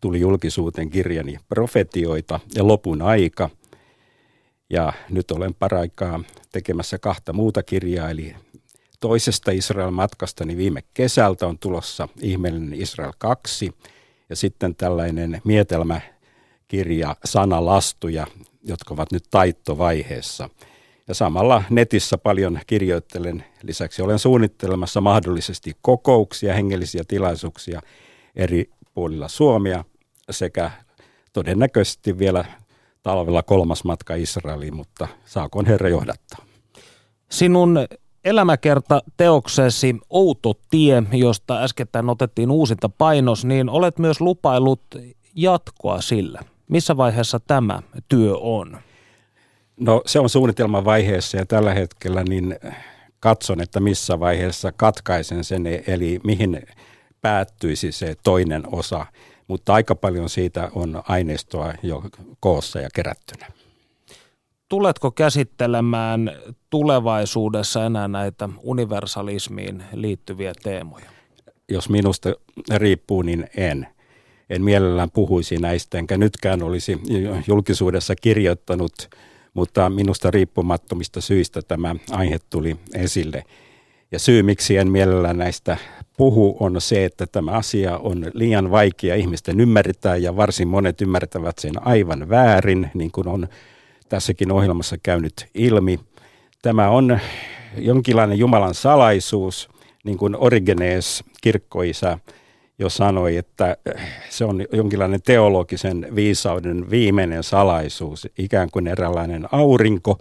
tuli 0.00 0.20
julkisuuteen 0.20 0.90
kirjani 0.90 1.38
Profetioita 1.48 2.40
ja 2.54 2.66
lopun 2.66 3.02
aika. 3.02 3.50
Ja 4.70 4.92
nyt 5.10 5.30
olen 5.30 5.54
paraikaa 5.54 6.20
tekemässä 6.52 6.98
kahta 6.98 7.32
muuta 7.32 7.62
kirjaa, 7.62 8.10
eli 8.10 8.34
toisesta 9.02 9.50
Israel-matkastani 9.50 10.48
niin 10.48 10.58
viime 10.58 10.82
kesältä 10.94 11.46
on 11.46 11.58
tulossa 11.58 12.08
ihmeellinen 12.20 12.80
Israel 12.80 13.12
2 13.18 13.74
ja 14.28 14.36
sitten 14.36 14.74
tällainen 14.74 15.40
mietelmäkirja 15.44 17.16
Sanalastuja, 17.24 18.26
jotka 18.64 18.94
ovat 18.94 19.12
nyt 19.12 19.24
taittovaiheessa. 19.30 20.50
Ja 21.08 21.14
samalla 21.14 21.62
netissä 21.70 22.18
paljon 22.18 22.60
kirjoittelen. 22.66 23.44
Lisäksi 23.62 24.02
olen 24.02 24.18
suunnittelemassa 24.18 25.00
mahdollisesti 25.00 25.72
kokouksia, 25.82 26.54
hengellisiä 26.54 27.02
tilaisuuksia 27.08 27.80
eri 28.36 28.70
puolilla 28.94 29.28
Suomea 29.28 29.84
sekä 30.30 30.70
todennäköisesti 31.32 32.18
vielä 32.18 32.44
talvella 33.02 33.42
kolmas 33.42 33.84
matka 33.84 34.14
Israeliin, 34.14 34.76
mutta 34.76 35.08
saakoon 35.24 35.66
Herra 35.66 35.88
johdattaa. 35.88 36.46
Sinun 37.30 37.78
elämäkerta 38.24 39.02
teoksesi 39.16 39.96
Outo 40.10 40.54
tie, 40.70 41.02
josta 41.12 41.62
äskettäin 41.62 42.10
otettiin 42.10 42.50
uusinta 42.50 42.88
painos, 42.88 43.44
niin 43.44 43.68
olet 43.68 43.98
myös 43.98 44.20
lupailut 44.20 44.82
jatkoa 45.34 46.00
sillä. 46.00 46.40
Missä 46.68 46.96
vaiheessa 46.96 47.40
tämä 47.40 47.82
työ 48.08 48.36
on? 48.36 48.78
No 49.80 50.02
se 50.06 50.20
on 50.20 50.28
suunnitelman 50.28 50.84
vaiheessa 50.84 51.36
ja 51.36 51.46
tällä 51.46 51.74
hetkellä 51.74 52.24
niin 52.28 52.58
katson, 53.20 53.60
että 53.60 53.80
missä 53.80 54.20
vaiheessa 54.20 54.72
katkaisen 54.72 55.44
sen, 55.44 55.66
eli 55.86 56.20
mihin 56.24 56.62
päättyisi 57.20 57.92
se 57.92 58.14
toinen 58.24 58.62
osa. 58.72 59.06
Mutta 59.48 59.74
aika 59.74 59.94
paljon 59.94 60.28
siitä 60.28 60.70
on 60.74 61.02
aineistoa 61.08 61.72
jo 61.82 62.02
koossa 62.40 62.80
ja 62.80 62.88
kerättynä. 62.94 63.46
Tuletko 64.72 65.10
käsittelemään 65.10 66.30
tulevaisuudessa 66.70 67.84
enää 67.84 68.08
näitä 68.08 68.48
universalismiin 68.62 69.82
liittyviä 69.92 70.52
teemoja? 70.62 71.10
Jos 71.68 71.88
minusta 71.88 72.32
riippuu, 72.74 73.22
niin 73.22 73.46
en. 73.56 73.86
En 74.50 74.62
mielellään 74.62 75.10
puhuisi 75.10 75.56
näistä, 75.56 75.98
enkä 75.98 76.18
nytkään 76.18 76.62
olisi 76.62 77.00
julkisuudessa 77.48 78.16
kirjoittanut– 78.16 78.92
mutta 79.54 79.90
minusta 79.90 80.30
riippumattomista 80.30 81.20
syistä 81.20 81.62
tämä 81.62 81.96
aihe 82.10 82.38
tuli 82.50 82.76
esille. 82.94 83.44
Ja 84.12 84.18
syy, 84.18 84.42
miksi 84.42 84.76
en 84.76 84.90
mielellään 84.90 85.38
näistä 85.38 85.76
puhu, 86.16 86.56
on 86.60 86.80
se, 86.80 87.04
että 87.04 87.26
tämä 87.26 87.50
asia 87.50 87.98
on 87.98 88.30
liian 88.34 88.70
vaikea 88.70 89.14
ihmisten 89.14 89.60
ymmärtää 89.60 90.16
ja 90.16 90.36
varsin 90.36 90.68
monet 90.68 91.00
ymmärtävät 91.00 91.58
sen 91.58 91.86
aivan 91.86 92.28
väärin, 92.28 92.90
niin 92.94 93.10
kuin 93.10 93.28
on 93.28 93.48
tässäkin 94.12 94.52
ohjelmassa 94.52 94.96
käynyt 95.02 95.46
ilmi. 95.54 96.00
Tämä 96.62 96.88
on 96.90 97.18
jonkinlainen 97.76 98.38
Jumalan 98.38 98.74
salaisuus, 98.74 99.68
niin 100.04 100.18
kuin 100.18 100.36
Origenes, 100.36 101.24
kirkkoisä, 101.40 102.18
jo 102.78 102.88
sanoi, 102.88 103.36
että 103.36 103.76
se 104.30 104.44
on 104.44 104.64
jonkinlainen 104.72 105.22
teologisen 105.22 106.06
viisauden 106.14 106.90
viimeinen 106.90 107.42
salaisuus, 107.42 108.28
ikään 108.38 108.68
kuin 108.72 108.86
eräänlainen 108.86 109.48
aurinko, 109.52 110.18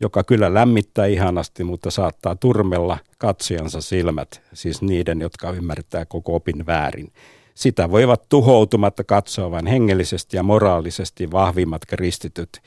joka 0.00 0.24
kyllä 0.24 0.54
lämmittää 0.54 1.06
ihanasti, 1.06 1.64
mutta 1.64 1.90
saattaa 1.90 2.36
turmella 2.36 2.98
katsijansa 3.18 3.80
silmät, 3.80 4.42
siis 4.52 4.82
niiden, 4.82 5.20
jotka 5.20 5.50
ymmärtää 5.50 6.04
koko 6.04 6.34
opin 6.34 6.66
väärin. 6.66 7.12
Sitä 7.54 7.90
voivat 7.90 8.28
tuhoutumatta 8.28 9.04
katsoa 9.04 9.50
vain 9.50 9.66
hengellisesti 9.66 10.36
ja 10.36 10.42
moraalisesti 10.42 11.30
vahvimmat 11.30 11.86
kristityt. 11.86 12.62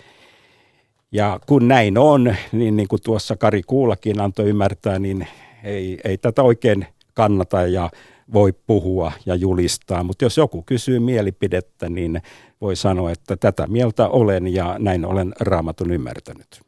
Ja 1.15 1.39
kun 1.45 1.67
näin 1.67 1.97
on, 1.97 2.35
niin, 2.51 2.75
niin 2.75 2.87
kuin 2.87 3.01
tuossa 3.01 3.35
Kari 3.35 3.63
Kuulakin 3.63 4.21
antoi 4.21 4.49
ymmärtää, 4.49 4.99
niin 4.99 5.27
ei, 5.63 5.99
ei 6.03 6.17
tätä 6.17 6.43
oikein 6.43 6.87
kannata 7.13 7.61
ja 7.61 7.89
voi 8.33 8.53
puhua 8.67 9.11
ja 9.25 9.35
julistaa, 9.35 10.03
mutta 10.03 10.25
jos 10.25 10.37
joku 10.37 10.63
kysyy 10.63 10.99
mielipidettä, 10.99 11.89
niin 11.89 12.21
voi 12.61 12.75
sanoa, 12.75 13.11
että 13.11 13.35
tätä 13.37 13.67
mieltä 13.67 14.07
olen 14.07 14.53
ja 14.53 14.75
näin 14.79 15.05
olen 15.05 15.33
raamatun 15.39 15.91
ymmärtänyt. 15.91 16.61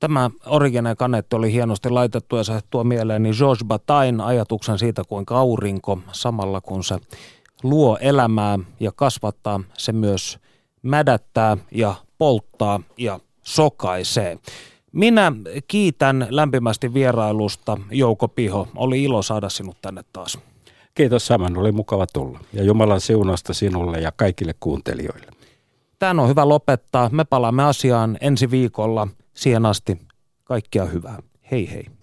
Tämä 0.00 0.30
Origene 0.46 0.94
kanetti 0.94 1.36
oli 1.36 1.52
hienosti 1.52 1.90
laitettu 1.90 2.36
ja 2.36 2.44
se 2.44 2.60
tuo 2.70 2.84
mieleeni 2.84 3.30
George 3.38 3.64
Batain 3.64 4.20
ajatuksen 4.20 4.78
siitä, 4.78 5.02
kuinka 5.08 5.38
aurinko 5.38 5.98
samalla 6.12 6.60
kun 6.60 6.84
se 6.84 6.98
luo 7.62 7.98
elämää 8.00 8.58
ja 8.80 8.92
kasvattaa, 8.92 9.60
se 9.78 9.92
myös 9.92 10.38
mädättää 10.82 11.56
ja 11.70 11.94
polttaa 12.18 12.80
ja 12.96 13.20
sokaisee. 13.46 14.38
Minä 14.92 15.32
kiitän 15.68 16.26
lämpimästi 16.30 16.94
vierailusta, 16.94 17.78
Jouko 17.90 18.28
Piho. 18.28 18.68
Oli 18.76 19.02
ilo 19.02 19.22
saada 19.22 19.48
sinut 19.48 19.76
tänne 19.82 20.02
taas. 20.12 20.38
Kiitos 20.94 21.26
saman, 21.26 21.56
oli 21.56 21.72
mukava 21.72 22.06
tulla. 22.12 22.40
Ja 22.52 22.62
Jumalan 22.62 23.00
siunasta 23.00 23.54
sinulle 23.54 24.00
ja 24.00 24.12
kaikille 24.12 24.54
kuuntelijoille. 24.60 25.26
Tämä 25.98 26.22
on 26.22 26.28
hyvä 26.28 26.48
lopettaa. 26.48 27.08
Me 27.12 27.24
palaamme 27.24 27.64
asiaan 27.64 28.18
ensi 28.20 28.50
viikolla. 28.50 29.08
Siihen 29.34 29.66
asti 29.66 29.98
kaikkea 30.44 30.84
hyvää. 30.84 31.18
Hei 31.50 31.70
hei. 31.70 31.95